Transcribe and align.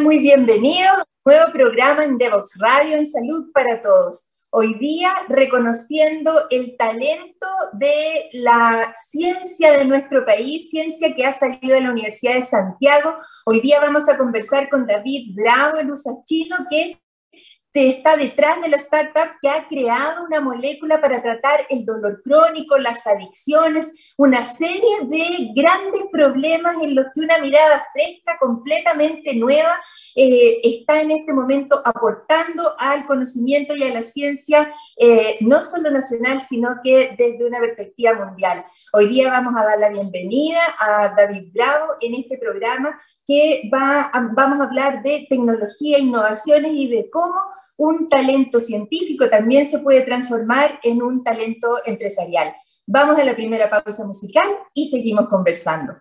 Muy 0.00 0.18
bienvenidos. 0.18 1.04
Nuevo 1.24 1.52
programa 1.52 2.04
en 2.04 2.18
Devox 2.18 2.58
Radio 2.58 2.96
en 2.96 3.06
Salud 3.06 3.50
para 3.52 3.80
Todos. 3.80 4.26
Hoy 4.54 4.74
día 4.74 5.14
reconociendo 5.30 6.30
el 6.50 6.76
talento 6.76 7.46
de 7.72 8.28
la 8.34 8.92
ciencia 9.08 9.72
de 9.72 9.86
nuestro 9.86 10.26
país, 10.26 10.68
ciencia 10.68 11.14
que 11.16 11.24
ha 11.24 11.32
salido 11.32 11.74
de 11.74 11.80
la 11.80 11.90
Universidad 11.90 12.34
de 12.34 12.42
Santiago. 12.42 13.16
Hoy 13.46 13.62
día 13.62 13.80
vamos 13.80 14.10
a 14.10 14.18
conversar 14.18 14.68
con 14.68 14.86
David 14.86 15.34
Bravo, 15.34 15.78
el 15.78 15.90
usachino, 15.90 16.66
que 16.70 17.01
está 17.74 18.16
detrás 18.16 18.60
de 18.60 18.68
la 18.68 18.76
startup 18.76 19.38
que 19.40 19.48
ha 19.48 19.66
creado 19.66 20.24
una 20.24 20.40
molécula 20.40 21.00
para 21.00 21.22
tratar 21.22 21.66
el 21.70 21.84
dolor 21.84 22.22
crónico, 22.22 22.76
las 22.78 23.06
adicciones, 23.06 24.14
una 24.16 24.44
serie 24.44 25.00
de 25.04 25.52
grandes 25.54 26.02
problemas 26.10 26.76
en 26.82 26.94
los 26.94 27.06
que 27.14 27.20
una 27.20 27.38
mirada 27.38 27.86
fresca, 27.92 28.36
completamente 28.38 29.34
nueva, 29.36 29.80
eh, 30.14 30.60
está 30.62 31.00
en 31.00 31.12
este 31.12 31.32
momento 31.32 31.80
aportando 31.84 32.74
al 32.78 33.06
conocimiento 33.06 33.74
y 33.74 33.82
a 33.84 33.94
la 33.94 34.02
ciencia, 34.02 34.74
eh, 34.98 35.38
no 35.40 35.62
solo 35.62 35.90
nacional, 35.90 36.42
sino 36.42 36.80
que 36.84 37.14
desde 37.16 37.46
una 37.46 37.60
perspectiva 37.60 38.12
mundial. 38.12 38.64
Hoy 38.92 39.08
día 39.08 39.30
vamos 39.30 39.54
a 39.56 39.64
dar 39.64 39.78
la 39.78 39.88
bienvenida 39.88 40.60
a 40.78 41.14
David 41.16 41.50
Bravo 41.52 41.94
en 42.00 42.14
este 42.14 42.36
programa 42.36 43.00
que 43.26 43.70
va 43.72 44.10
vamos 44.34 44.60
a 44.60 44.64
hablar 44.64 45.02
de 45.02 45.26
tecnología, 45.28 45.98
innovaciones 45.98 46.72
y 46.74 46.88
de 46.88 47.08
cómo 47.10 47.34
un 47.76 48.08
talento 48.08 48.60
científico 48.60 49.28
también 49.28 49.66
se 49.66 49.78
puede 49.78 50.02
transformar 50.02 50.78
en 50.82 51.02
un 51.02 51.24
talento 51.24 51.78
empresarial. 51.84 52.54
Vamos 52.86 53.18
a 53.18 53.24
la 53.24 53.34
primera 53.34 53.70
pausa 53.70 54.04
musical 54.04 54.46
y 54.74 54.88
seguimos 54.88 55.28
conversando. 55.28 55.94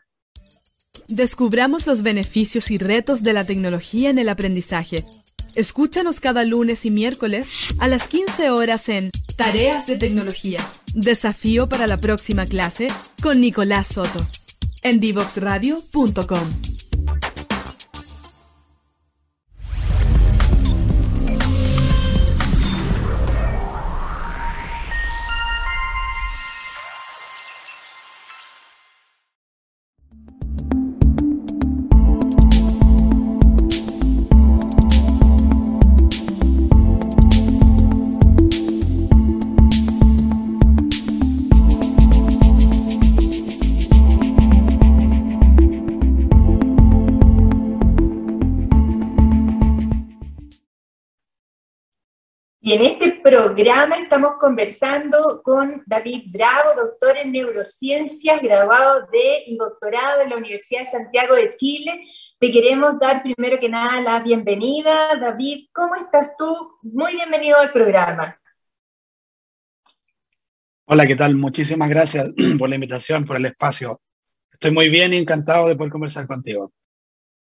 Descubramos 1.07 1.87
los 1.87 2.03
beneficios 2.03 2.71
y 2.71 2.77
retos 2.77 3.23
de 3.23 3.33
la 3.33 3.45
tecnología 3.45 4.09
en 4.09 4.19
el 4.19 4.29
aprendizaje. 4.29 5.03
Escúchanos 5.55 6.19
cada 6.19 6.43
lunes 6.45 6.85
y 6.85 6.91
miércoles 6.91 7.51
a 7.79 7.87
las 7.87 8.07
15 8.07 8.51
horas 8.51 8.87
en 8.89 9.11
Tareas 9.35 9.85
de 9.87 9.97
Tecnología. 9.97 10.59
Desafío 10.93 11.67
para 11.67 11.87
la 11.87 11.97
próxima 11.97 12.45
clase 12.45 12.87
con 13.21 13.41
Nicolás 13.41 13.87
Soto 13.87 14.19
en 14.83 14.99
divoxradio.com. 14.99 16.80
programa 53.61 53.97
estamos 53.97 54.31
conversando 54.39 55.43
con 55.43 55.83
David 55.85 56.31
Bravo, 56.31 56.73
doctor 56.75 57.15
en 57.17 57.31
neurociencias, 57.31 58.41
graduado 58.41 59.05
de 59.11 59.43
y 59.45 59.55
doctorado 59.55 60.23
en 60.23 60.31
la 60.31 60.37
Universidad 60.37 60.79
de 60.79 60.87
Santiago 60.87 61.35
de 61.35 61.55
Chile. 61.57 62.07
Te 62.39 62.51
queremos 62.51 62.97
dar 62.99 63.21
primero 63.21 63.59
que 63.59 63.69
nada 63.69 64.01
la 64.01 64.19
bienvenida. 64.19 65.15
David, 65.15 65.67
¿cómo 65.71 65.93
estás 65.93 66.31
tú? 66.35 66.79
Muy 66.81 67.13
bienvenido 67.13 67.59
al 67.59 67.71
programa. 67.71 68.35
Hola, 70.85 71.05
¿qué 71.05 71.15
tal? 71.15 71.35
Muchísimas 71.35 71.87
gracias 71.87 72.31
por 72.57 72.67
la 72.67 72.73
invitación, 72.73 73.25
por 73.25 73.37
el 73.37 73.45
espacio. 73.45 74.01
Estoy 74.51 74.71
muy 74.71 74.89
bien 74.89 75.13
y 75.13 75.17
encantado 75.17 75.67
de 75.67 75.75
poder 75.75 75.91
conversar 75.91 76.25
contigo. 76.25 76.73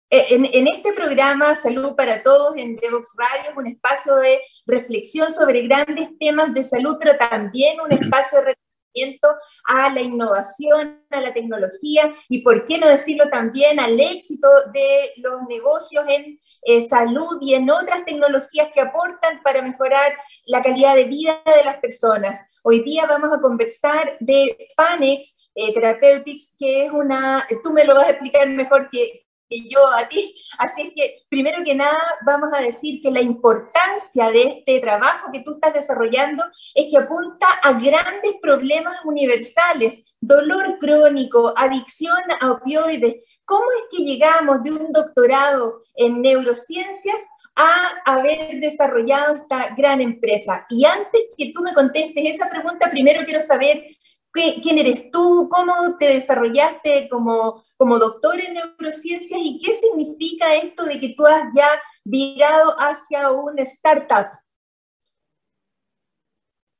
Eh, 0.09 0.25
en, 0.29 0.67
este 0.67 0.93
programa 0.93 1.57
Salud 1.57 1.93
para 1.97 2.21
Todos 2.21 2.55
en 2.55 2.77
Devox 2.77 3.09
Radio 3.17 3.51
es 3.51 3.57
un 3.57 3.67
espacio 3.67 4.15
de 4.15 4.39
reflexión 4.67 5.33
sobre 5.33 5.61
grandes 5.63 6.09
temas 6.19 6.53
de 6.53 6.63
salud, 6.63 6.97
pero 6.99 7.17
también 7.17 7.79
un 7.81 7.91
espacio 7.91 8.39
de 8.39 8.45
reconocimiento 8.45 9.27
a 9.65 9.89
la 9.93 10.01
innovación, 10.01 11.03
a 11.09 11.21
la 11.21 11.33
tecnología 11.33 12.15
y, 12.29 12.41
por 12.41 12.65
qué 12.65 12.77
no 12.77 12.87
decirlo 12.87 13.29
también, 13.29 13.79
al 13.79 13.99
éxito 13.99 14.49
de 14.73 15.13
los 15.17 15.43
negocios 15.47 16.05
en 16.09 16.39
eh, 16.63 16.81
salud 16.81 17.37
y 17.41 17.53
en 17.53 17.69
otras 17.69 18.03
tecnologías 18.05 18.69
que 18.73 18.81
aportan 18.81 19.41
para 19.43 19.61
mejorar 19.61 20.17
la 20.45 20.61
calidad 20.61 20.95
de 20.95 21.05
vida 21.05 21.41
de 21.45 21.63
las 21.63 21.77
personas. 21.77 22.39
Hoy 22.63 22.81
día 22.81 23.05
vamos 23.05 23.29
a 23.37 23.41
conversar 23.41 24.17
de 24.19 24.67
Panex 24.75 25.37
eh, 25.55 25.73
Therapeutics, 25.73 26.53
que 26.59 26.85
es 26.85 26.91
una, 26.91 27.47
tú 27.63 27.71
me 27.71 27.85
lo 27.85 27.95
vas 27.95 28.07
a 28.07 28.11
explicar 28.11 28.49
mejor 28.49 28.89
que, 28.89 29.26
que 29.49 29.67
yo 29.69 29.79
a 29.97 30.07
ti. 30.07 30.35
Así 30.57 30.81
es 30.81 30.93
que, 30.95 31.25
primero 31.29 31.63
que 31.63 31.75
nada, 31.75 31.97
vamos 32.25 32.49
a 32.53 32.61
decir 32.61 33.01
que 33.01 33.11
la 33.11 33.21
importancia 33.21 34.29
de 34.31 34.43
este 34.43 34.79
trabajo 34.79 35.31
que 35.31 35.41
tú 35.41 35.55
estás 35.55 35.73
desarrollando 35.73 36.43
es 36.75 36.87
que 36.89 36.97
apunta 36.97 37.47
a 37.63 37.73
grandes 37.73 38.35
problemas 38.41 38.97
universales, 39.05 40.03
dolor 40.19 40.77
crónico, 40.79 41.53
adicción 41.55 42.17
a 42.41 42.51
opioides. 42.51 43.15
¿Cómo 43.45 43.65
es 43.71 43.97
que 43.97 44.03
llegamos 44.03 44.63
de 44.63 44.71
un 44.71 44.91
doctorado 44.91 45.83
en 45.95 46.21
neurociencias 46.21 47.23
a 47.55 48.13
haber 48.13 48.59
desarrollado 48.59 49.35
esta 49.35 49.73
gran 49.75 50.01
empresa? 50.01 50.65
Y 50.69 50.85
antes 50.85 51.21
que 51.37 51.51
tú 51.53 51.61
me 51.61 51.73
contestes 51.73 52.25
esa 52.25 52.49
pregunta, 52.49 52.91
primero 52.91 53.21
quiero 53.25 53.41
saber 53.41 53.96
quién 54.31 54.77
eres 54.77 55.09
tú, 55.11 55.49
cómo 55.51 55.73
te 55.99 56.13
desarrollaste 56.13 57.09
como, 57.09 57.63
como 57.75 57.97
doctor 57.97 58.39
en 58.39 58.53
neurociencias 58.53 59.39
y 59.43 59.59
qué 59.63 59.73
significa 59.75 60.55
esto 60.55 60.85
de 60.85 60.99
que 60.99 61.13
tú 61.15 61.25
has 61.25 61.45
ya 61.55 61.67
virado 62.03 62.75
hacia 62.77 63.31
una 63.31 63.63
startup. 63.63 64.27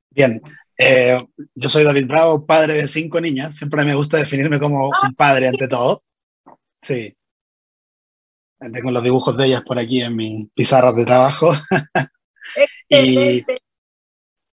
Bien, 0.09 0.41
eh, 0.77 1.19
yo 1.55 1.69
soy 1.69 1.83
David 1.83 2.07
Bravo, 2.07 2.45
padre 2.45 2.75
de 2.75 2.87
cinco 2.87 3.19
niñas. 3.21 3.55
Siempre 3.55 3.83
me 3.83 3.95
gusta 3.95 4.17
definirme 4.17 4.59
como 4.59 4.87
un 4.87 5.15
padre 5.15 5.47
ante 5.47 5.67
todo. 5.67 6.01
Sí. 6.81 7.15
Tengo 8.59 8.91
los 8.91 9.03
dibujos 9.03 9.37
de 9.37 9.45
ellas 9.45 9.63
por 9.63 9.77
aquí 9.77 10.01
en 10.01 10.15
mi 10.15 10.49
pizarra 10.55 10.91
de 10.91 11.05
trabajo. 11.05 11.51
y, 12.89 13.45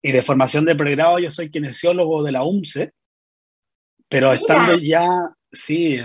y 0.03 0.13
de 0.13 0.23
formación 0.23 0.65
de 0.65 0.75
pregrado 0.75 1.19
yo 1.19 1.31
soy 1.31 1.51
kinesiólogo 1.51 2.23
de 2.23 2.33
la 2.33 2.45
UMCE, 2.45 2.93
pero 4.09 4.33
estando 4.33 4.77
ya, 4.79 5.07
sí, 5.53 5.99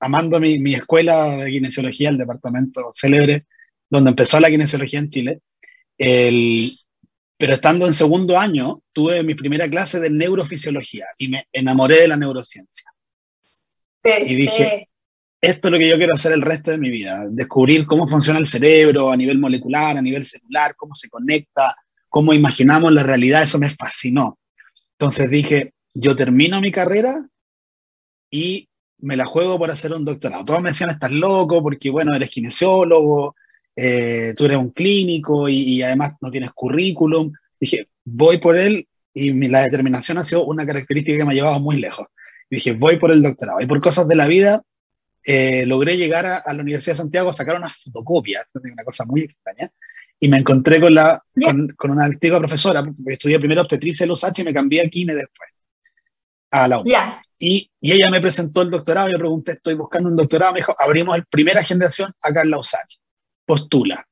amando 0.00 0.40
mi, 0.40 0.58
mi, 0.58 0.74
escuela 0.74 1.36
de 1.36 1.50
kinesiología, 1.50 2.08
el 2.08 2.18
departamento 2.18 2.92
célebre, 2.94 3.46
donde 3.90 4.10
empezó 4.10 4.40
la 4.40 4.50
kinesiología 4.50 5.00
en 5.00 5.10
Chile, 5.10 5.40
el, 5.98 6.78
pero 7.36 7.54
estando 7.54 7.86
en 7.86 7.94
segundo 7.94 8.38
año, 8.38 8.82
tuve 8.92 9.22
mi 9.22 9.34
primera 9.34 9.68
clase 9.68 10.00
de 10.00 10.10
neurofisiología 10.10 11.06
y 11.18 11.28
me 11.28 11.46
enamoré 11.52 12.02
de 12.02 12.08
la 12.08 12.16
neurociencia. 12.16 12.90
Y 14.02 14.34
dije, 14.34 14.88
esto 15.40 15.68
es 15.68 15.72
lo 15.72 15.78
que 15.78 15.88
yo 15.88 15.96
quiero 15.96 16.14
hacer 16.14 16.32
el 16.32 16.42
resto 16.42 16.70
de 16.70 16.78
mi 16.78 16.90
vida, 16.90 17.26
descubrir 17.28 17.86
cómo 17.86 18.08
funciona 18.08 18.38
el 18.38 18.46
cerebro 18.46 19.10
a 19.10 19.16
nivel 19.16 19.38
molecular, 19.38 19.96
a 19.96 20.02
nivel 20.02 20.24
celular, 20.24 20.74
cómo 20.76 20.94
se 20.94 21.08
conecta, 21.08 21.76
cómo 22.16 22.32
imaginamos 22.32 22.90
la 22.94 23.02
realidad, 23.02 23.42
eso 23.42 23.58
me 23.58 23.68
fascinó. 23.68 24.38
Entonces 24.92 25.28
dije, 25.28 25.74
yo 25.92 26.16
termino 26.16 26.62
mi 26.62 26.72
carrera 26.72 27.14
y 28.30 28.70
me 29.00 29.16
la 29.16 29.26
juego 29.26 29.58
por 29.58 29.70
hacer 29.70 29.92
un 29.92 30.06
doctorado. 30.06 30.46
Todos 30.46 30.62
me 30.62 30.70
decían, 30.70 30.88
estás 30.88 31.10
loco 31.10 31.62
porque, 31.62 31.90
bueno, 31.90 32.14
eres 32.14 32.30
kinesiólogo, 32.30 33.36
eh, 33.76 34.32
tú 34.34 34.46
eres 34.46 34.56
un 34.56 34.70
clínico 34.70 35.46
y, 35.46 35.82
además 35.82 36.14
no 36.22 36.30
tienes 36.30 36.52
currículum. 36.54 37.34
Dije, 37.60 37.88
voy 38.06 38.38
por 38.38 38.56
él 38.56 38.88
y 39.12 39.34
mi, 39.34 39.48
la 39.48 39.64
determinación 39.64 40.16
ha 40.16 40.24
sido 40.24 40.46
una 40.46 40.64
característica 40.64 41.18
que 41.18 41.24
me 41.26 41.32
ha 41.32 41.34
llevado 41.34 41.60
muy 41.60 41.76
lejos. 41.76 42.06
dije, 42.48 42.72
voy 42.72 42.96
por 42.98 43.10
el 43.10 43.22
doctorado. 43.22 43.60
Y 43.60 43.66
por 43.66 43.82
cosas 43.82 44.08
de 44.08 44.16
la 44.16 44.26
vida, 44.26 44.62
eh, 45.22 45.66
logré 45.66 45.98
llegar 45.98 46.24
a, 46.24 46.38
a, 46.38 46.54
la 46.54 46.62
Universidad 46.62 46.94
de 46.94 47.02
Santiago 47.02 47.28
a 47.28 47.34
sacar 47.34 47.56
unas 47.56 47.76
fotocopias, 47.76 48.46
una 48.54 48.84
cosa 48.84 49.04
muy 49.04 49.20
extraña, 49.20 49.70
y 50.18 50.28
me 50.28 50.38
encontré 50.38 50.80
con, 50.80 50.94
la, 50.94 51.22
con, 51.76 51.90
una 51.90 52.04
antigua 52.04 52.38
profesora, 52.38 52.82
porque 52.82 53.12
estudié 53.12 53.38
primero 53.38 53.62
obstetricia 53.62 54.04
en 54.04 54.10
USACH 54.10 54.40
y 54.40 54.44
me 54.44 54.54
cambié 54.54 54.82
a 54.82 54.88
Kine 54.88 55.14
después. 55.14 55.50
a 56.50 56.68
la 56.68 56.82
Y, 57.38 57.70
y, 57.80 57.92
ella 57.92 58.06
me 58.10 58.20
presentó 58.20 58.62
el 58.62 58.70
doctorado, 58.70 59.10
yo 59.10 59.18
pregunté, 59.18 59.52
estoy 59.52 59.74
buscando 59.74 60.08
un 60.08 60.16
doctorado, 60.16 60.54
me 60.54 60.60
dijo, 60.60 60.74
abrimos 60.78 61.16
el 61.16 61.26
primera 61.26 61.62
generación 61.62 62.12
acá 62.22 62.42
en 62.42 62.50
la 62.50 62.58
USACH, 62.58 62.96
postula. 63.44 64.06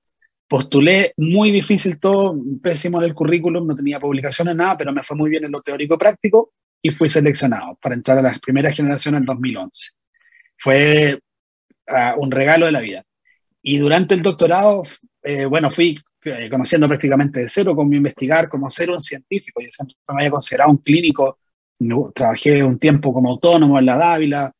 Postulé, 0.46 1.14
muy 1.16 1.50
difícil 1.50 1.98
todo, 1.98 2.34
pésimo 2.62 2.98
en 2.98 3.04
el 3.04 3.14
currículum, 3.14 3.66
no 3.66 3.74
tenía 3.74 3.98
publicaciones, 3.98 4.54
nada, 4.54 4.76
pero 4.76 4.92
me 4.92 5.02
fue 5.02 5.16
muy 5.16 5.30
bien 5.30 5.44
en 5.44 5.52
lo 5.52 5.62
teórico 5.62 5.96
práctico 5.96 6.52
y 6.82 6.90
fui 6.90 7.08
seleccionado 7.08 7.78
para 7.80 7.94
entrar 7.94 8.18
a 8.18 8.22
la 8.22 8.38
primera 8.38 8.70
generación 8.70 9.14
en 9.14 9.24
2011. 9.24 9.92
Fue 10.58 11.18
uh, 11.88 12.20
un 12.20 12.30
regalo 12.30 12.66
de 12.66 12.72
la 12.72 12.80
vida. 12.80 13.04
Y 13.62 13.78
durante 13.78 14.14
el 14.14 14.20
doctorado, 14.20 14.82
eh, 15.24 15.46
bueno, 15.46 15.70
fui 15.70 15.98
eh, 16.24 16.50
conociendo 16.50 16.86
prácticamente 16.86 17.40
de 17.40 17.48
cero 17.48 17.74
cómo 17.74 17.94
investigar, 17.94 18.48
cómo 18.48 18.70
ser 18.70 18.90
un 18.90 19.00
científico. 19.00 19.60
Yo 19.62 19.68
siempre 19.70 19.96
me 20.08 20.16
había 20.16 20.30
considerado 20.30 20.70
un 20.70 20.78
clínico, 20.78 21.38
trabajé 22.14 22.62
un 22.62 22.78
tiempo 22.78 23.12
como 23.12 23.30
autónomo 23.30 23.78
en 23.78 23.86
la 23.86 23.96
Dávila, 23.96 24.52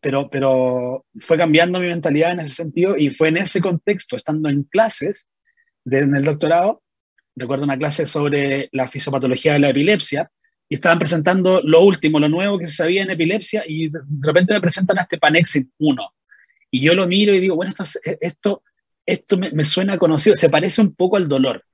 pero, 0.00 0.30
pero 0.30 1.04
fue 1.20 1.36
cambiando 1.36 1.78
mi 1.78 1.86
mentalidad 1.86 2.32
en 2.32 2.40
ese 2.40 2.54
sentido 2.54 2.96
y 2.96 3.10
fue 3.10 3.28
en 3.28 3.36
ese 3.36 3.60
contexto, 3.60 4.16
estando 4.16 4.48
en 4.48 4.62
clases 4.64 5.26
de, 5.84 5.98
en 5.98 6.16
el 6.16 6.24
doctorado, 6.24 6.82
recuerdo 7.36 7.64
una 7.64 7.78
clase 7.78 8.06
sobre 8.06 8.70
la 8.72 8.88
fisiopatología 8.88 9.52
de 9.52 9.58
la 9.58 9.70
epilepsia, 9.70 10.30
y 10.68 10.76
estaban 10.76 11.00
presentando 11.00 11.60
lo 11.64 11.82
último, 11.82 12.20
lo 12.20 12.28
nuevo 12.28 12.56
que 12.58 12.68
se 12.68 12.76
sabía 12.76 13.02
en 13.02 13.10
epilepsia, 13.10 13.64
y 13.66 13.88
de 13.88 13.98
repente 14.20 14.54
me 14.54 14.60
presentan 14.60 14.98
a 14.98 15.02
este 15.02 15.18
Panexin 15.18 15.70
1. 15.78 16.14
Y 16.70 16.80
yo 16.80 16.94
lo 16.94 17.08
miro 17.08 17.34
y 17.34 17.40
digo, 17.40 17.56
bueno, 17.56 17.74
esto 18.20 18.62
esto 19.10 19.36
me, 19.36 19.64
suena 19.64 19.98
conocido, 19.98 20.36
se 20.36 20.48
parece 20.48 20.80
un 20.80 20.94
poco 20.94 21.16
al 21.16 21.28
dolor. 21.28 21.64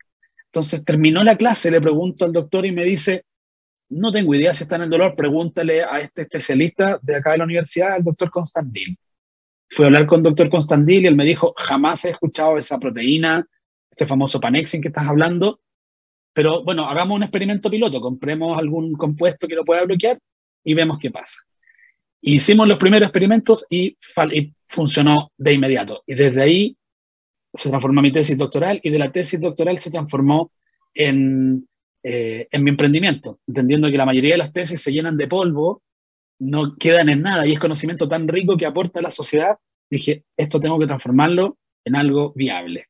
Entonces 0.46 0.84
terminó 0.84 1.22
la 1.22 1.36
clase, 1.36 1.70
le 1.70 1.80
pregunto 1.80 2.24
al 2.24 2.32
doctor 2.32 2.64
y 2.64 2.72
me 2.72 2.84
dice, 2.84 3.24
no 3.90 4.10
tengo 4.10 4.34
idea 4.34 4.54
si 4.54 4.64
está 4.64 4.76
en 4.76 4.82
el 4.82 4.90
dolor, 4.90 5.14
pregúntale 5.14 5.82
a 5.82 6.00
este 6.00 6.22
especialista 6.22 6.98
de 7.02 7.16
acá 7.16 7.32
de 7.32 7.38
la 7.38 7.44
universidad, 7.44 7.92
al 7.92 8.04
doctor 8.04 8.30
Constantil. 8.30 8.96
Fui 9.68 9.84
a 9.84 9.88
hablar 9.88 10.06
con 10.06 10.20
el 10.20 10.24
doctor 10.24 10.48
Constantil 10.48 11.04
y 11.04 11.06
él 11.08 11.16
me 11.16 11.24
dijo, 11.24 11.52
jamás 11.56 12.04
he 12.04 12.10
escuchado 12.10 12.56
esa 12.56 12.78
proteína, 12.78 13.44
este 13.90 14.06
famoso 14.06 14.40
Panexin 14.40 14.80
que 14.80 14.88
estás 14.88 15.06
hablando, 15.06 15.60
pero 16.32 16.62
bueno, 16.64 16.88
hagamos 16.88 17.16
un 17.16 17.22
experimento 17.22 17.70
piloto, 17.70 18.00
compremos 18.00 18.58
algún 18.58 18.92
compuesto 18.92 19.46
que 19.46 19.54
lo 19.54 19.64
pueda 19.64 19.84
bloquear 19.84 20.18
y 20.64 20.74
vemos 20.74 20.98
qué 20.98 21.10
pasa. 21.10 21.40
Hicimos 22.22 22.66
los 22.66 22.78
primeros 22.78 23.08
experimentos 23.08 23.66
y, 23.68 23.96
y 24.32 24.54
funcionó 24.68 25.32
de 25.36 25.52
inmediato. 25.52 26.02
Y 26.06 26.14
desde 26.14 26.42
ahí 26.42 26.76
se 27.56 27.68
transformó 27.68 28.00
en 28.00 28.04
mi 28.04 28.12
tesis 28.12 28.36
doctoral 28.36 28.80
y 28.82 28.90
de 28.90 28.98
la 28.98 29.10
tesis 29.10 29.40
doctoral 29.40 29.78
se 29.78 29.90
transformó 29.90 30.52
en, 30.94 31.68
eh, 32.02 32.48
en 32.50 32.64
mi 32.64 32.70
emprendimiento, 32.70 33.40
entendiendo 33.46 33.90
que 33.90 33.96
la 33.96 34.06
mayoría 34.06 34.34
de 34.34 34.38
las 34.38 34.52
tesis 34.52 34.80
se 34.80 34.92
llenan 34.92 35.16
de 35.16 35.28
polvo, 35.28 35.82
no 36.38 36.76
quedan 36.76 37.08
en 37.08 37.22
nada 37.22 37.46
y 37.46 37.52
es 37.52 37.58
conocimiento 37.58 38.08
tan 38.08 38.28
rico 38.28 38.56
que 38.56 38.66
aporta 38.66 39.00
a 39.00 39.02
la 39.02 39.10
sociedad, 39.10 39.56
dije, 39.90 40.24
esto 40.36 40.60
tengo 40.60 40.78
que 40.78 40.86
transformarlo 40.86 41.58
en 41.84 41.96
algo 41.96 42.32
viable. 42.34 42.86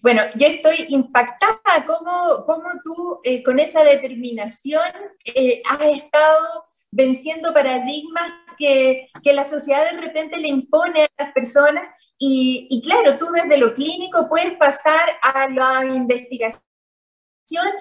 Bueno, 0.00 0.22
yo 0.36 0.46
estoy 0.46 0.86
impactada 0.88 1.86
cómo, 1.86 2.62
tú 2.84 3.20
eh, 3.24 3.42
con 3.42 3.58
esa 3.58 3.82
determinación 3.82 4.82
eh, 5.24 5.62
has 5.68 5.82
estado 5.82 6.66
venciendo 6.90 7.52
paradigmas 7.52 8.30
que, 8.58 9.08
que, 9.22 9.34
la 9.34 9.44
sociedad 9.44 9.90
de 9.90 10.00
repente 10.00 10.40
le 10.40 10.48
impone 10.48 11.02
a 11.02 11.24
las 11.24 11.32
personas 11.32 11.88
y, 12.18 12.82
claro, 12.82 13.18
tú 13.18 13.26
desde 13.26 13.58
lo 13.58 13.74
clínico 13.74 14.28
puedes 14.28 14.54
pasar 14.56 15.18
a 15.22 15.48
la 15.48 15.84
investigación 15.84 16.62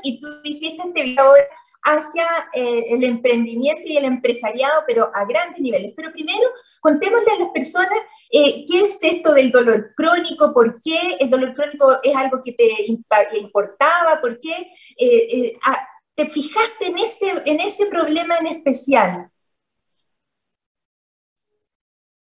y 0.04 0.20
tú 0.20 0.28
hiciste 0.44 0.84
este 0.86 1.04
video 1.04 1.32
hacia 1.84 2.26
eh, 2.54 2.86
el 2.90 3.04
emprendimiento 3.04 3.84
y 3.86 3.96
el 3.96 4.06
empresariado, 4.06 4.84
pero 4.88 5.10
a 5.14 5.24
grandes 5.26 5.62
niveles. 5.62 5.94
Pero 5.96 6.12
primero, 6.12 6.42
contémosle 6.82 7.32
a 7.32 7.40
las 7.40 7.50
personas 7.50 7.98
eh, 8.32 8.66
qué 8.68 8.82
es 8.82 8.98
esto 9.02 9.34
del 9.34 9.52
dolor 9.52 9.94
crónico, 9.96 10.54
por 10.54 10.82
qué 10.82 11.18
el 11.20 11.30
dolor 11.30 11.54
crónico 11.54 11.96
es 12.04 12.16
algo 12.16 12.42
que 12.44 12.54
te 12.54 12.68
importaba, 13.38 14.20
por 14.20 14.38
qué 14.40 14.74
eh, 14.98 15.58
te 16.16 16.30
fijaste 16.30 16.88
en 16.88 16.98
ese, 16.98 17.44
en 17.46 17.60
ese 17.60 17.86
problema 17.86 18.36
en 18.38 18.48
especial. 18.48 19.30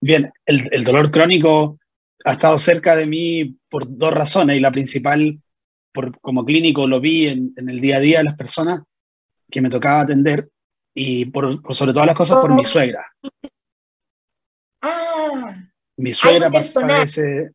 Bien, 0.00 0.30
el 0.44 0.84
dolor 0.84 1.10
crónico 1.10 1.78
ha 2.24 2.32
estado 2.32 2.58
cerca 2.58 2.96
de 2.96 3.06
mí 3.06 3.56
por 3.68 3.84
dos 3.86 4.12
razones 4.12 4.56
y 4.56 4.60
la 4.60 4.72
principal, 4.72 5.40
por, 5.92 6.18
como 6.20 6.44
clínico 6.44 6.86
lo 6.86 7.00
vi 7.00 7.28
en, 7.28 7.52
el 7.56 7.80
día 7.80 7.98
a 7.98 8.00
día 8.00 8.18
de 8.18 8.24
las 8.24 8.34
personas 8.34 8.82
que 9.50 9.60
me 9.60 9.70
tocaba 9.70 10.00
atender 10.00 10.48
y 10.94 11.26
por, 11.26 11.60
sobre 11.74 11.92
todas 11.92 12.06
las 12.06 12.16
cosas 12.16 12.38
por 12.38 12.54
mi 12.54 12.64
suegra. 12.64 13.06
Ah, 14.80 15.54
mi 15.98 16.12
suegra 16.14 16.50
parece 16.50 17.50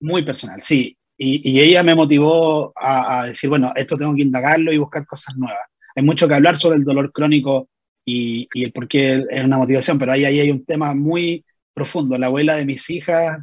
muy 0.00 0.24
personal, 0.24 0.62
sí. 0.62 0.96
Y, 1.18 1.50
y 1.50 1.60
ella 1.60 1.82
me 1.82 1.94
motivó 1.94 2.72
a, 2.76 3.20
a, 3.20 3.26
decir, 3.26 3.48
bueno, 3.48 3.72
esto 3.76 3.96
tengo 3.96 4.14
que 4.14 4.22
indagarlo 4.22 4.72
y 4.72 4.78
buscar 4.78 5.06
cosas 5.06 5.36
nuevas. 5.36 5.66
Hay 5.94 6.02
mucho 6.02 6.28
que 6.28 6.34
hablar 6.34 6.56
sobre 6.56 6.76
el 6.76 6.84
dolor 6.84 7.12
crónico 7.12 7.68
y, 8.04 8.48
y 8.52 8.64
el 8.64 8.72
por 8.72 8.88
qué 8.88 9.24
es 9.30 9.44
una 9.44 9.58
motivación, 9.58 9.98
pero 9.98 10.12
ahí, 10.12 10.24
ahí 10.24 10.40
hay 10.40 10.50
un 10.50 10.64
tema 10.64 10.94
muy 10.94 11.44
profundo. 11.74 12.18
La 12.18 12.26
abuela 12.26 12.56
de 12.56 12.66
mis 12.66 12.88
hijas 12.90 13.38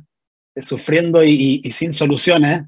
sufriendo 0.56 1.24
y, 1.24 1.62
sin 1.72 1.94
soluciones, 1.94 2.64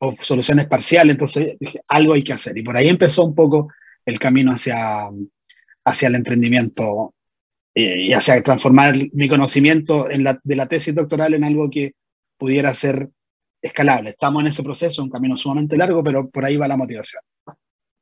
o 0.00 0.14
soluciones 0.20 0.66
parciales, 0.66 1.14
entonces 1.14 1.56
dije, 1.58 1.80
algo 1.88 2.14
hay 2.14 2.22
que 2.22 2.32
hacer. 2.32 2.56
Y 2.56 2.62
por 2.62 2.76
ahí 2.76 2.88
empezó 2.88 3.24
un 3.24 3.34
poco 3.34 3.68
el 4.06 4.18
camino 4.18 4.52
hacia, 4.52 5.08
hacia 5.84 6.08
el 6.08 6.14
emprendimiento 6.14 7.14
eh, 7.74 8.02
y 8.02 8.12
hacia 8.12 8.40
transformar 8.42 8.94
mi 9.12 9.28
conocimiento 9.28 10.08
en 10.10 10.24
la, 10.24 10.40
de 10.42 10.56
la 10.56 10.68
tesis 10.68 10.94
doctoral 10.94 11.34
en 11.34 11.44
algo 11.44 11.68
que 11.68 11.92
pudiera 12.36 12.74
ser 12.74 13.10
escalable. 13.60 14.10
Estamos 14.10 14.42
en 14.42 14.48
ese 14.48 14.62
proceso, 14.62 15.02
un 15.02 15.10
camino 15.10 15.36
sumamente 15.36 15.76
largo, 15.76 16.02
pero 16.02 16.30
por 16.30 16.44
ahí 16.44 16.56
va 16.56 16.68
la 16.68 16.76
motivación. 16.76 17.22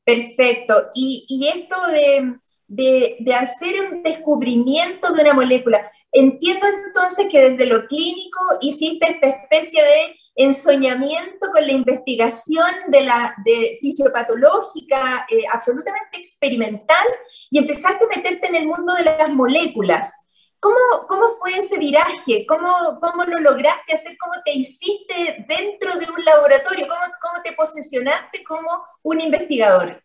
Perfecto. 0.05 0.91
Y, 0.95 1.25
y 1.29 1.49
esto 1.49 1.77
de, 1.89 2.37
de, 2.69 3.17
de, 3.21 3.35
hacer 3.35 3.93
un 3.93 4.03
descubrimiento 4.03 5.13
de 5.13 5.23
una 5.23 5.35
molécula, 5.35 5.91
Entiendo 6.19 6.67
entonces 6.67 7.27
que 7.31 7.51
desde 7.51 7.67
lo 7.67 7.87
clínico 7.87 8.41
hiciste 8.63 9.11
esta 9.11 9.27
especie 9.27 9.83
de 9.83 10.17
ensoñamiento 10.37 11.51
con 11.53 11.67
la 11.67 11.73
investigación 11.73 12.67
de 12.89 13.03
la 13.03 13.35
de 13.45 13.77
fisiopatológica 13.83 15.27
eh, 15.31 15.45
absolutamente 15.53 16.19
experimental 16.19 17.07
y 17.51 17.59
empezaste 17.59 18.03
a 18.03 18.17
meterte 18.17 18.49
en 18.49 18.55
el 18.55 18.67
mundo 18.67 18.95
de 18.95 19.05
las 19.05 19.29
moléculas. 19.29 20.11
¿Cómo, 20.59 20.79
cómo 21.07 21.37
fue 21.39 21.59
ese 21.59 21.77
viraje? 21.77 22.47
¿Cómo, 22.49 22.99
¿Cómo 22.99 23.25
lo 23.25 23.39
lograste 23.41 23.95
hacer? 23.95 24.17
¿Cómo 24.19 24.43
te 24.43 24.53
hiciste 24.53 25.45
dentro 25.47 25.97
de 25.99 26.07
un 26.11 26.25
laboratorio? 26.25 26.89
¿Cómo, 26.89 27.03
cómo 27.21 27.43
te 27.43 27.53
posicionaste 27.53 28.43
como 28.43 28.69
un 29.03 29.21
investigador? 29.21 30.03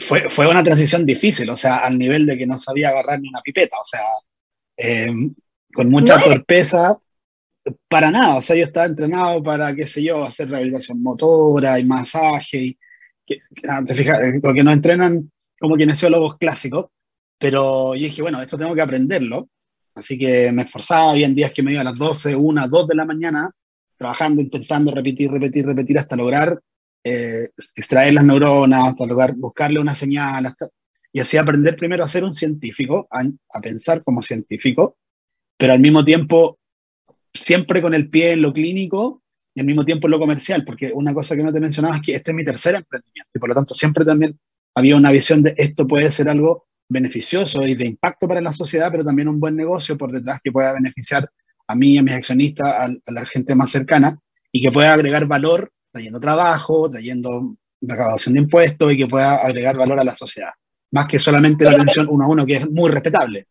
Fue, 0.00 0.28
fue 0.30 0.48
una 0.48 0.62
transición 0.62 1.04
difícil, 1.06 1.48
o 1.50 1.56
sea, 1.56 1.78
al 1.78 1.98
nivel 1.98 2.26
de 2.26 2.36
que 2.36 2.46
no 2.46 2.58
sabía 2.58 2.88
agarrar 2.88 3.20
ni 3.20 3.28
una 3.28 3.40
pipeta, 3.40 3.76
o 3.78 3.84
sea, 3.84 4.02
eh, 4.76 5.12
con 5.72 5.90
mucha 5.90 6.18
torpeza, 6.18 6.96
para 7.88 8.10
nada, 8.10 8.36
o 8.36 8.42
sea, 8.42 8.56
yo 8.56 8.64
estaba 8.64 8.86
entrenado 8.86 9.42
para, 9.42 9.74
qué 9.74 9.86
sé 9.86 10.02
yo, 10.02 10.24
hacer 10.24 10.48
rehabilitación 10.48 11.02
motora 11.02 11.78
y 11.78 11.84
masaje, 11.84 12.58
y, 12.58 12.78
ah, 13.68 13.82
te 13.86 13.94
fijas, 13.94 14.20
eh, 14.20 14.40
porque 14.42 14.64
nos 14.64 14.74
entrenan 14.74 15.30
como 15.58 15.76
kinesiólogos 15.76 16.38
clásicos, 16.38 16.86
pero 17.38 17.94
yo 17.94 18.04
dije, 18.04 18.22
bueno, 18.22 18.40
esto 18.40 18.56
tengo 18.56 18.74
que 18.74 18.82
aprenderlo, 18.82 19.48
así 19.94 20.18
que 20.18 20.50
me 20.52 20.62
esforzaba, 20.62 21.12
había 21.12 21.28
días 21.28 21.52
que 21.52 21.62
me 21.62 21.72
iba 21.72 21.82
a 21.82 21.84
las 21.84 21.96
12, 21.96 22.34
1, 22.36 22.68
2 22.68 22.88
de 22.88 22.94
la 22.94 23.04
mañana, 23.04 23.50
trabajando, 23.96 24.40
intentando 24.40 24.92
repetir, 24.92 25.30
repetir, 25.30 25.66
repetir 25.66 25.98
hasta 25.98 26.16
lograr 26.16 26.58
eh, 27.02 27.48
extraer 27.74 28.14
las 28.14 28.24
neuronas, 28.24 28.94
lograr 28.98 29.34
buscarle 29.34 29.80
una 29.80 29.94
señal, 29.94 30.54
y 31.12 31.20
así 31.20 31.36
aprender 31.36 31.76
primero 31.76 32.04
a 32.04 32.08
ser 32.08 32.24
un 32.24 32.34
científico, 32.34 33.08
a, 33.10 33.60
pensar 33.60 34.02
como 34.04 34.22
científico, 34.22 34.96
pero 35.56 35.72
al 35.72 35.80
mismo 35.80 36.04
tiempo 36.04 36.58
siempre 37.32 37.82
con 37.82 37.94
el 37.94 38.08
pie 38.08 38.32
en 38.32 38.42
lo 38.42 38.52
clínico 38.52 39.22
y 39.54 39.60
al 39.60 39.66
mismo 39.66 39.84
tiempo 39.84 40.06
en 40.06 40.12
lo 40.12 40.18
comercial, 40.18 40.64
porque 40.64 40.92
una 40.94 41.14
cosa 41.14 41.34
que 41.34 41.42
no 41.42 41.52
te 41.52 41.60
mencionaba 41.60 41.96
es 41.96 42.02
que 42.02 42.14
este 42.14 42.30
es 42.30 42.36
mi 42.36 42.44
tercer 42.44 42.74
emprendimiento 42.74 43.30
y 43.34 43.38
por 43.38 43.48
lo 43.48 43.54
tanto 43.54 43.74
siempre 43.74 44.04
también 44.04 44.38
había 44.74 44.96
una 44.96 45.10
visión 45.10 45.42
de 45.42 45.54
esto 45.56 45.86
puede 45.86 46.12
ser 46.12 46.28
algo 46.28 46.66
beneficioso 46.88 47.66
y 47.66 47.74
de 47.74 47.86
impacto 47.86 48.28
para 48.28 48.40
la 48.40 48.52
sociedad, 48.52 48.90
pero 48.90 49.04
también 49.04 49.28
un 49.28 49.40
buen 49.40 49.56
negocio 49.56 49.96
por 49.96 50.12
detrás 50.12 50.40
que 50.42 50.52
pueda 50.52 50.72
beneficiar 50.72 51.28
a 51.66 51.74
mí, 51.74 51.98
a 51.98 52.02
mis 52.02 52.14
accionistas, 52.14 52.66
a 52.66 53.12
la 53.12 53.26
gente 53.26 53.54
más 53.54 53.70
cercana 53.70 54.18
y 54.52 54.62
que 54.62 54.72
pueda 54.72 54.92
agregar 54.92 55.26
valor 55.26 55.72
trayendo 55.92 56.20
trabajo, 56.20 56.88
trayendo 56.90 57.56
recaudación 57.80 58.34
de 58.34 58.40
impuestos 58.40 58.92
y 58.92 58.98
que 58.98 59.06
pueda 59.06 59.36
agregar 59.36 59.76
valor 59.76 60.00
a 60.00 60.04
la 60.04 60.14
sociedad 60.14 60.50
más 60.90 61.06
que 61.06 61.18
solamente 61.18 61.64
la 61.64 61.72
atención 61.72 62.06
uno 62.10 62.24
a 62.24 62.28
uno, 62.28 62.46
que 62.46 62.54
es 62.54 62.70
muy 62.70 62.90
respetable. 62.90 63.46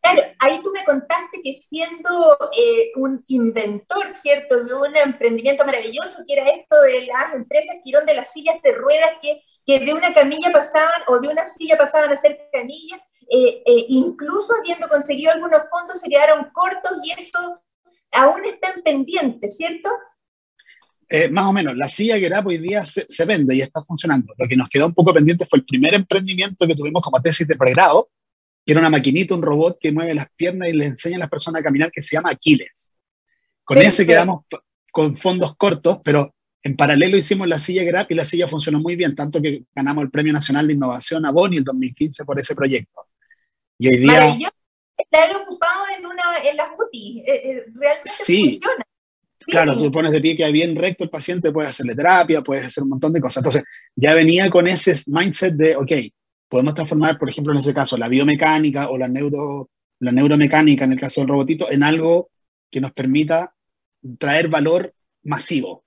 Claro, 0.00 0.22
ahí 0.38 0.60
tú 0.62 0.70
me 0.72 0.84
contaste 0.84 1.40
que 1.42 1.54
siendo 1.54 2.38
eh, 2.56 2.92
un 2.96 3.24
inventor, 3.26 4.12
¿cierto?, 4.12 4.62
de 4.62 4.74
un 4.74 4.96
emprendimiento 4.96 5.64
maravilloso, 5.64 6.22
que 6.26 6.34
era 6.34 6.44
esto 6.44 6.76
de 6.82 7.06
las 7.06 7.34
empresas 7.34 7.76
Quirón 7.84 8.06
de 8.06 8.14
las 8.14 8.32
sillas 8.32 8.62
de 8.62 8.72
ruedas, 8.72 9.12
que, 9.20 9.42
que 9.66 9.84
de 9.84 9.92
una 9.92 10.14
camilla 10.14 10.50
pasaban 10.52 11.02
o 11.08 11.18
de 11.18 11.28
una 11.28 11.44
silla 11.46 11.76
pasaban 11.76 12.12
a 12.12 12.16
ser 12.16 12.38
camilla, 12.52 12.96
eh, 13.30 13.62
eh, 13.66 13.86
incluso 13.88 14.54
habiendo 14.58 14.88
conseguido 14.88 15.32
algunos 15.32 15.62
fondos 15.70 16.00
se 16.00 16.08
quedaron 16.08 16.48
cortos 16.52 16.92
y 17.02 17.10
eso 17.10 17.62
aún 18.12 18.42
está 18.46 18.72
en 18.72 18.82
pendiente, 18.82 19.48
¿cierto? 19.48 19.90
Eh, 21.10 21.30
más 21.30 21.46
o 21.46 21.52
menos, 21.52 21.74
la 21.76 21.88
silla 21.88 22.18
que 22.18 22.26
era 22.26 22.40
hoy 22.40 22.58
día 22.58 22.84
se, 22.84 23.06
se, 23.08 23.24
vende 23.24 23.56
y 23.56 23.62
está 23.62 23.82
funcionando. 23.82 24.34
Lo 24.36 24.46
que 24.46 24.56
nos 24.56 24.68
quedó 24.68 24.86
un 24.86 24.94
poco 24.94 25.14
pendiente 25.14 25.46
fue 25.46 25.60
el 25.60 25.64
primer 25.64 25.94
emprendimiento 25.94 26.66
que 26.66 26.74
tuvimos 26.74 27.02
como 27.02 27.22
tesis 27.22 27.46
de 27.48 27.56
pregrado, 27.56 28.10
que 28.64 28.72
era 28.72 28.80
una 28.80 28.90
maquinita, 28.90 29.34
un 29.34 29.40
robot 29.40 29.78
que 29.80 29.90
mueve 29.90 30.14
las 30.14 30.26
piernas 30.36 30.68
y 30.68 30.74
le 30.74 30.84
enseña 30.84 31.16
a 31.16 31.20
las 31.20 31.30
personas 31.30 31.60
a 31.60 31.64
caminar, 31.64 31.90
que 31.90 32.02
se 32.02 32.16
llama 32.16 32.30
Aquiles. 32.30 32.92
Con 33.64 33.78
ese 33.78 34.06
quedamos 34.06 34.44
con 34.92 35.16
fondos 35.16 35.56
cortos, 35.56 35.98
pero 36.04 36.34
en 36.62 36.76
paralelo 36.76 37.16
hicimos 37.16 37.48
la 37.48 37.58
silla 37.58 37.84
Grab 37.84 38.06
y 38.10 38.14
la 38.14 38.24
silla 38.24 38.48
funcionó 38.48 38.80
muy 38.80 38.96
bien, 38.96 39.14
tanto 39.14 39.40
que 39.40 39.64
ganamos 39.74 40.04
el 40.04 40.10
Premio 40.10 40.32
Nacional 40.32 40.66
de 40.66 40.74
Innovación 40.74 41.24
a 41.24 41.30
Boni 41.30 41.58
en 41.58 41.64
2015 41.64 42.24
por 42.24 42.38
ese 42.38 42.54
proyecto. 42.54 43.06
Y 43.78 43.88
hoy 43.88 43.98
día... 43.98 44.12
Maravilloso. 44.12 44.52
Está 44.96 45.38
ocupado 45.38 45.84
en, 45.96 46.04
una, 46.04 46.22
en 46.44 46.56
las 46.56 46.68
UTI. 46.76 47.20
Eh, 47.20 47.32
eh, 47.32 47.64
realmente 47.72 48.10
funciona. 48.10 48.87
Claro, 49.48 49.78
tú 49.78 49.90
pones 49.90 50.12
de 50.12 50.20
pie 50.20 50.36
que 50.36 50.52
bien 50.52 50.76
recto 50.76 51.04
el 51.04 51.10
paciente, 51.10 51.50
puedes 51.50 51.70
hacerle 51.70 51.94
terapia, 51.94 52.42
puedes 52.42 52.66
hacer 52.66 52.82
un 52.82 52.90
montón 52.90 53.14
de 53.14 53.20
cosas. 53.20 53.38
Entonces, 53.38 53.64
ya 53.96 54.14
venía 54.14 54.50
con 54.50 54.66
ese 54.68 54.92
mindset 55.06 55.54
de, 55.54 55.74
ok, 55.74 55.92
podemos 56.48 56.74
transformar, 56.74 57.18
por 57.18 57.30
ejemplo, 57.30 57.54
en 57.54 57.60
ese 57.60 57.72
caso, 57.72 57.96
la 57.96 58.08
biomecánica 58.08 58.90
o 58.90 58.98
la, 58.98 59.08
neuro, 59.08 59.70
la 60.00 60.12
neuromecánica, 60.12 60.84
en 60.84 60.92
el 60.92 61.00
caso 61.00 61.22
del 61.22 61.28
robotito, 61.28 61.70
en 61.70 61.82
algo 61.82 62.30
que 62.70 62.82
nos 62.82 62.92
permita 62.92 63.54
traer 64.18 64.48
valor 64.48 64.94
masivo. 65.22 65.84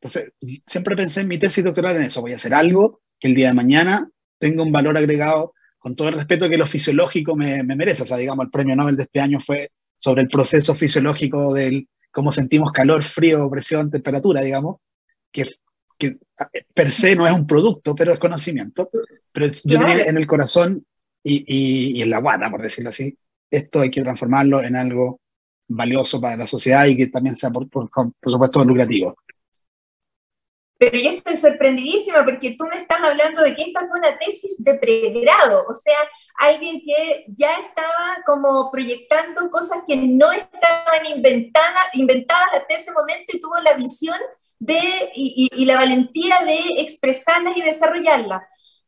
Entonces, 0.00 0.32
siempre 0.66 0.96
pensé 0.96 1.20
en 1.20 1.28
mi 1.28 1.38
tesis 1.38 1.62
doctoral 1.62 1.96
en 1.96 2.02
eso, 2.04 2.22
voy 2.22 2.32
a 2.32 2.36
hacer 2.36 2.54
algo 2.54 3.02
que 3.20 3.28
el 3.28 3.34
día 3.34 3.48
de 3.48 3.54
mañana 3.54 4.08
tenga 4.38 4.62
un 4.62 4.72
valor 4.72 4.96
agregado 4.96 5.52
con 5.78 5.94
todo 5.94 6.08
el 6.08 6.14
respeto 6.14 6.48
que 6.48 6.56
lo 6.56 6.66
fisiológico 6.66 7.36
me, 7.36 7.62
me 7.62 7.76
merece. 7.76 8.04
O 8.04 8.06
sea, 8.06 8.16
digamos, 8.16 8.46
el 8.46 8.50
premio 8.50 8.74
Nobel 8.74 8.96
de 8.96 9.02
este 9.02 9.20
año 9.20 9.38
fue 9.40 9.68
sobre 9.96 10.22
el 10.22 10.28
proceso 10.28 10.74
fisiológico 10.74 11.52
del 11.52 11.86
cómo 12.12 12.30
sentimos 12.30 12.70
calor, 12.72 13.02
frío, 13.02 13.50
presión, 13.50 13.90
temperatura, 13.90 14.42
digamos, 14.42 14.76
que, 15.32 15.46
que 15.98 16.18
per 16.74 16.90
se 16.90 17.16
no 17.16 17.26
es 17.26 17.32
un 17.32 17.46
producto, 17.46 17.94
pero 17.94 18.12
es 18.12 18.18
conocimiento. 18.18 18.90
Pero 19.32 19.46
yo 19.64 19.80
tenía 19.80 20.04
en 20.04 20.16
el 20.16 20.26
corazón 20.26 20.84
y, 21.22 21.44
y, 21.46 21.98
y, 21.98 22.02
en 22.02 22.10
la 22.10 22.20
guata, 22.20 22.50
por 22.50 22.62
decirlo 22.62 22.90
así, 22.90 23.16
esto 23.50 23.80
hay 23.80 23.90
que 23.90 24.02
transformarlo 24.02 24.62
en 24.62 24.76
algo 24.76 25.20
valioso 25.68 26.20
para 26.20 26.36
la 26.36 26.46
sociedad 26.46 26.86
y 26.86 26.96
que 26.96 27.06
también 27.06 27.36
sea, 27.36 27.50
por, 27.50 27.68
por, 27.68 27.90
por 27.90 28.12
supuesto, 28.24 28.64
lucrativo. 28.64 29.16
Pero 30.78 30.98
yo 30.98 31.10
estoy 31.10 31.36
sorprendidísima 31.36 32.24
porque 32.24 32.56
tú 32.58 32.64
me 32.68 32.76
estás 32.76 33.00
hablando 33.00 33.42
de 33.42 33.54
que 33.54 33.62
esta 33.62 33.86
fue 33.86 34.00
una 34.00 34.18
tesis 34.18 34.56
de 34.58 34.74
pregrado, 34.74 35.64
o 35.68 35.74
sea, 35.74 35.96
alguien 36.38 36.80
que 36.80 37.26
ya 37.36 37.52
estaba 37.54 38.22
como 38.26 38.70
proyectando 38.70 39.50
cosas 39.50 39.78
que 39.86 39.96
no 39.96 40.30
estaban 40.32 41.06
inventadas, 41.14 41.84
inventadas 41.94 42.48
hasta 42.54 42.74
ese 42.74 42.92
momento 42.92 43.24
y 43.32 43.40
tuvo 43.40 43.58
la 43.62 43.74
visión 43.74 44.16
de, 44.58 44.78
y, 45.14 45.50
y, 45.52 45.62
y 45.62 45.64
la 45.64 45.76
valentía 45.76 46.40
de 46.44 46.58
expresarlas 46.82 47.56
y 47.56 47.62
desarrollarlas. 47.62 48.42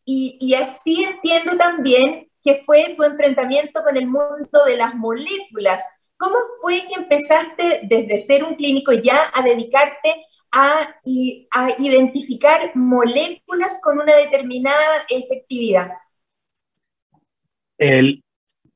Y, 0.05 0.39
y 0.41 0.55
así 0.55 1.05
entiendo 1.05 1.57
también 1.57 2.31
que 2.43 2.63
fue 2.65 2.95
tu 2.97 3.05
enfrentamiento 3.05 3.83
con 3.83 3.97
el 3.97 4.07
mundo 4.07 4.65
de 4.67 4.77
las 4.77 4.95
moléculas. 4.95 5.83
¿Cómo 6.17 6.37
fue 6.61 6.83
que 6.87 7.01
empezaste 7.01 7.81
desde 7.85 8.25
ser 8.25 8.45
un 8.45 8.55
clínico 8.55 8.93
ya 8.93 9.31
a 9.35 9.43
dedicarte 9.43 10.27
a, 10.53 11.01
a 11.53 11.71
identificar 11.79 12.71
moléculas 12.77 13.81
con 13.83 13.99
una 13.99 14.15
determinada 14.15 15.07
efectividad? 15.09 15.91
El, 17.85 18.25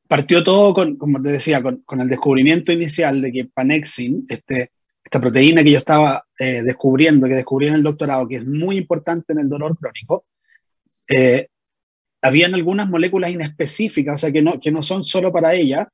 partió 0.07 0.43
todo, 0.43 0.75
con, 0.75 0.97
como 0.97 1.23
te 1.23 1.31
decía, 1.31 1.63
con, 1.63 2.01
el 2.01 2.09
descubrimiento 2.09 2.73
inicial 2.73 3.23
de 3.23 3.33
que 3.33 3.45
Panexin, 3.45 4.27
este, 4.29 4.73
esta 5.05 5.21
proteína 5.21 5.63
que 5.63 5.71
yo 5.71 5.79
estaba 5.79 6.25
eh, 6.39 6.63
descubriendo, 6.63 7.27
que 7.27 7.35
descubrí 7.35 7.69
en 7.69 7.75
el 7.75 7.83
doctorado, 7.83 8.27
que 8.27 8.37
es 8.37 8.47
muy 8.47 8.77
importante 8.77 9.33
en 9.33 9.41
el 9.41 9.49
dolor 9.49 9.79
crónico, 9.79 10.27
eh, 11.09 11.49
habían 12.23 12.55
algunas 12.55 12.89
moléculas 12.89 13.31
inespecíficas, 13.31 14.17
o 14.17 14.19
sea, 14.19 14.33
que 14.33 14.43
no, 14.43 14.59
que 14.61 14.71
no 14.71 14.83
son 14.83 15.05
solo 15.05 15.33
para 15.33 15.55
ella, 15.55 15.89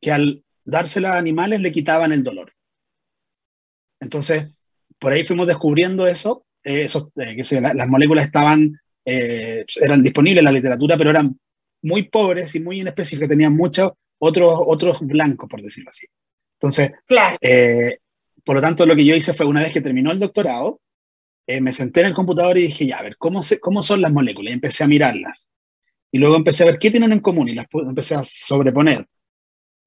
que 0.00 0.10
al 0.10 0.42
dárselas 0.64 1.12
a 1.12 1.18
animales 1.18 1.60
le 1.60 1.72
quitaban 1.72 2.12
el 2.12 2.24
dolor. 2.24 2.52
Entonces, 4.00 4.48
por 4.98 5.12
ahí 5.12 5.24
fuimos 5.24 5.46
descubriendo 5.46 6.06
eso, 6.06 6.46
eh, 6.64 6.82
eso 6.82 7.12
eh, 7.16 7.36
que 7.36 7.44
se, 7.44 7.60
la, 7.60 7.74
las 7.74 7.88
moléculas 7.88 8.24
estaban, 8.24 8.76
eran 9.06 10.02
disponibles 10.02 10.40
en 10.40 10.46
la 10.46 10.52
literatura, 10.52 10.96
pero 10.96 11.10
eran 11.10 11.38
muy 11.84 12.04
pobres 12.04 12.54
y 12.54 12.60
muy 12.60 12.80
inespecíficas, 12.80 13.28
tenían 13.28 13.54
muchos 13.54 13.92
otros, 14.18 14.58
otros 14.66 15.00
blancos, 15.02 15.48
por 15.48 15.62
decirlo 15.62 15.90
así. 15.90 16.06
Entonces, 16.58 16.92
claro. 17.06 17.36
Eh, 17.40 17.98
por 18.42 18.56
lo 18.56 18.62
tanto, 18.62 18.86
lo 18.86 18.96
que 18.96 19.04
yo 19.04 19.14
hice 19.14 19.34
fue, 19.34 19.46
una 19.46 19.62
vez 19.62 19.72
que 19.72 19.80
terminó 19.80 20.10
el 20.10 20.18
doctorado, 20.18 20.80
eh, 21.46 21.60
me 21.60 21.72
senté 21.72 22.00
en 22.00 22.06
el 22.06 22.14
computador 22.14 22.56
y 22.56 22.62
dije, 22.62 22.86
ya, 22.86 22.98
a 22.98 23.02
ver, 23.02 23.16
¿cómo, 23.18 23.42
se, 23.42 23.60
¿cómo 23.60 23.82
son 23.82 24.00
las 24.00 24.12
moléculas? 24.12 24.50
Y 24.50 24.54
empecé 24.54 24.84
a 24.84 24.88
mirarlas. 24.88 25.48
Y 26.10 26.18
luego 26.18 26.36
empecé 26.36 26.62
a 26.62 26.66
ver 26.66 26.78
qué 26.78 26.90
tienen 26.90 27.12
en 27.12 27.20
común 27.20 27.48
y 27.48 27.54
las 27.54 27.66
empecé 27.72 28.14
a 28.14 28.22
sobreponer. 28.24 29.06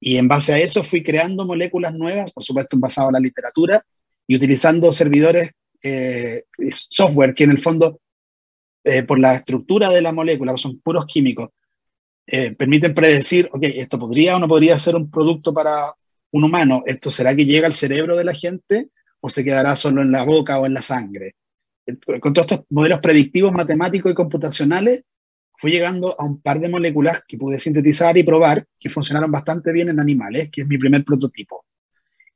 Y 0.00 0.16
en 0.16 0.28
base 0.28 0.52
a 0.52 0.58
eso 0.58 0.84
fui 0.84 1.02
creando 1.02 1.44
moléculas 1.44 1.94
nuevas, 1.94 2.32
por 2.32 2.44
supuesto, 2.44 2.76
en 2.76 2.80
basado 2.80 3.08
en 3.08 3.14
la 3.14 3.20
literatura, 3.20 3.84
y 4.26 4.36
utilizando 4.36 4.92
servidores, 4.92 5.50
eh, 5.82 6.44
software, 6.70 7.34
que 7.34 7.44
en 7.44 7.50
el 7.50 7.58
fondo, 7.58 8.00
eh, 8.84 9.02
por 9.02 9.18
la 9.18 9.34
estructura 9.34 9.90
de 9.90 10.02
la 10.02 10.12
molécula, 10.12 10.56
son 10.56 10.80
puros 10.80 11.06
químicos, 11.06 11.50
eh, 12.30 12.54
permiten 12.54 12.92
predecir, 12.92 13.48
ok, 13.50 13.62
esto 13.62 13.98
podría 13.98 14.36
o 14.36 14.38
no 14.38 14.46
podría 14.46 14.78
ser 14.78 14.94
un 14.96 15.10
producto 15.10 15.54
para 15.54 15.94
un 16.32 16.44
humano, 16.44 16.82
esto 16.84 17.10
será 17.10 17.34
que 17.34 17.46
llega 17.46 17.66
al 17.66 17.72
cerebro 17.72 18.16
de 18.18 18.24
la 18.24 18.34
gente 18.34 18.90
o 19.20 19.30
se 19.30 19.42
quedará 19.42 19.76
solo 19.76 20.02
en 20.02 20.12
la 20.12 20.24
boca 20.24 20.58
o 20.58 20.66
en 20.66 20.74
la 20.74 20.82
sangre. 20.82 21.36
Con 22.20 22.34
todos 22.34 22.52
estos 22.52 22.66
modelos 22.68 23.00
predictivos 23.00 23.50
matemáticos 23.50 24.12
y 24.12 24.14
computacionales, 24.14 25.04
fui 25.56 25.70
llegando 25.70 26.14
a 26.20 26.24
un 26.24 26.42
par 26.42 26.60
de 26.60 26.68
moléculas 26.68 27.22
que 27.26 27.38
pude 27.38 27.58
sintetizar 27.58 28.18
y 28.18 28.22
probar 28.24 28.66
que 28.78 28.90
funcionaron 28.90 29.32
bastante 29.32 29.72
bien 29.72 29.88
en 29.88 29.98
animales, 29.98 30.50
que 30.52 30.60
es 30.62 30.68
mi 30.68 30.76
primer 30.76 31.04
prototipo. 31.04 31.64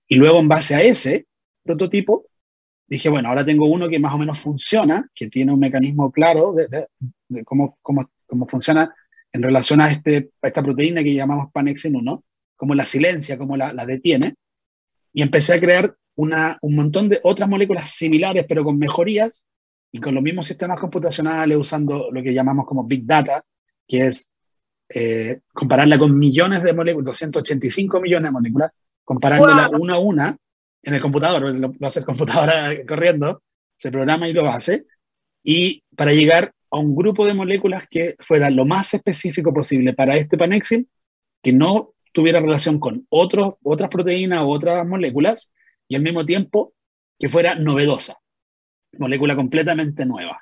Y 0.09 0.15
luego, 0.15 0.41
en 0.41 0.49
base 0.49 0.75
a 0.75 0.83
ese 0.83 1.27
prototipo, 1.63 2.25
dije, 2.87 3.11
bueno, 3.11 3.29
ahora 3.29 3.45
tengo 3.45 3.67
uno 3.67 3.91
que 3.91 3.99
más 3.99 4.15
o 4.15 4.19
menos 4.19 4.41
funciona, 4.41 5.07
que 5.15 5.29
tiene 5.29 5.53
un 5.53 5.61
mecanismo 5.61 6.11
claro 6.11 6.55
de, 6.55 6.87
de, 7.29 7.45
cómo, 7.45 7.79
cómo, 7.83 8.11
cómo 8.27 8.49
funciona 8.49 8.93
en 9.33 9.43
relación 9.43 9.81
a, 9.81 9.91
este, 9.91 10.31
a 10.43 10.49
esta 10.49 10.63
proteína 10.63 11.03
que 11.03 11.15
llamamos 11.15 11.51
Panexin 11.53 11.97
1, 11.97 12.25
como 12.57 12.75
la 12.75 12.87
silencia, 12.87 13.39
como 13.39 13.57
la, 13.57 13.73
la 13.73 13.87
detiene, 13.87 14.35
y 15.13 15.23
empecé 15.23 15.55
a 15.55 15.61
crear 15.61 15.95
una, 16.17 16.59
un 16.63 16.77
montón 16.77 17.09
de 17.09 17.21
otras 17.23 17.49
moléculas 17.49 17.91
similares, 17.91 18.45
pero 18.49 18.65
con 18.65 18.79
mejorías 18.79 19.47
y 19.91 20.01
con 20.01 20.15
los 20.15 20.23
mismos 20.23 20.47
sistemas 20.47 20.79
computacionales, 20.79 21.57
usando 21.57 22.11
lo 22.11 22.23
que 22.23 22.35
llamamos 22.35 22.67
como 22.67 22.85
Big 22.85 23.07
Data, 23.07 23.43
que 23.87 24.07
es 24.07 24.27
eh, 24.89 25.41
compararla 25.53 25.99
con 25.99 26.19
millones 26.19 26.63
de 26.63 26.73
moléculas, 26.75 27.07
285 27.07 28.01
millones 28.01 28.29
de 28.29 28.33
moléculas, 28.33 28.71
comparándola 29.05 29.69
wow. 29.69 29.83
una 29.83 29.95
a 29.95 29.99
una 29.99 30.37
en 30.83 30.95
el 30.95 31.01
computador, 31.01 31.43
lo, 31.43 31.73
lo 31.79 31.87
hace 31.87 32.01
el 32.01 32.07
computador 32.07 32.51
corriendo, 32.87 33.43
se 33.77 33.91
programa 33.91 34.29
y 34.29 34.33
lo 34.33 34.49
hace, 34.49 34.87
y 35.43 35.83
para 35.97 36.13
llegar 36.13 36.53
a 36.73 36.79
un 36.79 36.97
grupo 36.97 37.27
de 37.27 37.35
moléculas 37.35 37.85
que 37.89 38.15
fuera 38.27 38.49
lo 38.49 38.65
más 38.65 38.95
específico 38.95 39.53
posible 39.53 39.93
para 39.93 40.17
este 40.17 40.39
panexil, 40.39 40.89
que 41.43 41.53
no 41.53 41.93
tuviera 42.13 42.41
relación 42.41 42.81
con 42.81 43.07
otras 43.11 43.89
proteínas 43.91 44.41
o 44.41 44.49
otras 44.49 44.87
moléculas, 44.87 45.53
y 45.87 45.97
al 45.97 46.03
mismo 46.03 46.25
tiempo 46.25 46.73
que 47.19 47.29
fuera 47.29 47.55
novedosa, 47.55 48.17
molécula 48.99 49.37
completamente 49.37 50.07
nueva. 50.07 50.41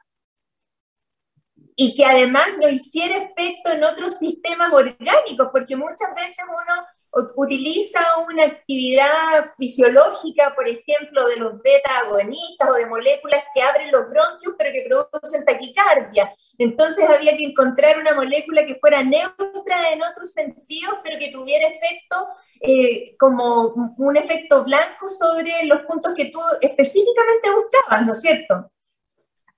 Y 1.74 1.96
que 1.96 2.04
además 2.04 2.46
no 2.60 2.68
hiciera 2.68 3.16
efecto 3.18 3.72
en 3.72 3.82
otros 3.82 4.18
sistemas 4.18 4.72
orgánicos, 4.72 5.48
porque 5.52 5.74
muchas 5.74 6.10
veces 6.14 6.44
uno 6.46 6.86
utiliza 7.34 8.00
una 8.30 8.44
actividad 8.44 9.52
fisiológica, 9.58 10.54
por 10.54 10.68
ejemplo, 10.68 11.26
de 11.28 11.36
los 11.36 11.60
beta-agonistas 11.62 12.68
o 12.70 12.74
de 12.74 12.86
moléculas 12.86 13.42
que 13.54 13.62
abren 13.62 13.90
los 13.90 14.08
bronquios, 14.08 14.54
pero 14.56 14.72
que 14.72 14.86
producen 14.88 15.44
taquicardia. 15.44 16.32
Entonces 16.58 17.08
había 17.08 17.36
que 17.36 17.46
encontrar 17.46 17.98
una 17.98 18.14
molécula 18.14 18.64
que 18.64 18.76
fuera 18.76 19.02
neutra 19.02 19.92
en 19.92 20.02
otros 20.02 20.30
sentidos, 20.32 20.98
pero 21.02 21.18
que 21.18 21.32
tuviera 21.32 21.66
efecto 21.66 22.16
eh, 22.60 23.16
como 23.18 23.94
un 23.96 24.16
efecto 24.16 24.64
blanco 24.64 25.08
sobre 25.08 25.66
los 25.66 25.80
puntos 25.82 26.14
que 26.14 26.26
tú 26.26 26.38
específicamente 26.60 27.50
buscabas, 27.50 28.06
¿no 28.06 28.12
es 28.12 28.20
cierto? 28.20 28.70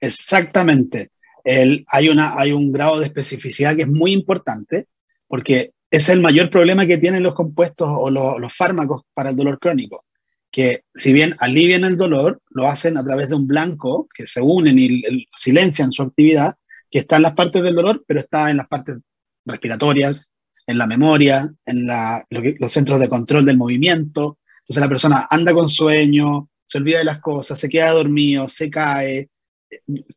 Exactamente. 0.00 1.10
El, 1.44 1.84
hay, 1.88 2.08
una, 2.08 2.38
hay 2.38 2.52
un 2.52 2.72
grado 2.72 3.00
de 3.00 3.06
especificidad 3.06 3.74
que 3.74 3.82
es 3.82 3.88
muy 3.88 4.12
importante, 4.12 4.86
porque 5.26 5.72
es 5.92 6.08
el 6.08 6.20
mayor 6.22 6.48
problema 6.48 6.86
que 6.86 6.96
tienen 6.96 7.22
los 7.22 7.34
compuestos 7.34 7.86
o 7.86 8.10
los, 8.10 8.54
fármacos 8.54 9.02
para 9.12 9.28
el 9.28 9.36
dolor 9.36 9.58
crónico, 9.58 10.06
que 10.50 10.84
si 10.94 11.12
bien 11.12 11.34
alivian 11.38 11.84
el 11.84 11.98
dolor, 11.98 12.40
lo 12.48 12.66
hacen 12.66 12.96
a 12.96 13.04
través 13.04 13.28
de 13.28 13.36
un 13.36 13.46
blanco 13.46 14.08
que 14.14 14.26
se 14.26 14.40
unen 14.40 14.78
y 14.78 15.26
silencian 15.30 15.92
su 15.92 16.02
actividad, 16.02 16.56
que 16.90 17.00
está 17.00 17.16
en 17.16 17.22
las 17.22 17.34
partes 17.34 17.62
del 17.62 17.74
dolor, 17.74 18.02
pero 18.06 18.20
está 18.20 18.50
en 18.50 18.56
las 18.56 18.68
partes 18.68 18.96
respiratorias, 19.44 20.32
en 20.66 20.78
la 20.78 20.86
memoria, 20.86 21.52
en 21.66 21.86
los 22.30 22.72
centros 22.72 22.98
de 22.98 23.10
control 23.10 23.44
del 23.44 23.58
movimiento. 23.58 24.38
Entonces 24.60 24.80
la 24.80 24.88
persona 24.88 25.28
anda 25.30 25.52
con 25.52 25.68
sueño, 25.68 26.48
se 26.64 26.78
olvida 26.78 26.98
de 26.98 27.04
las 27.04 27.20
cosas, 27.20 27.58
se 27.58 27.68
queda 27.68 27.90
dormido, 27.90 28.48
se 28.48 28.70
cae, 28.70 29.28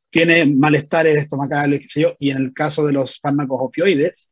tiene 0.10 0.46
malestares 0.46 1.17
estomacales, 1.17 1.82
qué 1.82 1.89
sé 1.89 2.01
yo, 2.01 2.15
y 2.17 2.29
en 2.29 2.38
el 2.38 2.53
caso 2.53 2.86
de 2.86 2.94
los 2.94 3.20
fármacos 3.20 3.58
opioides, 3.60 4.29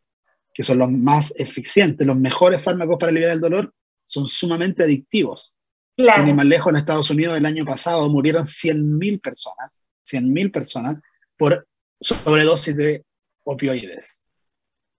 que 0.54 0.64
son 0.64 0.78
los 0.78 0.92
más 0.92 1.34
eficientes, 1.38 2.06
los 2.06 2.18
mejores 2.18 2.62
fármacos 2.62 2.98
para 3.00 3.12
aliviar 3.12 3.32
el 3.32 3.42
dolor, 3.42 3.74
son 4.06 4.28
sumamente 4.28 4.84
adictivos. 4.84 5.58
Claro. 5.96 6.26
Ni 6.26 6.34
más 6.34 6.46
lejos, 6.46 6.72
en 6.72 6.78
Estados 6.78 7.10
Unidos 7.10 7.38
el 7.38 7.46
año 7.46 7.66
pasado 7.66 8.10
murieron 8.10 8.44
100.000 8.44 9.22
personas, 9.22 9.84
100.000 10.10 10.52
personas 10.52 10.98
por 11.38 11.68
sobredosis 12.02 12.76
de 12.76 13.06
opioides, 13.44 14.22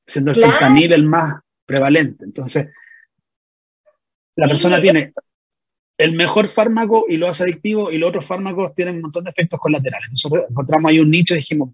siendo 0.07 0.33
el 0.33 0.37
fentanil 0.37 0.93
el 0.93 1.05
más 1.05 1.41
prevalente. 1.67 2.25
Entonces, 2.25 2.69
la 4.37 4.49
persona 4.49 4.81
tiene 4.81 5.13
el 5.99 6.13
mejor 6.13 6.49
fármaco 6.49 7.07
y 7.09 7.17
lo 7.17 7.29
hace 7.29 7.45
adictivo 7.45 7.91
y 7.91 7.99
los 7.99 8.09
otros 8.09 8.27
fármacos 8.27 8.75
tienen 8.75 8.97
un 8.97 9.03
montón 9.03 9.25
de 9.25 9.31
efectos 9.31 9.61
colaterales. 9.61 10.09
Nosotros 10.11 10.45
encontramos 10.51 10.91
ahí 10.91 10.99
un 10.99 11.11
nicho 11.11 11.35
y 11.35 11.39
dijimos, 11.39 11.71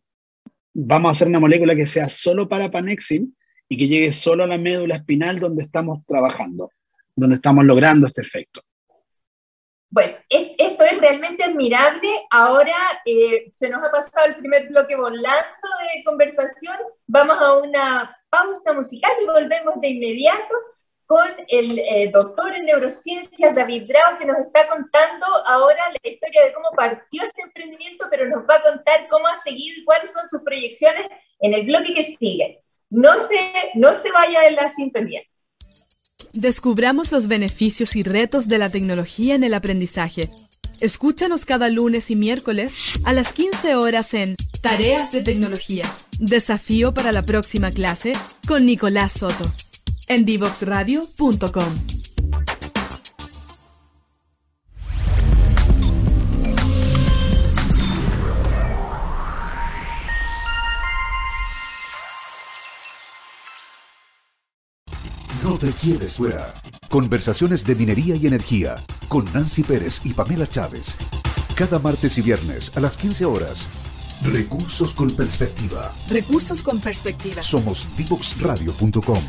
vamos 0.75 1.09
a 1.09 1.13
hacer 1.13 1.29
una 1.29 1.41
molécula 1.41 1.75
que 1.75 1.87
sea 1.87 2.09
solo 2.09 2.49
para 2.49 2.71
Panexin 2.71 3.35
y 3.71 3.79
que 3.79 3.87
llegue 3.87 4.13
solo 4.13 4.43
a 4.43 4.49
la 4.49 4.59
médula 4.59 4.97
espinal 4.97 5.39
donde 5.39 5.63
estamos 5.63 6.05
trabajando, 6.05 6.73
donde 7.15 7.37
estamos 7.37 7.65
logrando 7.65 8.09
este 8.09 8.21
efecto. 8.21 8.63
Bueno, 9.89 10.17
esto 10.29 10.85
es 10.85 11.01
realmente 11.01 11.45
admirable. 11.45 12.09
Ahora 12.33 12.75
eh, 13.05 13.53
se 13.57 13.69
nos 13.69 13.87
ha 13.87 13.93
pasado 13.93 14.27
el 14.27 14.37
primer 14.37 14.69
bloque 14.69 14.97
volando 14.97 15.69
de 15.95 16.05
conversación. 16.05 16.77
Vamos 17.07 17.37
a 17.41 17.59
una 17.59 18.17
pausa 18.29 18.73
musical 18.73 19.13
y 19.23 19.27
volvemos 19.27 19.81
de 19.81 19.89
inmediato 19.89 20.55
con 21.07 21.29
el 21.49 21.79
eh, 21.79 22.11
doctor 22.13 22.55
en 22.55 22.67
neurociencias 22.67 23.55
David 23.55 23.89
Bravo, 23.89 24.19
que 24.19 24.27
nos 24.27 24.39
está 24.39 24.67
contando 24.69 25.27
ahora 25.47 25.81
la 25.91 26.11
historia 26.11 26.45
de 26.45 26.53
cómo 26.53 26.71
partió 26.77 27.23
este 27.23 27.43
emprendimiento, 27.43 28.07
pero 28.11 28.29
nos 28.29 28.43
va 28.49 28.57
a 28.57 28.63
contar 28.63 29.09
cómo 29.09 29.29
ha 29.29 29.37
seguido 29.37 29.77
y 29.79 29.85
cuáles 29.85 30.13
son 30.13 30.29
sus 30.29 30.43
proyecciones 30.43 31.07
en 31.39 31.55
el 31.55 31.67
bloque 31.67 31.95
que 31.95 32.17
sigue. 32.19 32.65
No 32.91 33.13
se, 33.13 33.79
no 33.79 33.89
se 33.91 34.11
vaya 34.13 34.43
de 34.43 34.51
la 34.53 34.71
sintonía. 34.71 35.23
Descubramos 36.33 37.13
los 37.13 37.29
beneficios 37.29 37.97
y 37.97 38.03
retos 38.03 38.49
de 38.49 38.59
la 38.59 38.71
tecnología 38.71 39.35
en 39.35 39.45
el 39.45 39.55
aprendizaje. 39.55 40.29
Escúchanos 40.81 41.45
cada 41.45 41.69
lunes 41.69 42.11
y 42.11 42.17
miércoles 42.17 42.75
a 43.05 43.13
las 43.13 43.33
15 43.33 43.75
horas 43.75 44.15
en 44.15 44.37
Tareas 44.63 45.13
de 45.13 45.23
Tecnología. 45.23 45.85
Desafío 46.19 46.95
para 46.95 47.13
la 47.13 47.23
próxima 47.23 47.71
clase 47.71 48.13
con 48.47 48.65
Nicolás 48.65 49.13
Soto 49.13 49.45
en 50.09 50.25
divoxradio.com. 50.25 52.00
te 65.73 65.93
quedes 65.93 66.17
fuera. 66.17 66.55
Conversaciones 66.89 67.65
de 67.65 67.75
minería 67.75 68.17
y 68.17 68.27
energía 68.27 68.77
con 69.09 69.25
Nancy 69.33 69.63
Pérez 69.63 70.01
y 70.05 70.15
Pamela 70.15 70.47
Chávez. 70.47 70.97
Cada 71.55 71.79
martes 71.79 72.19
y 72.19 72.23
viernes 72.23 72.73
a 72.77 72.81
las 72.81 72.97
15 72.97 73.25
horas. 73.25 73.69
Recursos 74.23 74.95
con 74.95 75.11
perspectiva. 75.11 75.93
Recursos 76.09 76.63
con 76.63 76.81
perspectiva. 76.81 77.43
Somos 77.43 77.89
divoxradio.com 77.97 79.23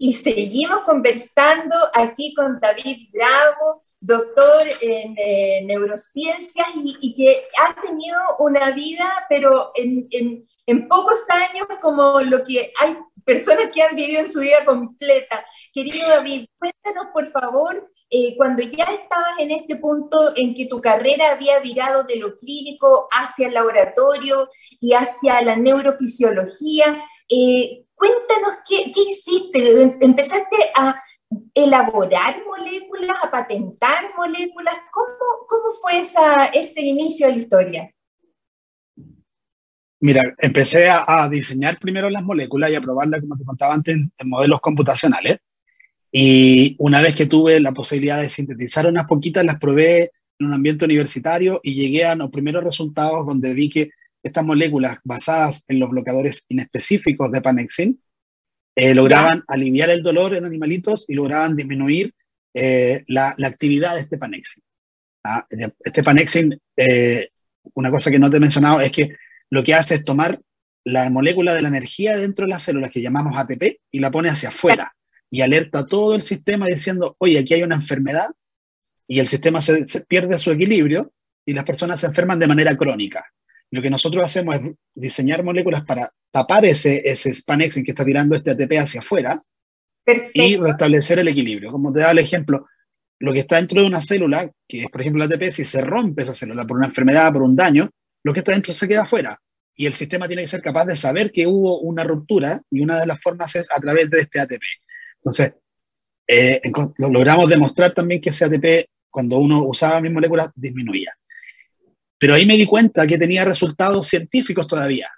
y 0.00 0.14
seguimos 0.14 0.82
conversando 0.84 1.74
aquí 1.92 2.32
con 2.32 2.60
David 2.60 3.08
Bravo, 3.12 3.84
doctor 4.00 4.68
en 4.80 5.16
eh, 5.18 5.64
neurociencias 5.64 6.68
y, 6.76 7.14
que 7.16 7.48
ha 7.60 7.80
tenido 7.82 8.16
una 8.38 8.70
vida, 8.70 9.26
pero 9.28 9.72
en, 9.74 10.08
en, 10.12 10.88
pocos 10.88 11.24
años 11.30 11.66
como 11.80 12.20
lo 12.20 12.44
que 12.44 12.72
hay 12.80 12.96
personas 13.28 13.70
que 13.74 13.82
han 13.82 13.94
vivido 13.94 14.20
en 14.20 14.32
su 14.32 14.40
vida 14.40 14.64
completa. 14.64 15.44
Querido 15.72 16.08
David, 16.08 16.46
cuéntanos 16.58 17.08
por 17.12 17.30
favor, 17.30 17.92
eh, 18.10 18.34
cuando 18.36 18.62
ya 18.62 18.84
estabas 18.84 19.38
en 19.38 19.50
este 19.50 19.76
punto 19.76 20.32
en 20.34 20.54
que 20.54 20.66
tu 20.66 20.80
carrera 20.80 21.32
había 21.32 21.60
virado 21.60 22.04
de 22.04 22.16
lo 22.16 22.34
clínico 22.36 23.06
hacia 23.10 23.48
el 23.48 23.54
laboratorio 23.54 24.48
y 24.80 24.94
hacia 24.94 25.42
la 25.42 25.56
neurofisiología, 25.56 27.04
eh, 27.28 27.84
Cuéntanos 27.98 28.58
qué, 28.64 28.92
hiciste. 28.94 29.98
¿Empezaste 30.00 30.56
a 30.76 31.02
elaborar 31.52 32.44
moléculas, 32.46 33.18
a 33.22 33.30
patentar 33.30 34.14
moléculas? 34.16 34.76
¿Cómo, 34.92 35.46
cómo 35.48 35.72
fue 35.82 35.98
esa, 35.98 36.46
ese 36.46 36.80
inicio 36.82 37.26
de 37.26 37.32
la 37.32 37.38
historia? 37.38 37.94
Mira, 40.00 40.22
empecé 40.38 40.88
a, 40.88 41.28
diseñar 41.28 41.78
primero 41.78 42.08
las 42.08 42.22
moléculas 42.22 42.70
y 42.70 42.76
a 42.76 42.80
probarlas, 42.80 43.20
como 43.20 43.36
te 43.36 43.44
contaba 43.44 43.74
antes, 43.74 43.96
en, 43.96 44.28
modelos 44.28 44.60
computacionales. 44.60 45.38
Y 46.12 46.76
una 46.78 47.02
vez 47.02 47.16
que 47.16 47.26
tuve 47.26 47.60
la 47.60 47.72
posibilidad 47.72 48.20
de 48.20 48.28
sintetizar 48.28 48.86
unas 48.86 49.06
poquitas, 49.06 49.44
las 49.44 49.58
probé 49.58 50.12
en 50.38 50.46
un 50.46 50.54
ambiente 50.54 50.84
universitario 50.84 51.60
y 51.62 51.74
llegué 51.74 52.04
a 52.04 52.14
los 52.14 52.30
primeros 52.30 52.62
resultados 52.62 53.26
donde 53.26 53.54
vi 53.54 53.68
que 53.68 53.90
estas 54.22 54.44
moléculas 54.44 54.98
basadas 55.04 55.64
en 55.68 55.80
los 55.80 55.90
bloqueadores 55.90 56.44
inespecíficos 56.48 57.30
de 57.32 57.40
Panexin 57.40 58.00
eh, 58.76 58.94
lograban 58.94 59.42
aliviar 59.48 59.90
el 59.90 60.02
dolor 60.02 60.36
en 60.36 60.44
animalitos 60.44 61.06
y 61.08 61.14
lograban 61.14 61.56
disminuir 61.56 62.14
eh, 62.54 63.04
la, 63.08 63.34
actividad 63.44 63.96
de 63.96 64.02
este 64.02 64.18
Panexin. 64.18 64.62
Ah, 65.24 65.44
este 65.80 66.02
Panexin, 66.04 66.58
eh, 66.76 67.28
una 67.74 67.90
cosa 67.90 68.10
que 68.10 68.20
no 68.20 68.30
te 68.30 68.36
he 68.36 68.40
mencionado 68.40 68.80
es 68.80 68.92
que 68.92 69.16
lo 69.50 69.64
que 69.64 69.74
hace 69.74 69.96
es 69.96 70.04
tomar 70.04 70.40
la 70.84 71.10
molécula 71.10 71.54
de 71.54 71.62
la 71.62 71.68
energía 71.68 72.16
dentro 72.16 72.46
de 72.46 72.50
las 72.50 72.62
células 72.62 72.90
que 72.90 73.02
llamamos 73.02 73.38
ATP 73.38 73.80
y 73.90 73.98
la 73.98 74.10
pone 74.10 74.28
hacia 74.28 74.48
afuera 74.48 74.94
y 75.30 75.42
alerta 75.42 75.80
a 75.80 75.86
todo 75.86 76.14
el 76.14 76.22
sistema 76.22 76.66
diciendo, 76.66 77.16
oye, 77.18 77.38
aquí 77.38 77.54
hay 77.54 77.62
una 77.62 77.74
enfermedad 77.74 78.30
y 79.06 79.20
el 79.20 79.28
sistema 79.28 79.60
se 79.60 79.84
pierde 80.06 80.38
su 80.38 80.50
equilibrio 80.50 81.12
y 81.44 81.54
las 81.54 81.64
personas 81.64 82.00
se 82.00 82.06
enferman 82.06 82.38
de 82.38 82.46
manera 82.46 82.76
crónica. 82.76 83.24
Lo 83.70 83.82
que 83.82 83.90
nosotros 83.90 84.24
hacemos 84.24 84.54
es 84.54 84.62
diseñar 84.94 85.42
moléculas 85.42 85.84
para 85.84 86.10
tapar 86.30 86.64
ese, 86.64 87.02
ese 87.04 87.34
spanexin 87.34 87.84
que 87.84 87.92
está 87.92 88.04
tirando 88.04 88.34
este 88.34 88.50
ATP 88.50 88.72
hacia 88.78 89.00
afuera 89.00 89.42
y 90.32 90.56
restablecer 90.56 91.18
el 91.18 91.28
equilibrio. 91.28 91.70
Como 91.70 91.92
te 91.92 92.00
da 92.00 92.10
el 92.10 92.18
ejemplo, 92.18 92.66
lo 93.18 93.32
que 93.32 93.40
está 93.40 93.56
dentro 93.56 93.82
de 93.82 93.86
una 93.86 94.00
célula, 94.00 94.50
que 94.66 94.80
es 94.80 94.86
por 94.88 95.00
ejemplo 95.00 95.24
el 95.24 95.32
ATP, 95.32 95.50
si 95.50 95.64
se 95.64 95.82
rompe 95.82 96.22
esa 96.22 96.34
célula 96.34 96.66
por 96.66 96.78
una 96.78 96.86
enfermedad, 96.86 97.32
por 97.32 97.42
un 97.42 97.56
daño, 97.56 97.90
lo 98.22 98.32
que 98.32 98.40
está 98.40 98.52
dentro 98.52 98.72
se 98.72 98.88
queda 98.88 99.02
afuera. 99.02 99.40
Y 99.76 99.86
el 99.86 99.92
sistema 99.92 100.26
tiene 100.26 100.42
que 100.42 100.48
ser 100.48 100.62
capaz 100.62 100.86
de 100.86 100.96
saber 100.96 101.30
que 101.30 101.46
hubo 101.46 101.80
una 101.80 102.02
ruptura 102.02 102.60
y 102.70 102.80
una 102.80 102.98
de 102.98 103.06
las 103.06 103.20
formas 103.20 103.54
es 103.54 103.68
a 103.70 103.80
través 103.80 104.10
de 104.10 104.20
este 104.20 104.40
ATP. 104.40 104.62
Entonces, 105.16 105.52
eh, 106.26 106.60
logramos 106.98 107.48
demostrar 107.48 107.94
también 107.94 108.20
que 108.20 108.30
ese 108.30 108.44
ATP, 108.44 108.90
cuando 109.08 109.38
uno 109.38 109.64
usaba 109.64 110.00
mis 110.00 110.12
moléculas, 110.12 110.50
disminuía. 110.54 111.12
Pero 112.18 112.34
ahí 112.34 112.44
me 112.44 112.56
di 112.56 112.66
cuenta 112.66 113.06
que 113.06 113.16
tenía 113.16 113.44
resultados 113.44 114.08
científicos 114.08 114.66
todavía. 114.66 115.08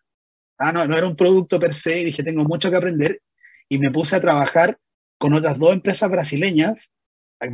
Ah, 0.58 0.72
no, 0.72 0.86
no 0.86 0.96
era 0.96 1.06
un 1.06 1.16
producto 1.16 1.58
per 1.58 1.72
se 1.72 2.00
y 2.00 2.04
dije, 2.04 2.22
tengo 2.22 2.44
mucho 2.44 2.70
que 2.70 2.76
aprender. 2.76 3.22
Y 3.68 3.78
me 3.78 3.90
puse 3.90 4.16
a 4.16 4.20
trabajar 4.20 4.76
con 5.16 5.32
otras 5.32 5.58
dos 5.58 5.72
empresas 5.72 6.10
brasileñas. 6.10 6.92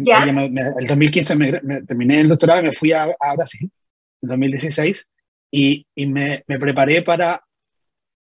¿Ya? 0.01 0.25
el 0.25 0.87
2015 0.89 1.37
me, 1.37 1.83
terminé 1.83 2.21
el 2.21 2.29
doctorado 2.29 2.61
y 2.61 2.65
me 2.65 2.73
fui 2.73 2.91
a, 2.91 3.05
a 3.21 3.37
Brasil, 3.37 3.71
en 4.21 4.29
2016, 4.29 5.09
y, 5.57 5.87
y 5.95 6.07
me, 6.07 6.45
me, 6.47 6.59
preparé 6.59 7.01
para 7.01 7.43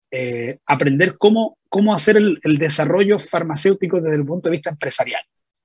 eh, 0.08 0.58
aprender 0.66 1.16
cómo, 1.18 1.58
cómo 1.68 1.92
hacer 1.92 2.16
el, 2.16 2.38
el, 2.44 2.58
desarrollo 2.58 3.18
farmacéutico 3.18 4.00
desde 4.00 4.18
el 4.18 4.24
punto 4.24 4.48
de 4.48 4.52
vista 4.52 4.70
empresarial, 4.70 5.20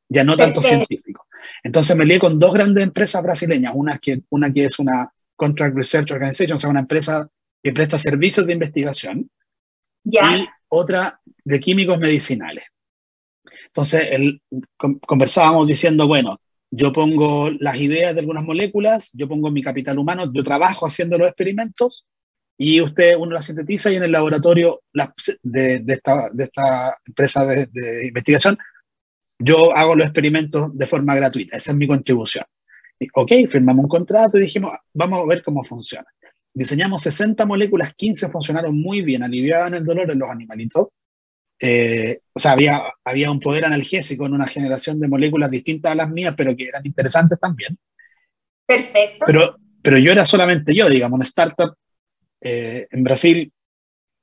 ya 0.10 0.24
no 0.24 0.36
tanto 0.36 0.64
científico. 0.64 1.28
Entonces 1.64 1.96
me 1.96 2.06
lié 2.06 2.18
con 2.18 2.40
dos 2.40 2.54
grandes 2.54 2.84
empresas 2.84 3.22
brasileñas, 3.22 3.74
una 3.76 4.00
que, 4.00 4.24
una 4.30 4.52
que 4.52 4.64
es 4.64 4.80
una 4.80 5.14
Contract 5.36 5.76
Research 5.76 6.12
Organization, 6.12 6.56
o 6.56 6.60
sea, 6.60 6.72
una 6.72 6.80
empresa 6.80 7.30
que 7.62 7.72
presta 7.72 8.00
servicios 8.00 8.48
de 8.48 8.54
investigación, 8.54 9.30
y 10.04 10.18
otra 10.70 11.22
de 11.44 11.60
químicos 11.60 12.00
medicinales. 12.00 12.66
Entonces, 13.68 14.08
el, 14.10 14.42
conversábamos 15.06 15.68
diciendo, 15.68 16.08
bueno, 16.08 16.40
yo 16.72 16.94
pongo 16.94 17.50
las 17.60 17.78
ideas 17.80 18.14
de 18.14 18.22
algunas 18.22 18.44
moléculas, 18.44 19.12
yo 19.14 19.28
pongo 19.28 19.52
mi 19.52 19.64
capital 19.64 19.98
humano, 19.98 20.32
yo 20.32 20.44
trabajo 20.44 20.86
haciendo 20.86 21.18
los 21.18 21.28
experimentos 21.28 22.06
y 22.58 22.82
usted 22.82 23.16
uno 23.16 23.34
las 23.34 23.46
sintetiza 23.46 23.92
y 23.92 23.96
en 23.96 24.04
el 24.04 24.12
laboratorio 24.12 24.82
de, 25.42 25.84
esta, 25.88 26.30
de 26.32 26.44
esta, 26.44 26.98
empresa 27.06 27.46
de, 27.46 28.08
investigación 28.08 28.58
yo 29.40 29.76
hago 29.76 29.96
los 29.96 30.06
experimentos 30.06 30.78
de 30.78 30.86
forma 30.86 31.16
gratuita, 31.16 31.58
esa 31.58 31.72
es 31.72 31.78
mi 31.78 31.88
contribución. 31.88 32.46
ok, 33.14 33.32
firmamos 33.50 33.84
un 33.84 33.90
contrato 33.90 34.38
y 34.38 34.42
dijimos, 34.42 34.74
vamos 34.94 35.22
a 35.22 35.26
ver 35.26 35.42
cómo 35.42 35.64
funciona. 35.64 36.08
Diseñamos 36.54 37.04
60 37.04 37.46
moléculas, 37.46 37.94
15 37.96 38.30
funcionaron 38.30 38.78
muy 38.78 39.02
bien, 39.02 39.24
aliviaban 39.24 39.74
el 39.76 39.86
dolor 39.86 40.12
en 40.12 40.20
los 40.20 40.30
animalitos. 40.30 40.88
Eh, 41.60 42.20
o 42.34 42.40
sea, 42.40 42.54
había, 42.54 42.84
había 43.04 43.32
un 43.32 43.40
poder 43.40 43.66
analgésico 43.66 44.26
en 44.26 44.34
una 44.34 44.48
generación 44.48 45.00
de 45.00 45.08
moléculas 45.08 45.52
distintas 45.52 45.92
a 45.92 45.96
las 45.96 46.10
mías, 46.10 46.34
pero 46.38 46.56
que 46.56 46.66
eran 46.66 46.86
interesantes 46.86 47.40
también. 47.40 47.78
Perfecto. 48.66 49.26
Pero, 49.26 49.58
pero 49.82 49.98
yo 49.98 50.12
era 50.12 50.26
solamente 50.26 50.74
yo, 50.74 50.88
digamos, 50.90 51.18
una 51.18 51.26
startup 51.26 51.76
eh, 52.42 52.88
en 52.90 53.04
Brasil 53.04 53.52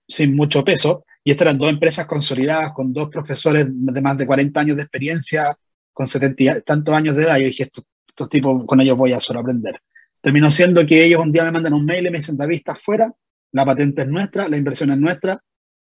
sin 0.09 0.35
mucho 0.35 0.65
peso, 0.65 1.05
y 1.25 1.33
estas 1.33 1.47
eran 1.47 1.59
dos 1.59 1.71
empresas 1.71 2.07
consolidadas 2.07 2.73
con 2.73 2.93
dos 2.93 3.09
profesores 3.11 3.67
de 3.69 4.01
más 4.01 4.17
de 4.17 4.27
40 4.27 4.61
años 4.61 4.77
de 4.77 4.85
experiencia, 4.85 5.59
con 5.93 6.07
70 6.07 6.61
tantos 6.61 6.95
años 6.95 7.17
de 7.17 7.25
edad. 7.25 7.39
Yo 7.39 7.47
dije, 7.47 7.65
estos, 7.65 7.85
estos 8.07 8.29
tipos, 8.29 8.65
con 8.65 8.81
ellos 8.81 8.97
voy 8.97 9.13
a 9.13 9.21
solo 9.21 9.41
aprender. 9.41 9.81
Terminó 10.21 10.51
siendo 10.51 10.87
que 10.87 11.05
ellos 11.05 11.21
un 11.21 11.33
día 11.33 11.45
me 11.45 11.51
mandan 11.51 11.73
un 11.73 11.85
mail 11.85 12.07
y 12.07 12.11
me 12.11 12.19
dicen, 12.19 12.37
David, 12.37 12.59
estás 12.59 12.81
fuera, 12.81 13.13
la 13.53 13.65
patente 13.65 14.03
es 14.03 14.09
nuestra, 14.09 14.49
la 14.49 14.57
inversión 14.57 14.93
es 14.93 14.99
nuestra, 14.99 15.41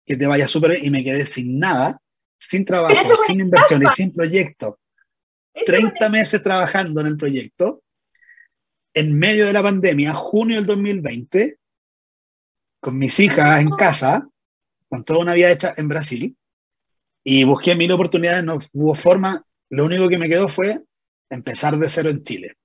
que 0.06 0.18
te 0.18 0.28
vaya 0.28 0.48
súper 0.48 0.84
y 0.84 0.90
me 0.90 1.04
quedé 1.04 1.26
sin 1.26 1.60
nada, 1.60 2.02
sin 2.40 2.66
trabajo, 2.66 2.96
sin 3.28 3.40
inversión 3.40 3.84
y 3.84 3.88
sin 3.96 4.14
proyecto. 4.14 4.80
30 5.66 6.10
meses 6.10 6.42
trabajando 6.42 7.02
en 7.02 7.08
el 7.08 7.18
proyecto, 7.18 7.84
en 8.94 9.18
medio 9.18 9.46
de 9.46 9.54
la 9.54 9.64
pandemia, 9.64 10.14
junio 10.14 10.58
del 10.58 10.66
2020, 10.66 11.58
con 12.80 12.98
mis 12.98 13.20
hijas 13.20 13.62
en 13.62 13.70
casa, 13.70 14.28
con 14.90 15.04
toda 15.04 15.20
una 15.20 15.34
vida 15.34 15.52
hecha 15.52 15.74
en 15.78 15.88
Brasil 15.88 16.36
y 17.24 17.44
busqué 17.44 17.76
mil 17.76 17.92
oportunidades, 17.92 18.44
no 18.44 18.58
hubo 18.74 18.96
forma, 18.96 19.46
lo 19.70 19.86
único 19.86 20.10
que 20.10 20.18
me 20.18 20.28
quedó 20.28 20.48
fue 20.48 20.82
empezar 21.30 21.78
de 21.78 21.90
cero 21.90 22.10
en 22.10 22.24
Chile. 22.24 22.58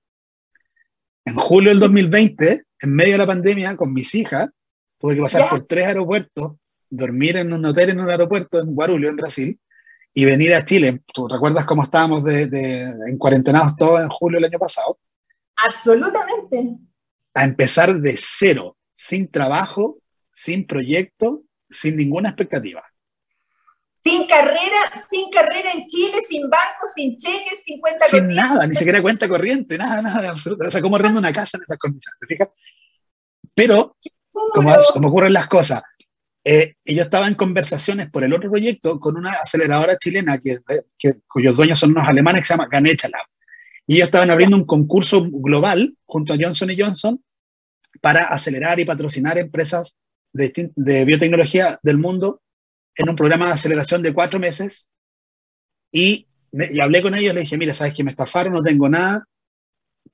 En 1.25 1.35
julio 1.35 1.69
del 1.69 1.79
2020, 1.79 2.63
en 2.81 2.93
medio 2.93 3.13
de 3.13 3.17
la 3.19 3.27
pandemia, 3.27 3.75
con 3.75 3.93
mis 3.93 4.13
hijas, 4.15 4.49
tuve 4.97 5.15
que 5.15 5.21
pasar 5.21 5.49
por 5.49 5.65
tres 5.65 5.85
aeropuertos, 5.87 6.53
dormir 6.89 7.37
en 7.37 7.53
un 7.53 7.65
hotel 7.65 7.91
en 7.91 7.99
un 7.99 8.09
aeropuerto 8.09 8.59
en 8.59 8.73
Guarulhos, 8.73 9.09
en 9.11 9.15
Brasil, 9.15 9.59
y 10.13 10.25
venir 10.25 10.53
a 10.53 10.65
Chile. 10.65 11.01
¿Tú 11.13 11.27
recuerdas 11.27 11.65
cómo 11.65 11.83
estábamos 11.83 12.23
de, 12.23 12.47
de, 12.47 12.81
en 13.07 13.17
cuarentenados 13.17 13.75
todos 13.75 14.01
en 14.01 14.09
julio 14.09 14.37
del 14.37 14.45
año 14.45 14.59
pasado? 14.59 14.99
Absolutamente. 15.67 16.77
A 17.33 17.43
empezar 17.43 17.99
de 17.99 18.17
cero, 18.19 18.77
sin 18.93 19.29
trabajo, 19.29 19.99
sin 20.31 20.65
proyecto, 20.65 21.43
sin 21.69 21.97
ninguna 21.97 22.29
expectativa. 22.29 22.83
Sin 24.03 24.25
carrera, 24.25 25.05
sin 25.09 25.29
carrera 25.31 25.69
en 25.73 25.85
Chile, 25.87 26.17
sin 26.29 26.43
banco, 26.43 26.87
sin 26.95 27.17
cheques, 27.17 27.61
sin 27.65 27.81
cuenta 27.81 28.05
sin 28.05 28.19
corriente. 28.19 28.41
Sin 28.41 28.49
nada, 28.49 28.67
ni 28.67 28.75
siquiera 28.75 29.01
cuenta 29.01 29.27
corriente, 29.27 29.77
nada, 29.77 30.01
nada, 30.01 30.29
absolutamente. 30.29 30.67
O 30.67 30.71
sea, 30.71 30.81
¿cómo 30.81 30.97
rendo 30.97 31.19
una 31.19 31.33
casa 31.33 31.57
en 31.57 31.63
esas 31.63 31.77
condiciones? 31.77 32.17
¿Te 32.19 32.27
fijas? 32.27 32.49
Pero, 33.53 33.97
como, 34.31 34.73
como, 34.93 35.07
ocurren 35.09 35.33
las 35.33 35.47
cosas, 35.47 35.81
eh, 36.49 36.75
yo 36.85 37.01
estaba 37.01 37.27
en 37.27 37.35
conversaciones 37.35 38.09
por 38.09 38.23
el 38.23 38.33
otro 38.33 38.49
proyecto 38.49 39.01
con 39.01 39.17
una 39.17 39.31
aceleradora 39.31 39.97
chilena 39.97 40.37
que, 40.37 40.59
que, 40.97 41.15
cuyos 41.27 41.57
dueños 41.57 41.77
son 41.77 41.91
unos 41.91 42.07
alemanes 42.07 42.41
que 42.41 42.47
se 42.47 42.53
llama 42.53 42.69
Ganecha 42.71 43.09
Lab. 43.09 43.25
Y 43.85 43.95
ellos 43.95 44.05
estaban 44.07 44.29
abriendo 44.31 44.55
un 44.55 44.65
concurso 44.65 45.27
global 45.29 45.97
junto 46.05 46.31
a 46.31 46.37
Johnson 46.39 46.69
Johnson 46.77 47.21
para 47.99 48.27
acelerar 48.27 48.79
y 48.79 48.85
patrocinar 48.85 49.37
empresas 49.37 49.97
de, 50.31 51.03
biotecnología 51.03 51.81
del 51.83 51.97
mundo 51.97 52.41
en 52.95 53.09
un 53.09 53.17
programa 53.17 53.47
de 53.47 53.51
aceleración 53.51 54.01
de 54.01 54.13
cuatro 54.13 54.39
meses. 54.39 54.87
Y, 55.91 56.27
y 56.53 56.79
hablé 56.79 57.01
con 57.01 57.13
ellos, 57.13 57.33
le 57.33 57.41
dije, 57.41 57.57
mira, 57.57 57.73
sabes 57.73 57.93
que 57.93 58.05
me 58.05 58.11
estafaron, 58.11 58.53
no 58.53 58.63
tengo 58.63 58.87
nada, 58.87 59.27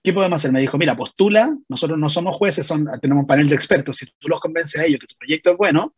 ¿qué 0.01 0.11
podemos 0.11 0.37
hacer? 0.37 0.51
Me 0.51 0.61
dijo, 0.61 0.79
mira, 0.79 0.95
postula, 0.95 1.55
nosotros 1.69 1.99
no 1.99 2.09
somos 2.09 2.35
jueces, 2.35 2.65
son, 2.65 2.87
tenemos 2.99 3.21
un 3.21 3.27
panel 3.27 3.47
de 3.49 3.55
expertos, 3.55 3.97
si 3.97 4.07
tú 4.17 4.29
los 4.29 4.39
convences 4.39 4.81
a 4.81 4.85
ellos 4.85 4.99
que 4.99 5.05
tu 5.05 5.15
proyecto 5.15 5.51
es 5.51 5.57
bueno, 5.57 5.93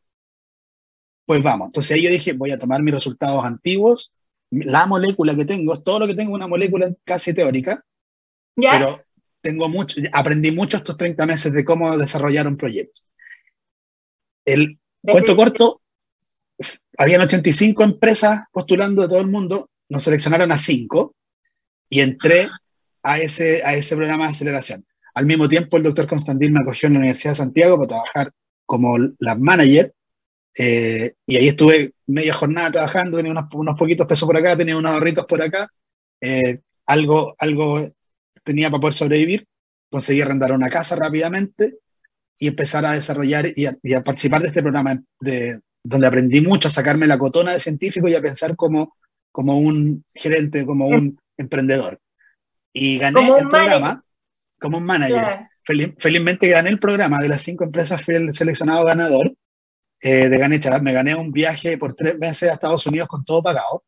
pues 1.25 1.41
vamos. 1.41 1.67
Entonces 1.67 1.91
ahí 1.91 2.03
yo 2.03 2.09
dije, 2.09 2.33
voy 2.33 2.51
a 2.51 2.59
tomar 2.59 2.81
mis 2.81 2.93
resultados 2.93 3.43
antiguos, 3.43 4.11
la 4.51 4.85
molécula 4.85 5.35
que 5.35 5.45
tengo, 5.45 5.81
todo 5.81 5.99
lo 5.99 6.07
que 6.07 6.15
tengo 6.15 6.33
una 6.33 6.47
molécula 6.47 6.93
casi 7.03 7.33
teórica, 7.33 7.83
pero 8.55 9.01
tengo 9.41 9.67
mucho, 9.67 9.99
aprendí 10.13 10.51
mucho 10.51 10.77
estos 10.77 10.97
30 10.97 11.25
meses 11.25 11.51
de 11.51 11.65
cómo 11.65 11.97
desarrollar 11.97 12.47
un 12.47 12.57
proyecto. 12.57 13.01
El 14.45 14.79
cuento 15.01 15.35
corto, 15.35 15.81
habían 16.97 17.21
85 17.21 17.83
empresas 17.83 18.41
postulando 18.51 19.01
de 19.01 19.09
todo 19.09 19.19
el 19.19 19.27
mundo, 19.27 19.69
nos 19.89 20.03
seleccionaron 20.03 20.51
a 20.51 20.57
5 20.57 21.15
y 21.89 22.01
entré 22.01 22.49
a 23.03 23.19
ese, 23.19 23.63
a 23.63 23.75
ese 23.75 23.95
programa 23.95 24.25
de 24.25 24.31
aceleración. 24.31 24.85
Al 25.13 25.25
mismo 25.25 25.47
tiempo, 25.47 25.77
el 25.77 25.83
doctor 25.83 26.07
Constantín 26.07 26.53
me 26.53 26.61
acogió 26.61 26.87
en 26.87 26.93
la 26.93 26.99
Universidad 26.99 27.31
de 27.31 27.37
Santiago 27.37 27.77
para 27.77 27.87
trabajar 27.87 28.31
como 28.65 28.97
lab 29.19 29.39
manager 29.39 29.93
eh, 30.57 31.13
y 31.25 31.35
ahí 31.35 31.49
estuve 31.49 31.93
media 32.07 32.33
jornada 32.33 32.71
trabajando, 32.71 33.17
tenía 33.17 33.31
unos, 33.31 33.45
unos, 33.53 33.77
poquitos 33.77 34.07
pesos 34.07 34.25
por 34.25 34.37
acá, 34.37 34.55
tenía 34.55 34.77
unos 34.77 34.91
ahorritos 34.91 35.25
por 35.25 35.41
acá, 35.41 35.69
eh, 36.21 36.61
algo, 36.85 37.35
algo 37.37 37.85
tenía 38.43 38.69
para 38.69 38.79
poder 38.79 38.93
sobrevivir, 38.93 39.45
conseguí 39.89 40.21
arrendar 40.21 40.53
una 40.53 40.69
casa 40.69 40.95
rápidamente 40.95 41.79
y 42.39 42.47
empezar 42.47 42.85
a 42.85 42.93
desarrollar 42.93 43.47
y 43.55 43.65
a, 43.65 44.03
participar 44.03 44.41
de 44.41 44.47
este 44.47 44.61
programa 44.61 45.01
de, 45.19 45.59
donde 45.83 46.07
aprendí 46.07 46.41
mucho 46.41 46.69
a 46.69 46.71
sacarme 46.71 47.07
la 47.07 47.17
cotona 47.17 47.51
de 47.51 47.59
científico 47.59 48.07
y 48.07 48.15
a 48.15 48.21
pensar 48.21 48.55
como, 48.55 48.95
como 49.31 49.59
un 49.59 50.05
gerente, 50.13 50.65
como 50.65 50.87
un 50.87 51.19
emprendedor. 51.37 51.99
Y 52.71 52.97
gané 52.97 53.27
el 53.27 53.47
programa 53.47 54.03
como 54.59 54.77
un 54.77 54.85
manager. 54.85 55.47
felizmente 55.97 56.47
gané 56.47 56.69
el 56.69 56.79
programa, 56.79 57.21
de 57.21 57.29
las 57.29 57.41
cinco 57.41 57.65
empresas 57.65 58.01
fui 58.01 58.15
el 58.15 58.33
seleccionado 58.33 58.85
ganador 58.85 59.33
eh, 60.07 60.29
de 60.29 60.37
Ganecha. 60.37 60.77
Me 60.81 60.93
gané 60.93 61.15
un 61.15 61.31
viaje 61.31 61.79
por 61.79 61.95
tres 61.95 62.15
meses 62.19 62.47
a 62.47 62.53
Estados 62.53 62.85
Unidos 62.85 63.07
con 63.07 63.25
todo 63.25 63.41
pagado 63.41 63.83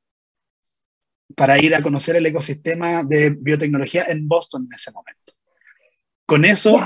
para 1.35 1.59
ir 1.59 1.75
a 1.75 1.81
conocer 1.83 2.15
el 2.15 2.25
ecosistema 2.25 3.03
de 3.03 3.29
biotecnología 3.29 4.05
en 4.07 4.27
Boston 4.27 4.67
en 4.67 4.75
ese 4.75 4.91
momento. 4.91 5.33
Con 6.25 6.43
eso... 6.43 6.81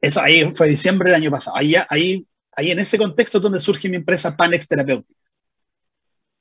Eso 0.00 0.20
ahí 0.20 0.52
fue 0.54 0.68
diciembre 0.68 1.10
del 1.10 1.22
año 1.22 1.30
pasado. 1.30 1.56
Ahí, 1.56 1.74
ahí, 1.88 2.26
ahí 2.56 2.72
en 2.72 2.78
ese 2.80 2.98
contexto 2.98 3.38
es 3.38 3.42
donde 3.42 3.60
surge 3.60 3.88
mi 3.88 3.96
empresa 3.96 4.36
Panex 4.36 4.66
Therapeutics. 4.66 5.32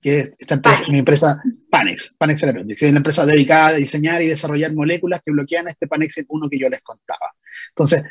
Que 0.01 0.19
es 0.19 0.31
esta 0.37 0.55
empresa, 0.55 0.83
mi 0.89 0.99
empresa 0.99 1.43
Panex, 1.69 2.15
Panex 2.17 2.41
Therapeutics. 2.41 2.81
Es 2.81 2.89
una 2.89 2.97
empresa 2.97 3.25
dedicada 3.25 3.67
a 3.67 3.73
diseñar 3.73 4.21
y 4.21 4.27
desarrollar 4.27 4.73
moléculas 4.73 5.21
que 5.23 5.31
bloquean 5.31 5.69
este 5.69 5.87
Panex 5.87 6.25
1 6.27 6.49
que 6.49 6.59
yo 6.59 6.67
les 6.67 6.81
contaba. 6.81 7.33
Entonces, 7.69 8.03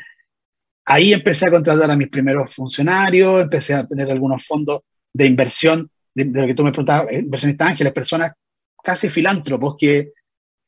ahí 0.85 1.13
empecé 1.13 1.47
a 1.47 1.51
contratar 1.51 1.89
a 1.89 1.97
mis 1.97 2.09
primeros 2.09 2.53
funcionarios, 2.53 3.41
empecé 3.41 3.73
a 3.73 3.85
tener 3.85 4.09
algunos 4.11 4.45
fondos 4.45 4.81
de 5.11 5.25
inversión, 5.25 5.89
de, 6.13 6.25
de 6.25 6.41
lo 6.41 6.47
que 6.47 6.53
tú 6.53 6.63
me 6.63 6.71
preguntabas, 6.71 7.11
eh, 7.11 7.19
inversionistas 7.19 7.69
ángeles, 7.69 7.93
personas 7.93 8.31
casi 8.83 9.09
filántropos 9.09 9.75
que 9.77 10.11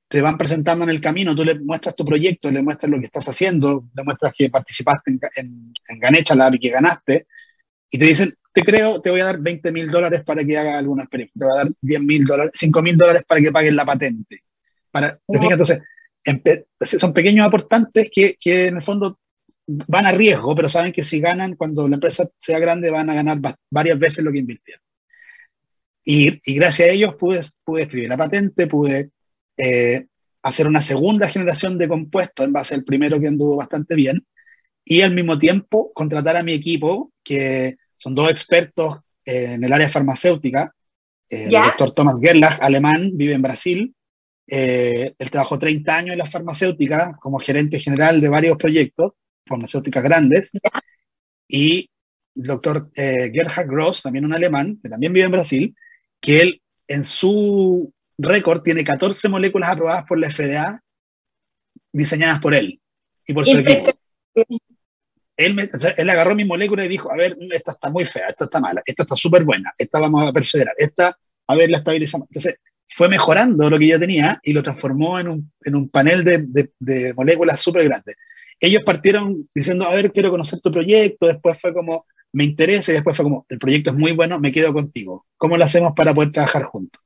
te 0.07 0.21
van 0.21 0.37
presentando 0.37 0.83
en 0.83 0.91
el 0.91 1.01
camino, 1.01 1.35
tú 1.35 1.43
le 1.43 1.59
muestras 1.59 1.95
tu 1.95 2.05
proyecto, 2.05 2.51
le 2.51 2.61
muestras 2.61 2.91
lo 2.91 2.99
que 2.99 3.05
estás 3.05 3.27
haciendo, 3.27 3.89
le 3.93 4.03
muestras 4.03 4.33
que 4.37 4.49
participaste 4.49 5.11
en, 5.11 5.19
en, 5.35 5.73
en 5.87 5.99
Ganecha 5.99 6.35
Lab 6.35 6.55
y 6.55 6.59
que 6.59 6.69
ganaste, 6.69 7.27
y 7.91 7.97
te 7.97 8.05
dicen, 8.05 8.37
te 8.53 8.63
creo, 8.63 9.01
te 9.01 9.09
voy 9.09 9.21
a 9.21 9.25
dar 9.25 9.39
20 9.39 9.71
mil 9.71 9.91
dólares 9.91 10.23
para 10.23 10.45
que 10.45 10.57
haga 10.57 10.77
alguna 10.77 11.03
experiencia, 11.03 11.33
te 11.37 11.45
voy 11.45 11.53
a 11.53 11.63
dar 11.63 11.71
10 11.81 12.01
mil 12.01 12.25
dólares, 12.25 12.51
5 12.55 12.81
mil 12.81 12.97
dólares 12.97 13.23
para 13.27 13.41
que 13.41 13.51
paguen 13.51 13.75
la 13.75 13.85
patente. 13.85 14.43
Para, 14.91 15.19
Entonces, 15.27 15.81
son 16.79 17.13
pequeños 17.13 17.45
aportantes 17.45 18.09
que, 18.13 18.37
que 18.39 18.67
en 18.67 18.77
el 18.77 18.81
fondo 18.81 19.19
van 19.67 20.05
a 20.05 20.11
riesgo, 20.11 20.55
pero 20.55 20.69
saben 20.69 20.91
que 20.91 21.03
si 21.03 21.19
ganan, 21.19 21.55
cuando 21.55 21.87
la 21.87 21.95
empresa 21.95 22.29
sea 22.37 22.59
grande, 22.59 22.91
van 22.91 23.09
a 23.09 23.15
ganar 23.15 23.39
varias 23.69 23.99
veces 23.99 24.23
lo 24.23 24.31
que 24.31 24.39
invirtieron. 24.39 24.81
Y, 26.03 26.39
y 26.45 26.55
gracias 26.55 26.89
a 26.89 26.91
ellos 26.91 27.15
pude, 27.15 27.41
pude 27.63 27.83
escribir 27.83 28.09
la 28.09 28.17
patente, 28.17 28.67
pude 28.67 29.09
eh, 29.57 30.05
hacer 30.43 30.67
una 30.67 30.81
segunda 30.81 31.27
generación 31.27 31.77
de 31.77 31.87
compuestos 31.87 32.45
en 32.45 32.53
base 32.53 32.75
al 32.75 32.83
primero 32.83 33.19
que 33.19 33.27
anduvo 33.27 33.55
bastante 33.55 33.95
bien, 33.95 34.25
y 34.83 35.01
al 35.01 35.15
mismo 35.15 35.39
tiempo 35.39 35.91
contratar 35.93 36.37
a 36.37 36.43
mi 36.43 36.53
equipo, 36.53 37.11
que 37.23 37.75
son 37.97 38.13
dos 38.13 38.29
expertos 38.29 38.97
en 39.25 39.63
el 39.63 39.73
área 39.73 39.89
farmacéutica. 39.89 40.71
Eh, 41.27 41.45
el 41.45 41.51
doctor 41.51 41.91
Thomas 41.91 42.19
Gerlach, 42.21 42.61
alemán, 42.61 43.11
vive 43.15 43.33
en 43.33 43.41
Brasil. 43.41 43.95
Eh, 44.47 45.15
él 45.17 45.31
trabajó 45.31 45.57
30 45.57 45.95
años 45.95 46.13
en 46.13 46.19
la 46.19 46.27
farmacéutica 46.27 47.17
como 47.19 47.39
gerente 47.39 47.79
general 47.79 48.21
de 48.21 48.29
varios 48.29 48.57
proyectos, 48.57 49.13
farmacéuticas 49.45 50.03
grandes. 50.03 50.51
Y 51.47 51.89
el 52.35 52.43
doctor 52.43 52.89
Gerhard 52.95 53.67
Gross, 53.67 54.01
también 54.01 54.25
un 54.25 54.33
alemán, 54.33 54.79
que 54.81 54.89
también 54.89 55.13
vive 55.13 55.25
en 55.25 55.31
Brasil, 55.31 55.75
que 56.19 56.41
él 56.41 56.61
en 56.87 57.03
su 57.03 57.93
récord 58.17 58.61
tiene 58.61 58.83
14 58.83 59.29
moléculas 59.29 59.69
aprobadas 59.69 60.05
por 60.05 60.19
la 60.19 60.29
FDA 60.29 60.81
diseñadas 61.91 62.39
por 62.39 62.53
él 62.53 62.79
y 63.25 63.33
por 63.33 63.45
su 63.45 63.57
equipo. 63.57 63.97
Él, 65.37 65.69
él 65.97 66.09
agarró 66.09 66.33
mi 66.33 66.45
molécula 66.45 66.85
y 66.85 66.89
dijo, 66.89 67.11
a 67.11 67.17
ver, 67.17 67.37
esta 67.51 67.73
está 67.73 67.89
muy 67.89 68.05
fea, 68.05 68.27
esta 68.27 68.45
está 68.45 68.59
mala, 68.59 68.81
esta 68.85 69.03
está 69.03 69.15
súper 69.15 69.43
buena, 69.43 69.73
esta 69.77 69.99
vamos 69.99 70.27
a 70.27 70.31
perseverar, 70.31 70.73
esta, 70.77 71.17
a 71.47 71.55
ver, 71.55 71.69
la 71.69 71.77
estabilizamos. 71.77 72.27
Entonces, 72.29 72.57
fue 72.87 73.09
mejorando 73.09 73.69
lo 73.69 73.77
que 73.77 73.87
yo 73.87 73.99
tenía 73.99 74.39
y 74.43 74.53
lo 74.53 74.63
transformó 74.63 75.19
en 75.19 75.27
un, 75.27 75.51
en 75.61 75.75
un 75.75 75.89
panel 75.89 76.23
de, 76.23 76.69
de, 76.79 77.13
moléculas 77.13 77.59
súper 77.59 77.83
grandes. 77.85 78.15
Ellos 78.59 78.83
partieron 78.83 79.43
diciendo, 79.53 79.85
a 79.85 79.93
ver, 79.93 80.11
quiero 80.11 80.31
conocer 80.31 80.59
tu 80.61 80.71
proyecto, 80.71 81.27
después 81.27 81.59
fue 81.59 81.73
como, 81.73 82.05
me 82.31 82.43
interesa, 82.43 82.91
y 82.91 82.95
después 82.95 83.15
fue 83.15 83.23
como, 83.23 83.45
el 83.49 83.59
proyecto 83.59 83.91
es 83.91 83.95
muy 83.95 84.11
bueno, 84.11 84.39
me 84.39 84.51
quedo 84.51 84.73
contigo. 84.73 85.25
¿Cómo 85.37 85.57
lo 85.57 85.65
hacemos 85.65 85.93
para 85.95 86.13
poder 86.13 86.31
trabajar 86.31 86.63
juntos? 86.63 87.01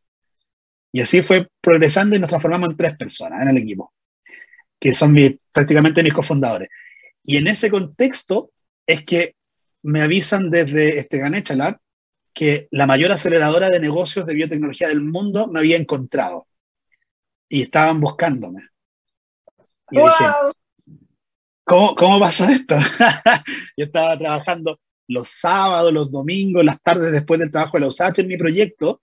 Y 0.92 1.02
así 1.02 1.22
fue 1.22 1.48
progresando 1.62 2.16
y 2.16 2.20
nos 2.20 2.30
transformamos 2.30 2.72
en 2.72 2.78
tres 2.78 2.98
personas 2.98 3.42
en 3.42 3.50
el 3.50 3.58
equipo, 3.58 3.94
que 4.80 4.96
son 4.96 5.16
prácticamente 5.52 6.04
mis 6.04 6.14
cofundadores. 6.14 6.70
Y 7.24 7.38
en 7.38 7.48
ese 7.48 7.70
contexto 7.70 8.52
es 8.88 9.04
que 9.04 9.36
me 9.84 10.02
avisan 10.02 10.50
desde 10.50 10.98
este 10.98 11.20
Ganecha 11.20 11.56
Lab 11.56 11.80
que 12.34 12.68
la 12.72 12.88
mayor 12.88 13.12
aceleradora 13.12 13.70
de 13.70 13.80
negocios 13.80 14.26
de 14.26 14.34
biotecnología 14.34 14.88
del 14.88 15.02
mundo 15.02 15.48
me 15.48 15.60
había 15.60 15.78
encontrado 15.78 16.48
y 17.48 17.64
estaban 17.64 18.00
buscándome. 18.00 18.62
Dije, 19.92 20.06
¿cómo, 21.70 21.96
¿cómo 21.96 22.20
pasa 22.20 22.52
esto? 22.52 22.76
Yo 23.78 23.86
estaba 23.86 24.18
trabajando 24.18 24.80
los 25.08 25.30
sábados, 25.30 25.94
los 25.94 26.12
domingos, 26.12 26.66
las 26.66 26.82
tardes 26.82 27.12
después 27.12 27.40
del 27.40 27.52
trabajo 27.52 27.78
de 27.78 27.82
la 27.82 27.88
USACH 27.88 28.20
en 28.20 28.28
mi 28.28 28.38
proyecto, 28.38 29.02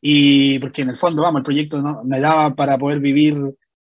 y 0.00 0.58
porque 0.58 0.82
en 0.82 0.90
el 0.90 0.96
fondo, 0.96 1.22
vamos, 1.22 1.38
el 1.38 1.44
proyecto 1.44 1.80
no, 1.80 2.02
me 2.04 2.18
daba 2.18 2.54
para 2.54 2.76
poder 2.76 2.98
vivir 2.98 3.38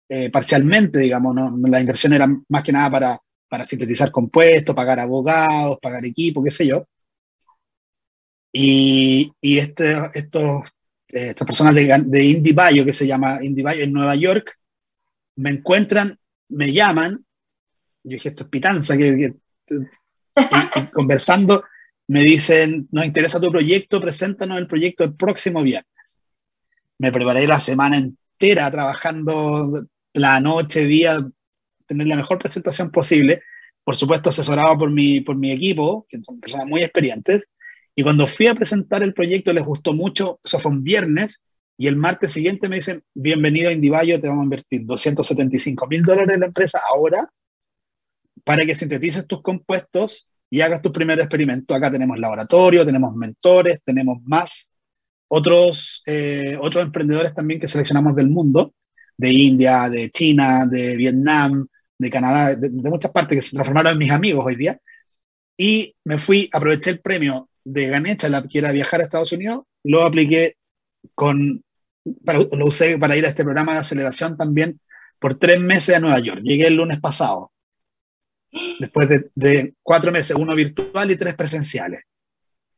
eh, 0.08 0.32
parcialmente, 0.32 1.00
digamos, 1.00 1.36
¿no? 1.36 1.56
la 1.68 1.80
inversión 1.82 2.14
era 2.14 2.28
más 2.48 2.64
que 2.64 2.72
nada 2.72 2.90
para, 2.90 3.20
para 3.50 3.66
sintetizar 3.66 4.12
compuestos, 4.12 4.74
pagar 4.74 5.00
abogados, 5.02 5.78
pagar 5.82 6.06
equipo, 6.06 6.42
qué 6.42 6.52
sé 6.52 6.68
yo. 6.68 6.88
Y, 8.54 9.32
y 9.42 9.58
este, 9.58 9.98
estos, 10.14 10.64
eh, 11.10 11.30
estas 11.32 11.46
personas 11.46 11.76
de, 11.76 12.04
de 12.06 12.26
Indie 12.26 12.54
Bio, 12.54 12.86
que 12.86 12.94
se 12.94 13.06
llama 13.06 13.40
Indie 13.44 13.64
Bio 13.64 13.84
en 13.84 13.94
Nueva 13.94 14.16
York, 14.16 14.58
me 15.36 15.52
encuentran, 15.52 16.18
me 16.48 16.72
llaman, 16.74 17.26
yo 18.04 18.14
dije, 18.16 18.30
esto 18.30 18.44
es 18.44 18.50
pitanza, 18.50 18.98
que, 18.98 19.34
conversando, 20.94 21.64
me 22.08 22.22
dicen, 22.22 22.88
nos 22.92 23.06
interesa 23.06 23.40
tu 23.40 23.52
proyecto, 23.52 24.02
preséntanos 24.02 24.58
el 24.58 24.68
proyecto 24.68 25.04
el 25.04 25.16
próximo 25.16 25.62
viernes. 25.62 26.20
Me 26.98 27.12
preparé 27.12 27.46
la 27.48 27.60
semana 27.60 27.98
entera 27.98 28.72
trabajando 28.72 29.86
la 30.14 30.40
noche, 30.40 30.86
día, 30.86 31.20
tener 31.86 32.08
la 32.08 32.16
mejor 32.16 32.40
presentación 32.40 32.92
posible, 32.92 33.44
por 33.84 33.96
supuesto 33.96 34.30
asesorado 34.30 34.78
por 34.80 34.92
mi, 34.92 35.22
por 35.22 35.36
mi 35.36 35.52
equipo, 35.52 36.06
que 36.10 36.22
son 36.22 36.40
personas 36.40 36.68
muy 36.68 36.82
experientes, 36.82 37.44
y 37.96 38.04
cuando 38.04 38.28
fui 38.28 38.48
a 38.48 38.56
presentar 38.56 39.04
el 39.04 39.14
proyecto 39.14 39.54
les 39.54 39.64
gustó 39.64 39.94
mucho, 39.94 40.40
eso 40.44 40.58
fue 40.60 40.72
un 40.72 40.84
viernes, 40.84 41.42
y 41.78 41.88
el 41.88 41.96
martes 41.96 42.32
siguiente 42.32 42.70
me 42.70 42.78
dicen, 42.78 43.04
bienvenido 43.14 43.70
a 43.70 43.74
Indivayo, 43.74 44.20
te 44.20 44.28
vamos 44.28 44.42
a 44.42 44.46
invertir 44.46 44.86
275 44.86 45.88
mil 45.88 46.04
dólares 46.04 46.34
en 46.34 46.40
la 46.42 46.48
empresa 46.48 46.82
ahora 46.94 47.30
para 48.44 48.66
que 48.66 48.76
sintetices 48.76 49.28
tus 49.28 49.42
compuestos 49.42 50.30
y 50.50 50.62
hagas 50.62 50.82
tu 50.82 50.92
primer 50.92 51.20
experimento. 51.20 51.76
Acá 51.76 51.92
tenemos 51.92 52.18
laboratorio, 52.20 52.86
tenemos 52.86 53.16
mentores, 53.16 53.80
tenemos 53.86 54.18
más 54.24 54.72
otros, 55.28 56.02
eh, 56.06 56.58
otros 56.60 56.86
emprendedores 56.86 57.34
también 57.34 57.60
que 57.60 57.68
seleccionamos 57.68 58.16
del 58.16 58.30
mundo, 58.30 58.74
de 59.18 59.32
India, 59.32 59.90
de 59.90 60.10
China, 60.12 60.66
de 60.66 60.98
Vietnam, 60.98 61.68
de 61.98 62.10
Canadá, 62.10 62.56
de, 62.56 62.70
muchas 62.70 63.12
partes 63.12 63.38
que 63.38 63.42
se 63.42 63.56
transformaron 63.56 63.94
en 63.94 64.00
mis 64.00 64.12
amigos 64.12 64.44
hoy 64.46 64.56
día. 64.56 64.80
Y 65.58 65.96
me 66.06 66.18
fui, 66.18 66.50
aproveché 66.52 66.92
el 66.92 67.02
premio 67.02 67.50
de 67.64 67.88
Ganecha, 67.88 68.30
la 68.30 68.44
que 68.48 68.60
era 68.60 68.72
viajar 68.72 69.02
a 69.02 69.04
Estados 69.04 69.32
Unidos, 69.32 69.66
lo 69.84 70.02
apliqué 70.02 70.56
con, 71.16 71.64
lo 72.26 72.66
usé 72.66 72.98
para 72.98 73.18
ir 73.18 73.26
a 73.26 73.30
este 73.30 73.44
programa 73.44 73.74
de 73.74 73.80
aceleración 73.80 74.38
también 74.38 74.80
por 75.20 75.36
tres 75.36 75.60
meses 75.60 75.96
a 75.96 76.00
Nueva 76.00 76.20
York. 76.20 76.42
Llegué 76.44 76.68
el 76.68 76.76
lunes 76.76 77.00
pasado 77.00 77.52
después 78.80 79.10
de, 79.36 79.74
cuatro 79.84 80.12
meses, 80.12 80.36
uno 80.36 80.56
virtual 80.56 81.12
y 81.12 81.16
tres 81.16 81.36
presenciales. 81.36 82.04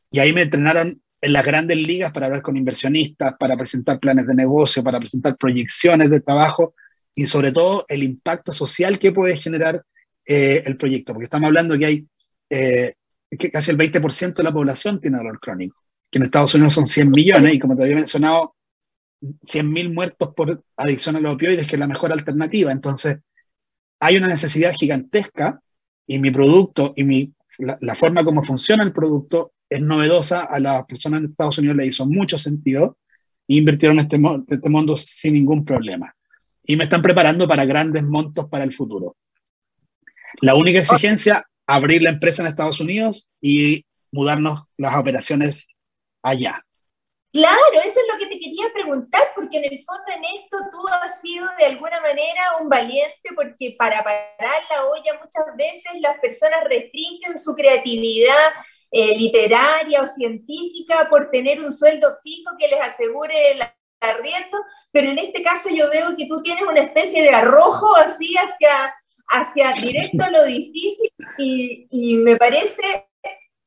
Y 0.10 0.20
ahí 0.20 0.34
me 0.34 0.42
entrenaron 0.42 1.02
en 1.22 1.34
las 1.34 1.46
grandes 1.46 1.78
ligas 1.78 2.12
para 2.12 2.26
hablar 2.26 2.42
con 2.42 2.58
inversionistas, 2.58 3.36
para 3.40 3.56
presentar 3.56 4.00
planes 4.00 4.28
de 4.28 4.36
negocio, 4.36 4.84
para 4.84 5.00
presentar 5.00 5.38
proyecciones 5.38 6.10
de 6.10 6.20
trabajo 6.20 6.74
y 7.14 7.26
sobre 7.26 7.52
todo 7.52 7.86
el 7.88 8.04
impacto 8.04 8.52
social 8.52 9.00
que 9.00 9.12
puede 9.12 9.38
generar 9.38 9.84
eh, 10.26 10.64
el 10.66 10.78
proyecto, 10.78 11.14
porque 11.14 11.26
estamos 11.26 11.48
hablando 11.48 11.78
que 11.78 11.86
hay 11.86 12.08
eh, 12.50 12.94
que 13.38 13.50
casi 13.50 13.72
el 13.72 13.78
20% 13.78 14.36
de 14.36 14.44
la 14.44 14.52
población 14.52 15.00
tiene 15.00 15.18
dolor 15.18 15.40
crónico, 15.40 15.78
que 16.10 16.20
en 16.20 16.24
Estados 16.24 16.54
Unidos 16.56 16.74
son 16.74 16.88
100 16.88 17.12
millones 17.12 17.54
y 17.54 17.60
como 17.60 17.76
te 17.76 17.84
había 17.84 17.96
mencionado, 17.96 18.56
100.000 19.22 19.94
muertos 19.94 20.34
por 20.36 20.64
adicción 20.76 21.16
a 21.16 21.20
los 21.20 21.36
opioides, 21.36 21.68
que 21.68 21.76
es 21.76 21.80
la 21.80 21.88
mejor 21.88 22.12
alternativa. 22.12 22.72
Entonces, 22.72 23.20
hay 24.02 24.18
una 24.18 24.28
necesidad 24.28 24.74
gigantesca 24.74 25.62
y 26.08 26.18
mi 26.20 26.32
producto 26.32 26.94
y 26.98 27.04
mi, 27.04 27.34
la, 27.60 27.96
forma 27.96 28.26
como 28.26 28.44
funciona 28.44 28.84
el 28.84 28.92
producto 28.92 29.54
es 29.70 29.80
novedosa. 29.80 30.42
A 30.42 30.60
las 30.60 30.86
personas 30.86 31.20
en 31.20 31.30
Estados 31.30 31.60
Unidos 31.60 31.78
le 31.78 31.86
hizo 31.86 32.06
mucho 32.08 32.38
sentido 32.38 32.98
e 33.48 33.56
invirtieron 33.56 34.00
en 34.00 34.06
este, 34.06 34.20
este 34.50 34.70
mundo 34.70 34.98
sin 34.98 35.34
ningún 35.34 35.64
problema. 35.64 36.14
Y 36.66 36.76
me 36.76 36.86
están 36.86 37.04
preparando 37.04 37.48
para 37.48 37.66
grandes 37.66 38.04
montos 38.04 38.48
para 38.50 38.64
el 38.64 38.74
futuro. 38.74 39.16
La 40.42 40.56
única 40.56 40.80
exigencia, 40.80 41.46
abrir 41.68 42.02
la 42.02 42.10
empresa 42.10 42.42
en 42.42 42.48
Estados 42.48 42.80
Unidos 42.80 43.30
y 43.40 43.86
mudarnos 44.12 44.64
las 44.78 44.96
operaciones 44.96 45.68
allá. 46.24 46.66
Claro, 47.32 47.60
eso 47.86 48.00
quería 48.42 48.66
preguntar, 48.74 49.22
porque 49.36 49.58
en 49.58 49.66
el 49.66 49.84
fondo 49.86 50.04
en 50.08 50.24
esto 50.24 50.58
tú 50.72 50.80
has 50.88 51.22
sido 51.22 51.48
de 51.60 51.66
alguna 51.66 52.02
manera 52.02 52.58
un 52.60 52.70
valiente, 52.70 53.30
porque 53.36 53.76
para 53.78 54.04
parar 54.04 54.62
la 54.70 54.86
olla 54.86 55.20
muchas 55.24 55.46
veces 55.56 56.02
las 56.02 56.20
personas 56.20 56.64
restringen 56.66 57.38
su 57.38 57.54
creatividad 57.54 58.50
eh, 58.92 59.18
literaria 59.18 60.02
o 60.02 60.08
científica 60.08 61.08
por 61.10 61.30
tener 61.30 61.62
un 61.62 61.72
sueldo 61.72 62.18
fijo 62.24 62.52
que 62.60 62.68
les 62.68 62.82
asegure 62.82 63.52
el 63.52 63.62
arriendo, 64.02 64.58
pero 64.92 65.12
en 65.12 65.20
este 65.20 65.44
caso 65.44 65.70
yo 65.70 65.90
veo 65.90 66.16
que 66.18 66.26
tú 66.26 66.42
tienes 66.42 66.64
una 66.64 66.82
especie 66.82 67.22
de 67.22 67.30
arrojo 67.30 67.96
así 67.98 68.36
hacia, 68.36 68.96
hacia 69.28 69.74
directo 69.74 70.26
a 70.26 70.32
lo 70.32 70.44
difícil 70.46 71.12
y 71.38 72.18
me 72.18 72.36
parece 72.36 73.11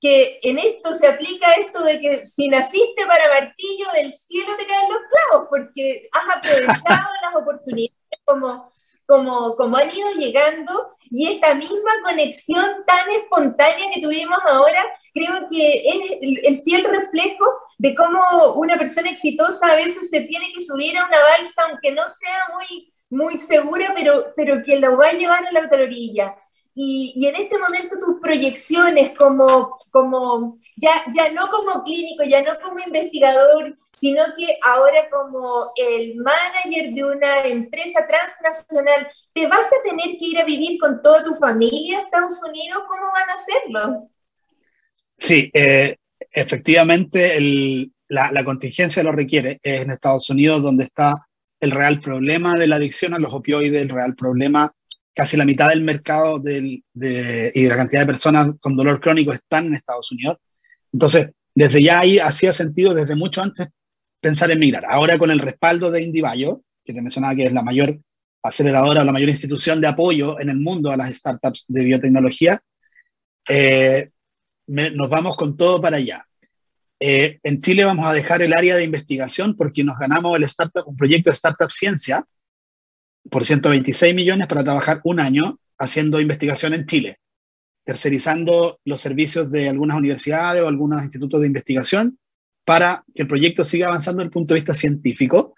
que 0.04 0.38
en 0.42 0.58
esto 0.58 0.92
se 0.92 1.06
aplica 1.06 1.50
esto 1.54 1.82
de 1.82 1.98
que 1.98 2.26
si 2.26 2.50
naciste 2.50 3.06
para 3.06 3.40
martillo, 3.40 3.86
del 3.94 4.14
cielo 4.28 4.54
te 4.58 4.66
caen 4.66 4.90
los 4.90 5.00
clavos, 5.08 5.46
porque 5.48 6.10
has 6.12 6.36
aprovechado 6.36 7.08
las 7.22 7.34
oportunidades 7.34 7.96
como, 8.26 8.70
como, 9.06 9.56
como 9.56 9.78
han 9.78 9.90
ido 9.90 10.10
llegando 10.18 10.94
y 11.10 11.32
esta 11.32 11.54
misma 11.54 11.90
conexión 12.04 12.84
tan 12.86 13.10
espontánea 13.12 13.90
que 13.94 14.02
tuvimos 14.02 14.36
ahora, 14.44 14.84
creo 15.14 15.48
que 15.50 15.82
es 15.86 16.18
el, 16.20 16.62
fiel 16.62 16.84
reflejo 16.84 17.46
de 17.78 17.94
cómo 17.94 18.20
una 18.56 18.76
persona 18.76 19.08
exitosa 19.08 19.72
a 19.72 19.76
veces 19.76 20.10
se 20.10 20.20
tiene 20.20 20.52
que 20.52 20.60
subir 20.60 20.98
a 20.98 21.06
una 21.06 21.18
balsa, 21.18 21.62
aunque 21.70 21.92
no 21.92 22.02
sea 22.02 22.48
muy, 22.52 22.92
muy 23.08 23.38
segura, 23.38 23.94
pero, 23.96 24.34
pero 24.36 24.62
que 24.62 24.78
lo 24.78 24.98
va 24.98 25.06
a 25.06 25.12
llevar 25.12 25.46
a 25.46 25.52
la 25.52 25.60
otra 25.60 25.82
orilla. 25.82 26.36
Y, 26.76 27.24
en 27.26 27.36
este 27.36 27.56
momento 27.58 27.96
tus 28.00 28.20
proyecciones 28.20 29.16
como, 29.16 29.78
como 29.90 30.58
ya, 30.76 31.04
ya 31.14 31.30
no 31.32 31.48
como 31.48 31.84
clínico, 31.84 32.24
ya 32.24 32.42
no 32.42 32.58
como 32.60 32.78
investigador, 32.84 33.78
sino 33.92 34.22
que 34.36 34.56
ahora 34.66 35.08
como 35.08 35.70
el 35.76 36.16
manager 36.16 36.92
de 36.92 37.04
una 37.04 37.42
empresa 37.44 38.04
transnacional, 38.06 39.06
¿te 39.32 39.46
vas 39.46 39.66
a 39.66 39.88
tener 39.88 40.18
que 40.18 40.26
ir 40.26 40.40
a 40.40 40.44
vivir 40.44 40.78
con 40.80 41.00
toda 41.00 41.22
tu 41.22 41.36
familia 41.36 41.98
a 41.98 42.02
Estados 42.02 42.42
Unidos? 42.42 42.82
¿Cómo 42.88 43.12
van 43.12 43.30
a 43.30 43.34
hacerlo? 43.34 44.10
Sí, 45.16 45.50
eh, 45.54 45.96
efectivamente 46.32 47.38
la, 48.08 48.32
la 48.32 48.44
contingencia 48.44 49.04
lo 49.04 49.12
requiere. 49.12 49.60
Es 49.62 49.82
en 49.82 49.92
Estados 49.92 50.28
Unidos 50.28 50.62
donde 50.62 50.84
está 50.84 51.28
el 51.60 51.70
real 51.70 52.00
problema 52.00 52.54
de 52.54 52.66
la 52.66 52.76
adicción 52.76 53.14
a 53.14 53.18
los 53.20 53.32
opioides, 53.32 53.80
el 53.80 53.88
real 53.88 54.16
problema 54.16 54.74
casi 55.14 55.36
la 55.36 55.44
mitad 55.44 55.68
del 55.68 55.82
mercado 55.82 56.38
del, 56.38 56.82
de, 56.92 57.52
y 57.54 57.62
de 57.62 57.68
la 57.68 57.76
cantidad 57.76 58.02
de 58.02 58.06
personas 58.06 58.50
con 58.60 58.76
dolor 58.76 59.00
crónico 59.00 59.32
están 59.32 59.66
en 59.66 59.74
Estados 59.74 60.10
Unidos. 60.12 60.38
Entonces, 60.92 61.30
desde 61.54 61.82
ya 61.82 62.00
ahí 62.00 62.18
hacía 62.18 62.52
sentido, 62.52 62.94
desde 62.94 63.14
mucho 63.14 63.40
antes, 63.40 63.68
pensar 64.20 64.50
en 64.50 64.58
migrar. 64.58 64.84
Ahora 64.88 65.18
con 65.18 65.30
el 65.30 65.38
respaldo 65.38 65.90
de 65.90 66.02
IndieBio, 66.02 66.62
que 66.84 66.92
te 66.92 67.00
mencionaba 67.00 67.34
que 67.34 67.46
es 67.46 67.52
la 67.52 67.62
mayor 67.62 67.98
aceleradora, 68.42 69.04
la 69.04 69.12
mayor 69.12 69.30
institución 69.30 69.80
de 69.80 69.86
apoyo 69.86 70.40
en 70.40 70.50
el 70.50 70.56
mundo 70.56 70.90
a 70.90 70.96
las 70.96 71.14
startups 71.14 71.64
de 71.68 71.84
biotecnología, 71.84 72.60
eh, 73.48 74.10
nos 74.66 75.08
vamos 75.08 75.36
con 75.36 75.56
todo 75.56 75.80
para 75.80 75.98
allá. 75.98 76.26
Eh, 76.98 77.38
en 77.42 77.60
Chile 77.60 77.84
vamos 77.84 78.06
a 78.06 78.14
dejar 78.14 78.42
el 78.42 78.54
área 78.54 78.76
de 78.76 78.84
investigación 78.84 79.56
porque 79.56 79.84
nos 79.84 79.98
ganamos 79.98 80.36
el 80.36 80.44
startup, 80.44 80.86
un 80.86 80.96
proyecto 80.96 81.30
de 81.30 81.34
startup 81.34 81.70
ciencia, 81.70 82.24
por 83.30 83.44
126 83.44 84.14
millones 84.14 84.46
para 84.46 84.64
trabajar 84.64 85.00
un 85.04 85.20
año 85.20 85.58
haciendo 85.78 86.20
investigación 86.20 86.74
en 86.74 86.86
Chile, 86.86 87.18
tercerizando 87.84 88.80
los 88.84 89.00
servicios 89.00 89.50
de 89.50 89.68
algunas 89.68 89.96
universidades 89.96 90.62
o 90.62 90.68
algunos 90.68 91.02
institutos 91.02 91.40
de 91.40 91.46
investigación 91.46 92.18
para 92.64 93.04
que 93.14 93.22
el 93.22 93.28
proyecto 93.28 93.64
siga 93.64 93.88
avanzando 93.88 94.20
desde 94.20 94.28
el 94.28 94.32
punto 94.32 94.54
de 94.54 94.58
vista 94.58 94.74
científico, 94.74 95.54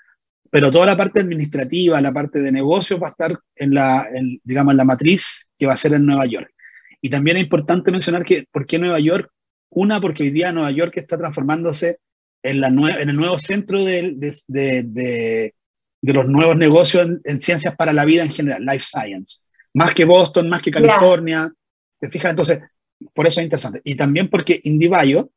pero 0.51 0.71
toda 0.71 0.87
la 0.87 0.97
parte 0.97 1.21
administrativa, 1.21 2.01
la 2.01 2.13
parte 2.13 2.41
de 2.41 2.53
negocios 2.53 3.01
va 3.01 3.09
a 3.09 3.11
estar 3.11 3.39
en 3.55 3.75
la, 3.75 4.09
digamos, 4.43 4.73
en 4.73 4.77
la 4.77 4.85
matriz 4.85 5.49
que 5.59 5.67
va 5.67 5.75
a 5.75 5.77
ser 5.77 5.95
en 5.95 6.07
Nueva 6.07 6.27
York. 6.27 6.53
Y 7.01 7.11
también 7.11 7.37
es 7.37 7.45
importante 7.45 7.93
mencionar 7.93 8.25
que, 8.25 8.47
¿por 8.51 8.67
qué 8.67 8.79
Nueva 8.79 8.99
York? 8.99 9.31
Una, 9.71 10.01
porque 10.01 10.23
hoy 10.23 10.31
día 10.31 10.53
Nueva 10.53 10.71
York 10.71 10.95
está 10.97 11.19
transformándose 11.19 11.99
en, 12.43 12.61
la 12.61 12.69
en 12.69 13.09
el 13.09 13.17
nuevo 13.17 13.39
centro 13.39 13.85
de, 13.85 15.55
los 16.03 16.27
nuevos 16.27 16.57
negocios 16.57 17.09
en, 17.25 17.41
ciencias 17.41 17.75
para 17.77 17.93
la 17.93 18.05
vida 18.05 18.23
en 18.23 18.33
general, 18.33 18.65
life 18.65 18.85
science. 18.89 19.41
Más 19.75 19.95
que 19.95 20.05
Boston, 20.05 20.49
más 20.49 20.63
que 20.63 20.71
California. 20.71 21.53
¿Te 21.99 22.11
fijas? 22.11 22.31
Entonces, 22.31 22.61
por 23.15 23.27
eso 23.27 23.41
es 23.41 23.45
interesante. 23.45 23.81
Y 23.85 23.97
también 23.97 24.29
porque 24.29 24.61
IndieBio 24.63 25.31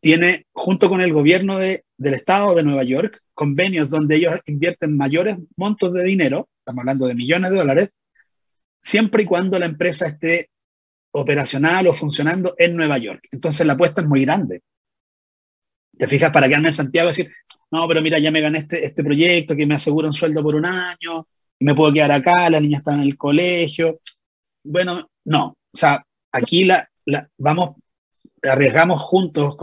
tiene, 0.00 0.46
junto 0.52 0.88
con 0.88 1.00
el 1.00 1.12
gobierno 1.12 1.58
de, 1.58 1.84
del 1.96 2.14
estado 2.14 2.54
de 2.54 2.62
Nueva 2.62 2.84
York, 2.84 3.22
convenios 3.34 3.90
donde 3.90 4.16
ellos 4.16 4.40
invierten 4.46 4.96
mayores 4.96 5.36
montos 5.56 5.92
de 5.92 6.04
dinero, 6.04 6.48
estamos 6.58 6.82
hablando 6.82 7.06
de 7.06 7.14
millones 7.14 7.50
de 7.50 7.56
dólares, 7.56 7.90
siempre 8.80 9.24
y 9.24 9.26
cuando 9.26 9.58
la 9.58 9.66
empresa 9.66 10.06
esté 10.06 10.50
operacional 11.12 11.86
o 11.88 11.94
funcionando 11.94 12.54
en 12.58 12.76
Nueva 12.76 12.98
York. 12.98 13.26
Entonces 13.32 13.66
la 13.66 13.72
apuesta 13.74 14.02
es 14.02 14.06
muy 14.06 14.24
grande. 14.24 14.62
Te 15.98 16.06
fijas, 16.06 16.30
para 16.30 16.46
quedarme 16.46 16.68
en 16.68 16.74
Santiago 16.74 17.08
y 17.08 17.10
decir, 17.10 17.32
no, 17.70 17.86
pero 17.88 18.00
mira, 18.00 18.18
ya 18.18 18.30
me 18.30 18.40
gané 18.40 18.60
este, 18.60 18.84
este 18.84 19.02
proyecto 19.02 19.56
que 19.56 19.66
me 19.66 19.74
asegura 19.74 20.08
un 20.08 20.14
sueldo 20.14 20.42
por 20.42 20.54
un 20.54 20.64
año, 20.64 21.26
y 21.58 21.64
me 21.64 21.74
puedo 21.74 21.92
quedar 21.92 22.12
acá, 22.12 22.48
la 22.48 22.60
niña 22.60 22.78
está 22.78 22.94
en 22.94 23.00
el 23.00 23.16
colegio. 23.16 24.00
Bueno, 24.62 25.10
no. 25.24 25.56
O 25.72 25.76
sea, 25.76 26.04
aquí 26.32 26.64
la, 26.64 26.88
la 27.04 27.28
vamos, 27.36 27.76
arriesgamos 28.42 29.00
juntos, 29.02 29.56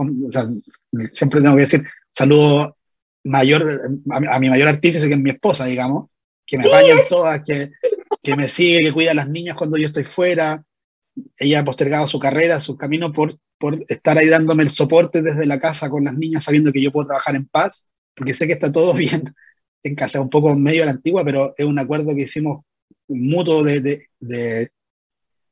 siempre 1.12 1.40
tengo 1.40 1.56
que 1.56 1.62
decir, 1.62 1.84
saludo 2.10 2.76
mayor, 3.24 3.80
a, 4.10 4.38
mi 4.38 4.48
mayor 4.48 4.68
artífice, 4.68 5.08
que 5.08 5.14
es 5.14 5.20
mi 5.20 5.30
esposa, 5.30 5.64
digamos, 5.64 6.10
que 6.46 6.58
me 6.58 6.68
vayan 6.68 6.98
todas, 7.08 7.42
que, 7.44 7.72
que 8.22 8.36
me 8.36 8.48
sigue, 8.48 8.80
que 8.80 8.92
cuida 8.92 9.10
a 9.10 9.14
las 9.14 9.28
niñas 9.28 9.56
cuando 9.56 9.76
yo 9.76 9.86
estoy 9.86 10.04
fuera. 10.04 10.62
Ella 11.38 11.60
ha 11.60 11.64
postergado 11.64 12.06
su 12.06 12.18
carrera, 12.18 12.60
su 12.60 12.76
camino 12.76 13.12
por, 13.12 13.34
por 13.58 13.84
estar 13.88 14.18
ahí 14.18 14.28
dándome 14.28 14.62
el 14.62 14.70
soporte 14.70 15.22
desde 15.22 15.46
la 15.46 15.58
casa 15.60 15.88
con 15.88 16.04
las 16.04 16.14
niñas, 16.14 16.44
sabiendo 16.44 16.72
que 16.72 16.82
yo 16.82 16.92
puedo 16.92 17.06
trabajar 17.08 17.36
en 17.36 17.46
paz, 17.46 17.86
porque 18.14 18.34
sé 18.34 18.46
que 18.46 18.54
está 18.54 18.70
todo 18.72 18.92
bien 18.94 19.34
en 19.82 19.94
casa, 19.94 20.20
un 20.20 20.30
poco 20.30 20.54
medio 20.56 20.82
a 20.82 20.86
la 20.86 20.92
antigua, 20.92 21.24
pero 21.24 21.54
es 21.56 21.64
un 21.64 21.78
acuerdo 21.78 22.14
que 22.14 22.22
hicimos 22.22 22.64
mutuo 23.08 23.62
de, 23.62 23.80
de, 23.80 24.06
de, 24.18 24.70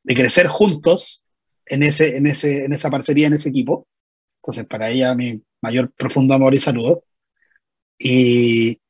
de 0.03 0.15
crecer 0.15 0.49
juntos 0.49 1.23
en, 1.67 1.83
ese, 1.83 2.17
en, 2.17 2.27
ese, 2.27 2.65
en 2.65 2.73
esa 2.73 2.91
parcería, 2.91 3.29
en 3.29 3.35
ese 3.35 3.49
equipo. 3.49 3.87
Entonces, 4.43 4.67
para 4.67 4.91
ella, 4.91 5.15
mi 5.15 5.41
mayor 5.63 5.93
profundo 5.93 6.35
amor 6.35 6.55
y 6.55 6.59
saludo. 6.59 7.05
Y, 7.99 8.81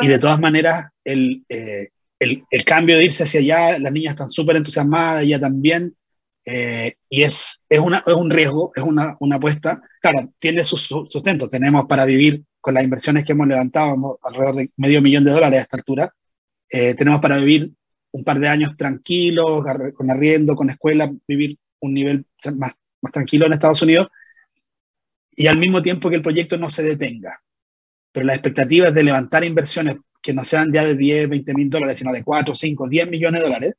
y 0.00 0.06
de 0.06 0.18
todas 0.18 0.38
maneras, 0.40 0.86
el, 1.02 1.44
eh, 1.48 1.90
el, 2.18 2.44
el, 2.50 2.64
cambio 2.64 2.96
de 2.96 3.04
irse 3.04 3.24
hacia 3.24 3.40
allá, 3.40 3.78
las 3.78 3.92
niñas 3.92 4.12
están 4.12 4.30
súper 4.30 4.56
entusiasmadas, 4.56 5.24
ella 5.24 5.40
también, 5.40 5.94
eh, 6.44 6.96
y 7.08 7.22
es, 7.22 7.62
es, 7.68 7.78
una, 7.78 8.02
es 8.06 8.14
un 8.14 8.30
riesgo, 8.30 8.72
es 8.74 8.82
una, 8.82 9.16
una 9.20 9.36
apuesta. 9.36 9.80
Claro, 10.00 10.32
tiene 10.38 10.64
su 10.64 10.76
sustento, 10.76 11.48
tenemos 11.48 11.86
para 11.86 12.04
vivir 12.04 12.44
con 12.60 12.74
las 12.74 12.84
inversiones 12.84 13.24
que 13.24 13.32
hemos 13.32 13.46
levantado, 13.46 14.18
alrededor 14.22 14.56
de 14.56 14.70
medio 14.76 15.02
millón 15.02 15.24
de 15.24 15.32
dólares 15.32 15.58
a 15.58 15.62
esta 15.62 15.76
altura, 15.76 16.14
eh, 16.70 16.94
tenemos 16.94 17.20
para 17.20 17.38
vivir 17.38 17.70
un 18.12 18.24
par 18.24 18.38
de 18.38 18.48
años 18.48 18.76
tranquilos, 18.76 19.62
con 19.94 20.10
arriendo, 20.10 20.54
con 20.54 20.70
escuela, 20.70 21.12
vivir 21.26 21.58
un 21.80 21.94
nivel 21.94 22.26
más, 22.56 22.72
más 23.02 23.12
tranquilo 23.12 23.46
en 23.46 23.52
Estados 23.52 23.82
Unidos, 23.82 24.08
y 25.36 25.46
al 25.46 25.58
mismo 25.58 25.82
tiempo 25.82 26.08
que 26.08 26.16
el 26.16 26.22
proyecto 26.22 26.56
no 26.56 26.70
se 26.70 26.82
detenga. 26.82 27.40
Pero 28.12 28.26
la 28.26 28.34
expectativa 28.34 28.88
es 28.88 28.94
de 28.94 29.02
levantar 29.02 29.44
inversiones 29.44 29.96
que 30.22 30.32
no 30.32 30.44
sean 30.44 30.72
ya 30.72 30.84
de 30.84 30.96
10, 30.96 31.28
20 31.28 31.54
mil 31.54 31.68
dólares, 31.68 31.98
sino 31.98 32.12
de 32.12 32.22
4, 32.22 32.54
5, 32.54 32.88
10 32.88 33.10
millones 33.10 33.40
de 33.40 33.46
dólares, 33.46 33.74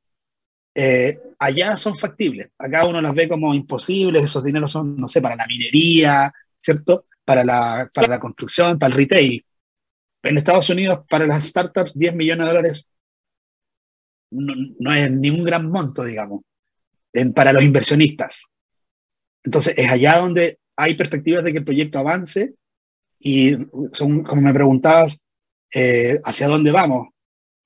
eh, 0.76 1.20
allá 1.40 1.78
son 1.78 1.98
factibles. 1.98 2.50
Acá 2.58 2.86
uno 2.86 3.02
las 3.02 3.16
ve 3.16 3.28
como 3.28 3.54
imposibles, 3.54 4.24
esos 4.24 4.44
dineros 4.44 4.72
son, 4.72 4.98
no 4.98 5.08
sé, 5.08 5.22
para 5.22 5.36
la 5.36 5.48
minería, 5.48 6.32
¿cierto? 6.58 7.06
Para 7.24 7.44
la, 7.44 7.90
para 7.94 8.08
la 8.08 8.20
construcción, 8.20 8.78
para 8.78 8.94
el 8.94 9.00
retail. 9.00 9.46
En 10.22 10.38
Estados 10.38 10.70
Unidos, 10.70 11.06
para 11.10 11.26
las 11.26 11.46
startups, 11.46 11.94
10 11.96 12.16
millones 12.16 12.46
de 12.46 12.54
dólares 12.54 12.88
no, 14.32 14.94
es 14.94 15.12
ni 15.12 15.30
un 15.30 15.44
gran 15.44 15.70
monto, 15.72 16.04
digamos 16.04 16.42
para 17.34 17.54
los 17.54 17.64
inversionistas. 17.64 18.44
Entonces, 19.44 19.76
es 19.78 19.90
allá 19.90 20.18
donde 20.18 20.60
hay 20.76 20.96
perspectivas 20.96 21.44
de 21.44 21.52
que 21.52 21.60
el 21.60 21.66
proyecto 21.66 22.00
avance 22.00 22.56
y, 23.20 23.56
son, 23.94 24.24
como 24.24 24.42
me 24.42 24.54
preguntabas, 24.54 25.18
eh, 25.74 26.20
¿hacia 26.24 26.48
dónde 26.48 26.72
vamos? 26.72 27.08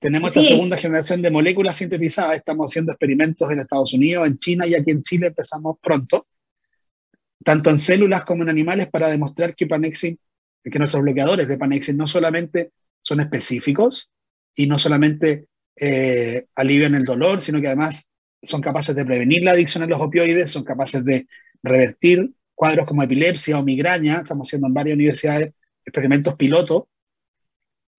Tenemos 0.00 0.34
esta 0.34 0.42
segunda 0.42 0.78
generación 0.78 1.20
de 1.20 1.30
moléculas 1.30 1.76
sintetizadas, 1.76 2.36
estamos 2.36 2.70
haciendo 2.70 2.90
experimentos 2.90 3.50
en 3.50 3.60
Estados 3.60 3.92
Unidos, 3.92 4.26
en 4.26 4.38
China 4.38 4.66
y 4.66 4.74
aquí 4.74 4.92
en 4.92 5.02
Chile 5.02 5.26
empezamos 5.26 5.76
pronto, 5.82 6.26
tanto 7.44 7.68
en 7.68 7.78
células 7.78 8.24
como 8.24 8.42
en 8.42 8.48
animales 8.48 8.88
para 8.88 9.10
demostrar 9.10 9.54
que 9.54 9.66
Panexin, 9.66 10.18
que 10.64 10.78
nuestros 10.78 11.02
bloqueadores 11.02 11.48
de 11.48 11.58
Panexin 11.58 11.98
no 11.98 12.06
solamente 12.06 12.72
son 13.02 13.20
específicos 13.20 14.10
y 14.56 14.66
no 14.66 14.78
solamente 14.78 15.48
eh, 15.76 16.46
alivian 16.54 16.94
el 16.94 17.04
dolor, 17.04 17.42
sino 17.42 17.60
que 17.60 17.66
además 17.66 18.10
son 18.42 18.62
capaces 18.62 18.96
de 18.96 19.04
prevenir 19.04 19.42
la 19.42 19.52
adicción 19.52 19.82
a 19.82 19.86
los 19.86 20.00
opioides, 20.00 20.50
son 20.50 20.64
capaces 20.64 21.04
de 21.04 21.26
revertir 21.62 22.32
cuadros 22.54 22.86
como 22.86 23.02
epilepsia 23.02 23.58
o 23.58 23.62
migraña. 23.62 24.20
Estamos 24.22 24.48
haciendo 24.48 24.66
en 24.66 24.74
varias 24.74 24.94
universidades 24.94 25.52
experimentos 25.84 26.36
pilotos. 26.36 26.84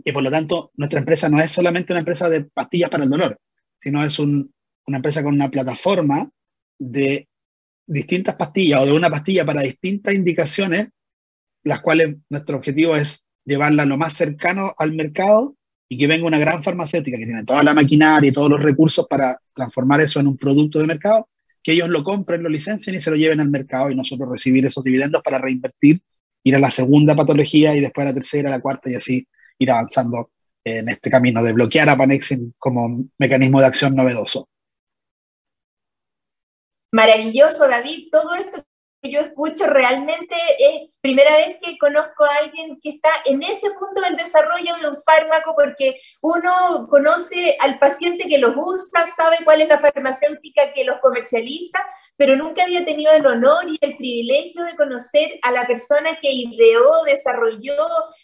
Y 0.04 0.12
por 0.12 0.24
lo 0.24 0.32
tanto, 0.32 0.72
nuestra 0.76 1.00
empresa 1.00 1.30
no 1.30 1.40
es 1.40 1.52
solamente 1.52 1.94
una 1.94 2.00
empresa 2.00 2.30
de 2.30 2.44
pastillas 2.44 2.90
para 2.90 3.04
el 3.04 3.10
dolor, 3.10 3.40
sino 3.78 4.04
es 4.04 4.18
una 4.20 4.48
empresa 4.88 5.24
con 5.24 5.34
una 5.34 5.50
plataforma 5.50 6.30
de 6.80 7.28
distintas 7.86 8.36
pastillas 8.36 8.82
o 8.82 8.86
de 8.86 8.94
una 8.94 9.10
pastilla 9.10 9.46
para 9.46 9.62
distintas 9.62 10.14
indicaciones, 10.14 10.90
las 11.64 11.82
cuales 11.82 12.16
nuestro 12.30 12.58
objetivo 12.58 12.96
es 12.96 13.24
llevarla 13.46 13.86
lo 13.86 13.98
más 13.98 14.14
cercano 14.14 14.74
al 14.78 14.94
mercado 14.94 15.56
y 15.88 15.98
que 15.98 16.08
venga 16.08 16.26
una 16.26 16.40
gran 16.40 16.64
farmacéutica 16.64 17.18
que 17.18 17.26
tiene 17.26 17.44
toda 17.44 17.64
la 17.64 17.74
maquinaria 17.74 18.30
y 18.30 18.34
todos 18.34 18.50
los 18.50 18.62
recursos 18.62 19.06
para 19.10 19.40
transformar 19.54 20.00
eso 20.00 20.20
en 20.20 20.28
un 20.28 20.38
producto 20.38 20.80
de 20.80 20.88
mercado, 20.88 21.28
que 21.62 21.74
ellos 21.74 21.90
lo 21.90 22.04
compren, 22.04 22.42
lo 22.42 22.50
licencien 22.50 22.96
y 22.96 23.00
se 23.00 23.12
lo 23.12 23.18
lleven 23.18 23.40
al 23.40 23.50
mercado 23.50 23.92
y 23.92 23.96
nosotros 23.96 24.30
recibir 24.30 24.66
esos 24.66 24.84
dividendos 24.84 25.22
para 25.22 25.38
reinvertir, 25.38 26.02
ir 26.44 26.56
a 26.56 26.60
la 26.60 26.72
segunda 26.72 27.16
patología 27.16 27.76
y 27.76 27.82
después 27.82 28.06
a 28.06 28.10
la 28.10 28.16
tercera, 28.16 28.50
a 28.50 28.54
la 28.54 28.62
cuarta 28.62 28.90
y 28.90 28.96
así 28.96 29.28
ir 29.64 29.72
avanzando 29.72 30.32
en 30.64 30.90
este 30.90 31.10
camino 31.10 31.44
de 31.44 31.54
bloquear 31.54 31.90
a 31.90 31.98
Panexin 31.98 32.54
como 32.58 33.06
mecanismo 33.18 33.60
de 33.60 33.66
acción 33.66 33.96
novedoso. 33.96 34.48
Maravilloso, 36.92 37.68
David. 37.68 38.10
Todo 38.12 38.36
esto 38.36 38.66
yo 39.10 39.20
escucho 39.20 39.66
realmente 39.66 40.36
es 40.60 40.90
primera 41.02 41.36
vez 41.36 41.58
que 41.62 41.78
conozco 41.80 42.24
a 42.24 42.36
alguien 42.44 42.80
que 42.80 42.92
está 42.92 43.10
en 43.26 43.42
ese 43.42 43.72
punto 43.80 44.02
del 44.02 44.16
desarrollo 44.16 44.76
de 44.80 44.90
un 44.90 44.98
fármaco 45.04 45.56
porque 45.56 46.00
uno 46.22 46.88
conoce 46.90 47.58
al 47.62 47.80
paciente 47.80 48.30
que 48.30 48.38
los 48.38 48.54
usa, 48.56 49.08
sabe 49.16 49.38
cuál 49.44 49.62
es 49.62 49.70
la 49.70 49.80
farmacéutica 49.80 50.74
que 50.74 50.84
los 50.84 51.00
comercializa, 51.00 51.80
pero 52.16 52.36
nunca 52.36 52.64
había 52.64 52.86
tenido 52.86 53.12
el 53.14 53.26
honor 53.26 53.64
y 53.68 53.78
el 53.82 53.98
privilegio 53.98 54.64
de 54.64 54.76
conocer 54.76 55.40
a 55.42 55.52
la 55.52 55.66
persona 55.66 56.20
que 56.22 56.32
ideó, 56.32 57.04
desarrolló 57.06 57.76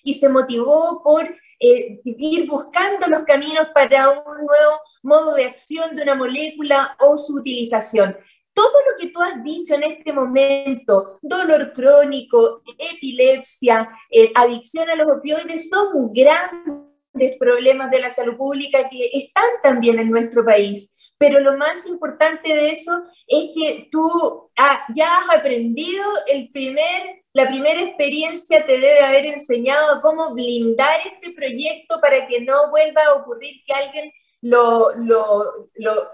y 0.03 0.13
se 0.13 0.29
motivó 0.29 1.01
por 1.03 1.23
eh, 1.59 1.99
ir 2.03 2.47
buscando 2.47 3.07
los 3.07 3.23
caminos 3.23 3.69
para 3.73 4.09
un 4.09 4.45
nuevo 4.45 4.79
modo 5.01 5.33
de 5.33 5.45
acción 5.45 5.95
de 5.95 6.03
una 6.03 6.13
molécula 6.13 6.95
o 6.99 7.17
su 7.17 7.33
utilización 7.33 8.15
todo 8.57 8.73
lo 8.89 8.97
que 8.99 9.09
tú 9.09 9.21
has 9.21 9.43
dicho 9.43 9.75
en 9.75 9.83
este 9.83 10.11
momento, 10.11 11.19
dolor 11.21 11.73
crónico, 11.73 12.63
epilepsia, 12.75 13.87
eh, 14.09 14.31
adicción 14.33 14.89
a 14.89 14.95
los 14.95 15.07
opioides, 15.15 15.69
son 15.69 16.11
grandes 16.11 17.37
problemas 17.39 17.91
de 17.91 17.99
la 17.99 18.09
salud 18.09 18.35
pública 18.35 18.89
que 18.89 19.11
están 19.13 19.45
también 19.61 19.99
en 19.99 20.09
nuestro 20.09 20.43
país. 20.43 21.13
Pero 21.19 21.39
lo 21.39 21.55
más 21.55 21.85
importante 21.85 22.51
de 22.51 22.71
eso 22.71 23.03
es 23.27 23.51
que 23.53 23.89
tú 23.91 24.49
ya 24.95 25.19
has 25.19 25.35
aprendido 25.35 26.03
el 26.25 26.49
primer, 26.51 27.23
la 27.33 27.47
primera 27.47 27.79
experiencia 27.79 28.65
te 28.65 28.79
debe 28.79 29.01
haber 29.01 29.27
enseñado 29.27 30.01
cómo 30.01 30.33
blindar 30.33 30.99
este 31.05 31.31
proyecto 31.31 32.01
para 32.01 32.25
que 32.25 32.41
no 32.41 32.71
vuelva 32.71 33.03
a 33.03 33.13
ocurrir 33.13 33.61
que 33.67 33.73
alguien 33.73 34.11
lo, 34.41 34.95
lo, 34.95 35.69
lo 35.75 36.09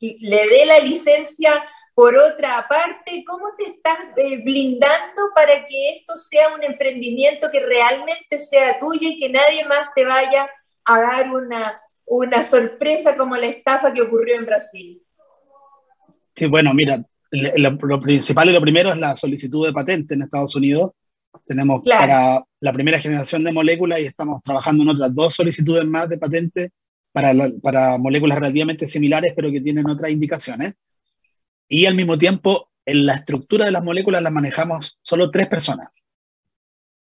le 0.00 0.48
dé 0.48 0.66
la 0.66 0.78
licencia 0.80 1.50
por 1.94 2.14
otra 2.14 2.66
parte, 2.68 3.24
¿cómo 3.26 3.46
te 3.56 3.70
estás 3.70 3.98
eh, 4.18 4.42
blindando 4.44 5.30
para 5.34 5.64
que 5.64 5.96
esto 5.96 6.14
sea 6.18 6.54
un 6.54 6.62
emprendimiento 6.62 7.48
que 7.50 7.60
realmente 7.60 8.38
sea 8.38 8.78
tuyo 8.78 9.08
y 9.08 9.18
que 9.18 9.30
nadie 9.30 9.64
más 9.66 9.88
te 9.94 10.04
vaya 10.04 10.46
a 10.84 11.00
dar 11.00 11.32
una, 11.32 11.80
una 12.04 12.42
sorpresa 12.42 13.16
como 13.16 13.34
la 13.36 13.46
estafa 13.46 13.94
que 13.94 14.02
ocurrió 14.02 14.36
en 14.36 14.44
Brasil? 14.44 15.02
Sí, 16.34 16.46
bueno, 16.46 16.74
mira, 16.74 17.02
lo, 17.30 18.00
principal 18.00 18.50
y 18.50 18.52
lo 18.52 18.60
primero 18.60 18.92
es 18.92 18.98
la 18.98 19.16
solicitud 19.16 19.66
de 19.66 19.72
patente 19.72 20.14
en 20.14 20.22
Estados 20.22 20.54
Unidos. 20.54 20.90
Tenemos 21.46 21.82
para 21.88 22.44
la 22.60 22.72
primera 22.72 22.98
generación 22.98 23.42
de 23.42 23.52
moléculas 23.52 24.00
y 24.00 24.04
estamos 24.04 24.42
trabajando 24.42 24.82
en 24.82 24.90
otras 24.90 25.14
dos 25.14 25.34
solicitudes 25.34 25.86
más 25.86 26.10
de 26.10 26.18
patente 26.18 26.72
para, 27.16 27.32
para 27.62 27.96
moléculas 27.96 28.38
relativamente 28.38 28.86
similares, 28.86 29.32
pero 29.34 29.50
que 29.50 29.62
tienen 29.62 29.88
otras 29.88 30.10
indicaciones. 30.10 30.74
Y 31.66 31.86
al 31.86 31.94
mismo 31.94 32.18
tiempo, 32.18 32.68
en 32.84 33.06
la 33.06 33.14
estructura 33.14 33.64
de 33.64 33.70
las 33.70 33.82
moléculas 33.82 34.22
las 34.22 34.30
manejamos 34.30 34.98
solo 35.00 35.30
tres 35.30 35.46
personas. 35.46 35.88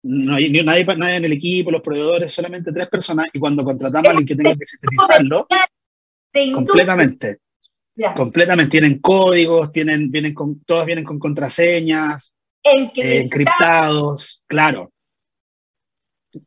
No 0.03 0.35
hay 0.35 0.63
nadie, 0.63 0.85
nadie 0.85 1.17
en 1.17 1.25
el 1.25 1.33
equipo, 1.33 1.71
los 1.71 1.81
proveedores, 1.81 2.31
solamente 2.31 2.71
tres 2.71 2.87
personas. 2.89 3.31
Y 3.33 3.39
cuando 3.39 3.65
contratamos 3.65 4.09
a 4.09 4.11
alguien 4.11 4.27
que 4.27 4.37
tenga 4.37 4.55
que 4.55 4.67
sintetizarlo, 4.67 5.47
completamente. 6.53 7.39
Completamente. 8.15 8.73
Tienen 8.73 8.99
códigos, 8.99 9.73
tienen, 9.73 10.11
vienen 10.11 10.35
con, 10.35 10.63
todos 10.65 10.85
vienen 10.85 11.05
con 11.05 11.19
contraseñas, 11.19 12.35
encriptados, 12.63 14.43
claro. 14.47 14.93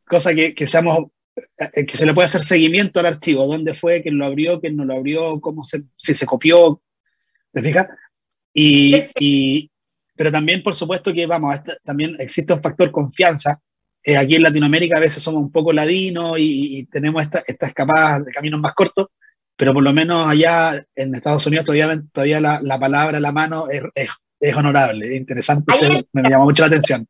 Cosa 0.06 0.32
que, 0.32 0.54
que 0.54 0.68
seamos 0.68 0.98
eh, 0.98 1.10
que 1.86 1.96
se 1.96 2.06
le 2.06 2.14
puede 2.14 2.26
hacer 2.26 2.42
seguimiento 2.42 3.00
al 3.00 3.06
archivo, 3.06 3.46
dónde 3.46 3.74
fue, 3.74 4.02
quién 4.02 4.18
lo 4.18 4.26
abrió, 4.26 4.60
quién 4.60 4.76
no 4.76 4.84
lo 4.84 4.94
abrió, 4.94 5.40
cómo 5.40 5.64
se, 5.64 5.82
si 5.96 6.14
se 6.14 6.26
copió, 6.26 6.80
¿te 7.52 7.62
fijas? 7.62 7.88
Y, 8.52 9.70
pero 10.16 10.32
también, 10.32 10.62
por 10.62 10.74
supuesto, 10.74 11.12
que 11.12 11.26
vamos, 11.26 11.56
también 11.84 12.16
existe 12.18 12.52
un 12.52 12.62
factor 12.62 12.90
confianza. 12.90 13.60
Eh, 14.02 14.16
aquí 14.16 14.36
en 14.36 14.42
Latinoamérica 14.42 14.96
a 14.96 15.00
veces 15.00 15.22
somos 15.22 15.42
un 15.42 15.52
poco 15.52 15.72
ladinos 15.72 16.36
y, 16.38 16.86
tenemos 16.86 17.22
estas 17.22 17.44
esta 17.48 17.66
escapadas 17.66 18.24
de 18.24 18.32
caminos 18.32 18.60
más 18.60 18.74
cortos, 18.74 19.08
pero 19.56 19.72
por 19.72 19.82
lo 19.82 19.92
menos 19.92 20.26
allá 20.26 20.84
en 20.94 21.14
Estados 21.14 21.46
Unidos 21.46 21.66
todavía, 21.66 22.02
todavía 22.12 22.40
la, 22.40 22.60
la 22.62 22.78
palabra, 22.78 23.20
la 23.20 23.32
mano 23.32 23.68
es, 23.68 23.82
es, 24.40 24.54
honorable, 24.54 25.06
es 25.06 25.20
interesante, 25.20 25.72
me, 26.12 26.22
me 26.22 26.30
llama 26.30 26.44
mucho 26.44 26.62
la 26.62 26.68
atención. 26.68 27.06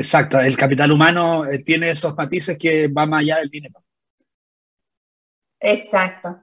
Exacto, 0.00 0.40
el 0.40 0.56
capital 0.56 0.92
humano 0.92 1.44
eh, 1.44 1.62
tiene 1.62 1.90
esos 1.90 2.16
matices 2.16 2.56
que 2.56 2.88
van 2.88 3.10
más 3.10 3.20
allá 3.20 3.36
del 3.36 3.50
dinero. 3.50 3.84
Exacto. 5.60 6.42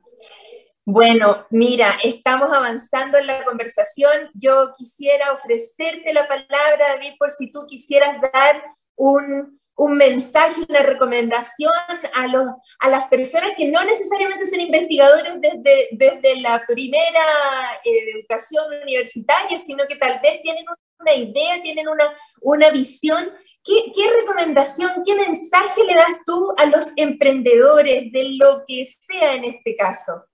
Bueno, 0.86 1.48
mira, 1.50 1.98
estamos 2.04 2.56
avanzando 2.56 3.18
en 3.18 3.26
la 3.26 3.44
conversación. 3.44 4.30
Yo 4.36 4.74
quisiera 4.78 5.34
ofrecerte 5.34 6.14
la 6.14 6.28
palabra, 6.28 6.90
David, 6.90 7.16
por 7.18 7.32
si 7.32 7.52
tú 7.52 7.66
quisieras 7.68 8.22
dar 8.22 8.64
un, 8.96 9.60
mensaje, 9.98 10.62
una 10.70 10.84
recomendación 10.84 11.72
a, 12.14 12.28
los, 12.28 12.46
a 12.80 12.90
las 12.90 13.06
personas 13.06 13.54
que 13.58 13.72
no 13.72 13.84
necesariamente 13.86 14.46
son 14.46 14.62
investigadores 14.62 15.34
desde, 15.42 15.88
desde 15.94 16.42
la 16.42 16.64
primera 16.68 17.26
eh, 17.84 18.12
educación 18.14 18.66
universitaria, 18.84 19.58
sino 19.58 19.84
que 19.90 19.96
tal 19.96 20.20
vez 20.22 20.44
tienen 20.44 20.66
una 21.00 21.14
idea, 21.14 21.62
tienen 21.62 21.88
una, 21.88 22.06
una 22.42 22.70
visión 22.72 23.32
¿Qué, 23.68 24.10
recomendación, 24.22 24.92
qué 25.06 25.14
mensaje 25.14 25.84
le 25.86 25.94
das 25.94 26.22
tú 26.26 26.54
a 26.58 26.68
los 26.68 26.88
emprendedores 26.96 28.12
de 28.14 28.38
lo 28.40 28.64
que 28.66 28.88
sea 29.02 29.36
en 29.36 29.44
este 29.44 29.76
caso? 29.76 30.26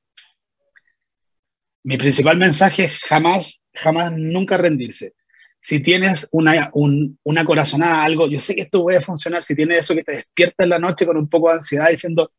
Mi 1.83 1.97
principal 1.97 2.37
mensaje 2.37 2.85
es 2.85 2.99
jamás, 2.99 3.63
jamás, 3.73 4.13
nunca 4.15 4.57
rendirse. 4.57 5.15
Si 5.59 5.81
tienes 5.81 6.27
una, 6.31 6.71
una 6.73 7.45
corazonada, 7.45 8.03
algo, 8.03 8.27
yo 8.27 8.39
sé 8.39 8.53
que 8.53 8.61
esto 8.61 8.83
puede 8.83 9.01
funcionar, 9.01 9.43
si 9.43 9.55
tienes 9.55 9.79
eso 9.79 9.95
que 9.95 10.03
te 10.03 10.11
despierta 10.17 10.65
en 10.65 10.69
la 10.69 10.79
noche 10.79 11.05
con 11.05 11.17
un 11.17 11.27
poco 11.27 11.49
de 11.49 11.55
ansiedad 11.55 11.89
diciendo, 11.89 12.33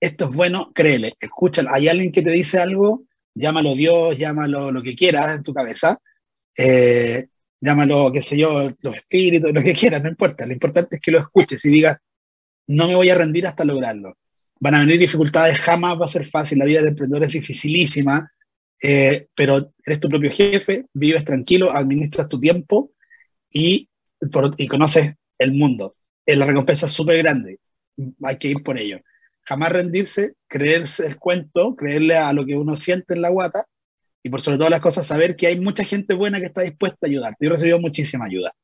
esto 0.00 0.28
es 0.30 0.34
bueno, 0.34 0.72
créele, 0.74 1.14
escúchalo. 1.20 1.68
Hay 1.72 1.88
alguien 1.88 2.12
que 2.12 2.22
te 2.22 2.30
dice 2.30 2.60
algo, 2.60 3.04
llámalo 3.34 3.74
Dios, 3.74 4.16
llámalo 4.16 4.72
lo 4.72 4.82
que 4.82 4.94
quieras 4.94 5.36
en 5.36 5.42
tu 5.42 5.52
cabeza, 5.52 5.98
eh, 6.56 7.28
llámalo, 7.64 8.12
qué 8.12 8.22
sé 8.22 8.36
yo, 8.36 8.70
los 8.80 8.96
espíritus, 8.96 9.52
lo 9.52 9.62
que 9.62 9.72
quieras, 9.72 10.02
no 10.02 10.08
importa. 10.08 10.46
Lo 10.46 10.52
importante 10.52 10.96
es 10.96 11.02
que 11.02 11.10
lo 11.10 11.18
escuches 11.18 11.64
y 11.64 11.70
digas, 11.70 11.96
no 12.66 12.86
me 12.88 12.94
voy 12.94 13.08
a 13.10 13.14
rendir 13.14 13.46
hasta 13.46 13.64
lograrlo. 13.64 14.18
Van 14.60 14.74
a 14.74 14.80
venir 14.80 14.98
dificultades, 14.98 15.58
jamás 15.58 15.98
va 16.00 16.04
a 16.04 16.08
ser 16.08 16.26
fácil, 16.26 16.58
la 16.58 16.64
vida 16.64 16.80
del 16.80 16.88
emprendedor 16.88 17.24
es 17.24 17.32
dificilísima, 17.32 18.30
eh, 18.82 19.28
pero 19.34 19.72
eres 19.84 20.00
tu 20.00 20.08
propio 20.08 20.30
jefe, 20.30 20.86
vives 20.92 21.24
tranquilo, 21.24 21.72
administras 21.72 22.28
tu 22.28 22.38
tiempo 22.38 22.92
y, 23.50 23.88
y 24.58 24.68
conoces 24.68 25.14
el 25.38 25.52
mundo. 25.52 25.96
Eh, 26.26 26.36
la 26.36 26.46
recompensa 26.46 26.86
es 26.86 26.92
súper 26.92 27.18
grande, 27.18 27.60
hay 28.22 28.36
que 28.36 28.48
ir 28.48 28.62
por 28.62 28.78
ello. 28.78 29.00
Jamás 29.42 29.72
rendirse, 29.72 30.34
creerse 30.48 31.06
el 31.06 31.16
cuento, 31.16 31.74
creerle 31.76 32.16
a 32.16 32.32
lo 32.32 32.46
que 32.46 32.56
uno 32.56 32.76
siente 32.76 33.14
en 33.14 33.22
la 33.22 33.30
guata 33.30 33.66
y 34.24 34.30
por 34.30 34.40
sobre 34.40 34.56
todas 34.56 34.70
las 34.70 34.80
cosas 34.80 35.06
saber 35.06 35.36
que 35.36 35.46
hay 35.46 35.60
mucha 35.60 35.84
gente 35.84 36.14
buena 36.14 36.40
que 36.40 36.46
está 36.46 36.62
dispuesta 36.62 36.98
a 37.02 37.06
ayudar. 37.06 37.36
Yo 37.38 37.48
he 37.48 37.52
recibido 37.52 37.78
muchísima 37.78 38.24
ayuda. 38.24 38.54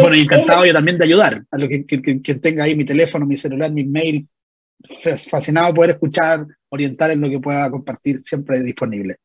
bueno, 0.00 0.16
encantado 0.16 0.66
yo 0.66 0.72
también 0.72 0.98
de 0.98 1.04
ayudar 1.04 1.44
a 1.48 1.56
lo 1.56 1.68
que, 1.68 1.86
quien 1.86 2.40
tenga 2.40 2.64
ahí 2.64 2.74
mi 2.74 2.84
teléfono, 2.84 3.24
mi 3.24 3.36
celular, 3.36 3.70
mi 3.70 3.84
mail. 3.84 4.28
Fascinado 5.30 5.68
de 5.68 5.74
poder 5.74 5.90
escuchar, 5.90 6.44
orientar 6.70 7.12
en 7.12 7.20
lo 7.20 7.30
que 7.30 7.38
pueda 7.38 7.70
compartir, 7.70 8.20
siempre 8.24 8.60
disponible. 8.62 9.16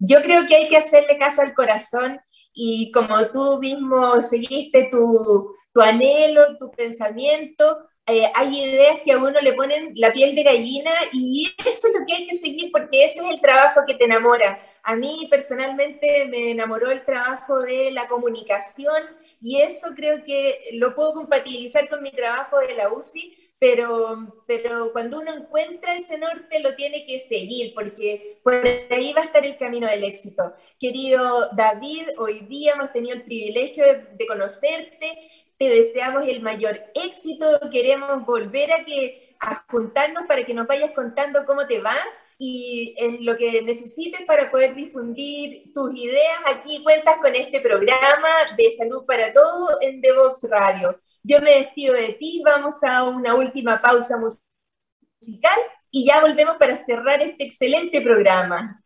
Yo 0.00 0.22
creo 0.22 0.44
que 0.46 0.56
hay 0.56 0.68
que 0.68 0.78
hacerle 0.78 1.18
caso 1.18 1.42
al 1.42 1.54
corazón 1.54 2.18
y 2.52 2.90
como 2.90 3.14
tú 3.26 3.60
mismo 3.60 4.20
seguiste 4.22 4.88
tu, 4.90 5.54
tu 5.72 5.80
anhelo, 5.80 6.58
tu 6.58 6.68
pensamiento, 6.72 7.86
eh, 8.06 8.30
hay 8.34 8.64
ideas 8.64 8.98
que 9.04 9.12
a 9.12 9.18
uno 9.18 9.40
le 9.40 9.52
ponen 9.52 9.92
la 9.94 10.12
piel 10.12 10.34
de 10.34 10.42
gallina 10.42 10.90
y 11.12 11.48
eso 11.58 11.86
es 11.86 11.94
lo 11.94 12.04
que 12.04 12.14
hay 12.14 12.26
que 12.26 12.36
seguir 12.36 12.72
porque 12.72 13.04
ese 13.04 13.18
es 13.20 13.34
el 13.34 13.40
trabajo 13.40 13.82
que 13.86 13.94
te 13.94 14.04
enamora. 14.04 14.60
A 14.82 14.96
mí 14.96 15.28
personalmente 15.30 16.26
me 16.26 16.50
enamoró 16.50 16.90
el 16.90 17.04
trabajo 17.04 17.60
de 17.60 17.92
la 17.92 18.08
comunicación 18.08 19.02
y 19.40 19.60
eso 19.60 19.88
creo 19.94 20.24
que 20.24 20.70
lo 20.72 20.94
puedo 20.96 21.14
compatibilizar 21.14 21.88
con 21.88 22.02
mi 22.02 22.10
trabajo 22.10 22.58
de 22.58 22.74
la 22.74 22.92
UCI, 22.92 23.38
pero, 23.60 24.42
pero 24.48 24.90
cuando 24.92 25.20
uno 25.20 25.32
encuentra 25.32 25.94
ese 25.94 26.18
norte 26.18 26.58
lo 26.58 26.74
tiene 26.74 27.06
que 27.06 27.20
seguir 27.20 27.72
porque 27.74 28.40
por 28.42 28.54
ahí 28.54 29.12
va 29.12 29.20
a 29.20 29.26
estar 29.26 29.46
el 29.46 29.56
camino 29.56 29.86
del 29.86 30.02
éxito. 30.02 30.52
Querido 30.80 31.50
David, 31.52 32.08
hoy 32.18 32.40
día 32.40 32.72
hemos 32.72 32.92
tenido 32.92 33.14
el 33.14 33.22
privilegio 33.22 33.84
de 33.86 34.26
conocerte 34.26 35.16
te 35.62 35.68
deseamos 35.68 36.26
el 36.26 36.42
mayor 36.42 36.80
éxito, 36.92 37.46
queremos 37.70 38.26
volver 38.26 38.72
a, 38.72 38.84
que, 38.84 39.36
a 39.38 39.64
juntarnos 39.70 40.24
para 40.26 40.44
que 40.44 40.54
nos 40.54 40.66
vayas 40.66 40.90
contando 40.90 41.44
cómo 41.46 41.68
te 41.68 41.78
va 41.78 41.94
y 42.36 42.96
en 42.98 43.24
lo 43.24 43.36
que 43.36 43.62
necesites 43.62 44.22
para 44.26 44.50
poder 44.50 44.74
difundir 44.74 45.72
tus 45.72 45.94
ideas, 45.94 46.40
aquí 46.46 46.82
cuentas 46.82 47.18
con 47.18 47.32
este 47.36 47.60
programa 47.60 48.28
de 48.56 48.72
salud 48.76 49.06
para 49.06 49.32
todo 49.32 49.78
en 49.82 50.00
The 50.00 50.12
Vox 50.14 50.40
Radio. 50.50 51.00
Yo 51.22 51.40
me 51.40 51.52
despido 51.52 51.94
de 51.94 52.14
ti, 52.14 52.42
vamos 52.44 52.74
a 52.82 53.04
una 53.04 53.36
última 53.36 53.80
pausa 53.80 54.16
musical 54.18 55.58
y 55.92 56.06
ya 56.06 56.20
volvemos 56.20 56.56
para 56.56 56.74
cerrar 56.74 57.22
este 57.22 57.44
excelente 57.44 58.00
programa. 58.00 58.82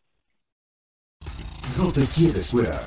No 1.78 1.90
te 1.90 2.04
quieres 2.04 2.50
fuera. 2.50 2.86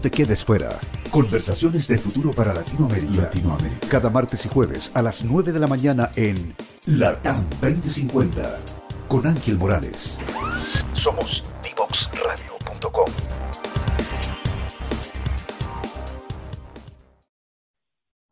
No 0.00 0.04
te 0.04 0.10
quedes 0.10 0.46
fuera. 0.46 0.70
Conversaciones 1.10 1.86
de 1.86 1.98
futuro 1.98 2.30
para 2.30 2.54
Latinoamérica. 2.54 3.24
Latinoamérica. 3.24 3.86
Cada 3.86 4.08
martes 4.08 4.46
y 4.46 4.48
jueves 4.48 4.90
a 4.94 5.02
las 5.02 5.22
9 5.22 5.52
de 5.52 5.60
la 5.60 5.66
mañana 5.66 6.10
en 6.16 6.54
Latam 6.86 7.44
2050 7.60 8.60
con 9.08 9.26
Ángel 9.26 9.58
Morales. 9.58 10.16
Somos 10.94 11.44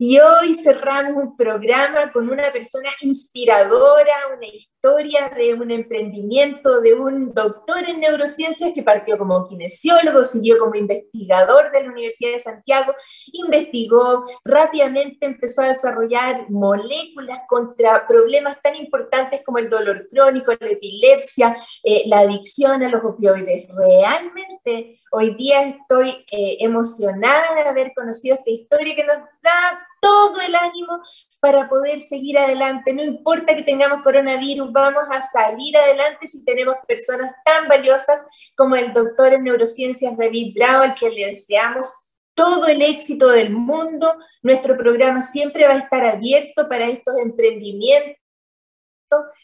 Y 0.00 0.20
hoy 0.20 0.54
cerramos 0.54 1.16
un 1.16 1.36
programa 1.36 2.12
con 2.12 2.30
una 2.30 2.52
persona 2.52 2.88
inspiradora, 3.00 4.12
una 4.36 4.46
historia 4.46 5.28
de 5.36 5.54
un 5.54 5.72
emprendimiento 5.72 6.80
de 6.80 6.94
un 6.94 7.34
doctor 7.34 7.78
en 7.88 7.98
neurociencias 7.98 8.70
que 8.72 8.84
partió 8.84 9.18
como 9.18 9.48
kinesiólogo, 9.48 10.22
siguió 10.22 10.56
como 10.56 10.76
investigador 10.76 11.72
de 11.72 11.82
la 11.82 11.90
Universidad 11.90 12.30
de 12.30 12.38
Santiago, 12.38 12.94
investigó, 13.32 14.24
rápidamente 14.44 15.26
empezó 15.26 15.62
a 15.62 15.68
desarrollar 15.68 16.48
moléculas 16.48 17.40
contra 17.48 18.06
problemas 18.06 18.62
tan 18.62 18.76
importantes 18.76 19.42
como 19.44 19.58
el 19.58 19.68
dolor 19.68 20.06
crónico, 20.08 20.52
la 20.60 20.68
epilepsia, 20.68 21.56
eh, 21.82 22.04
la 22.06 22.20
adicción 22.20 22.84
a 22.84 22.88
los 22.88 23.04
opioides. 23.04 23.66
Realmente 23.74 24.96
hoy 25.10 25.34
día 25.34 25.64
estoy 25.64 26.10
eh, 26.30 26.58
emocionada 26.60 27.52
de 27.56 27.62
haber 27.62 27.92
conocido 27.96 28.36
esta 28.36 28.50
historia 28.50 28.94
que 28.94 29.04
nos 29.04 29.16
da 29.42 29.87
todo 30.00 30.34
el 30.46 30.54
ánimo 30.54 31.02
para 31.40 31.68
poder 31.68 32.00
seguir 32.00 32.38
adelante. 32.38 32.92
No 32.92 33.02
importa 33.02 33.54
que 33.54 33.62
tengamos 33.62 34.02
coronavirus, 34.02 34.72
vamos 34.72 35.04
a 35.10 35.22
salir 35.22 35.76
adelante 35.76 36.26
si 36.26 36.44
tenemos 36.44 36.76
personas 36.86 37.32
tan 37.44 37.68
valiosas 37.68 38.24
como 38.56 38.76
el 38.76 38.92
doctor 38.92 39.34
en 39.34 39.44
neurociencias 39.44 40.16
David 40.16 40.54
Bravo, 40.54 40.82
al 40.82 40.94
que 40.94 41.10
le 41.10 41.26
deseamos 41.26 41.92
todo 42.34 42.66
el 42.68 42.82
éxito 42.82 43.28
del 43.28 43.50
mundo. 43.50 44.14
Nuestro 44.42 44.76
programa 44.76 45.22
siempre 45.22 45.66
va 45.66 45.74
a 45.74 45.78
estar 45.78 46.04
abierto 46.04 46.68
para 46.68 46.86
estos 46.86 47.18
emprendimientos, 47.18 48.16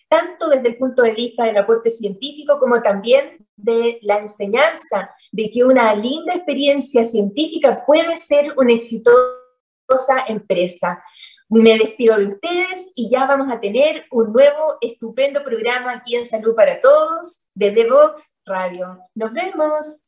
tanto 0.09 0.49
desde 0.49 0.69
el 0.69 0.77
punto 0.77 1.03
de 1.03 1.13
vista 1.13 1.45
del 1.45 1.57
aporte 1.57 1.91
científico 1.91 2.59
como 2.59 2.83
también 2.83 3.45
de 3.57 3.99
la 4.03 4.19
enseñanza, 4.19 5.11
de 5.33 5.51
que 5.51 5.65
una 5.65 5.95
linda 5.95 6.35
experiencia 6.35 7.05
científica 7.05 7.85
puede 7.85 8.17
ser 8.17 8.53
una 8.57 8.73
empresa. 10.27 11.03
Me 11.49 11.79
despido 11.79 12.17
de 12.17 12.27
ustedes 12.27 12.91
y 12.95 13.11
ya 13.11 13.27
vamos 13.27 13.51
a 13.51 13.61
tener 13.61 14.05
un 14.11 14.33
nuevo 14.33 14.77
estupendo 14.81 15.45
programa 15.45 15.93
aquí 15.93 16.17
en 16.17 16.27
Salud 16.27 16.55
para 16.55 16.81
Todos 16.81 17.47
de 17.55 17.71
The 17.71 17.89
Vox 17.89 18.23
Radio. 18.45 18.99
Nos 19.15 19.33
vemos. 19.33 20.04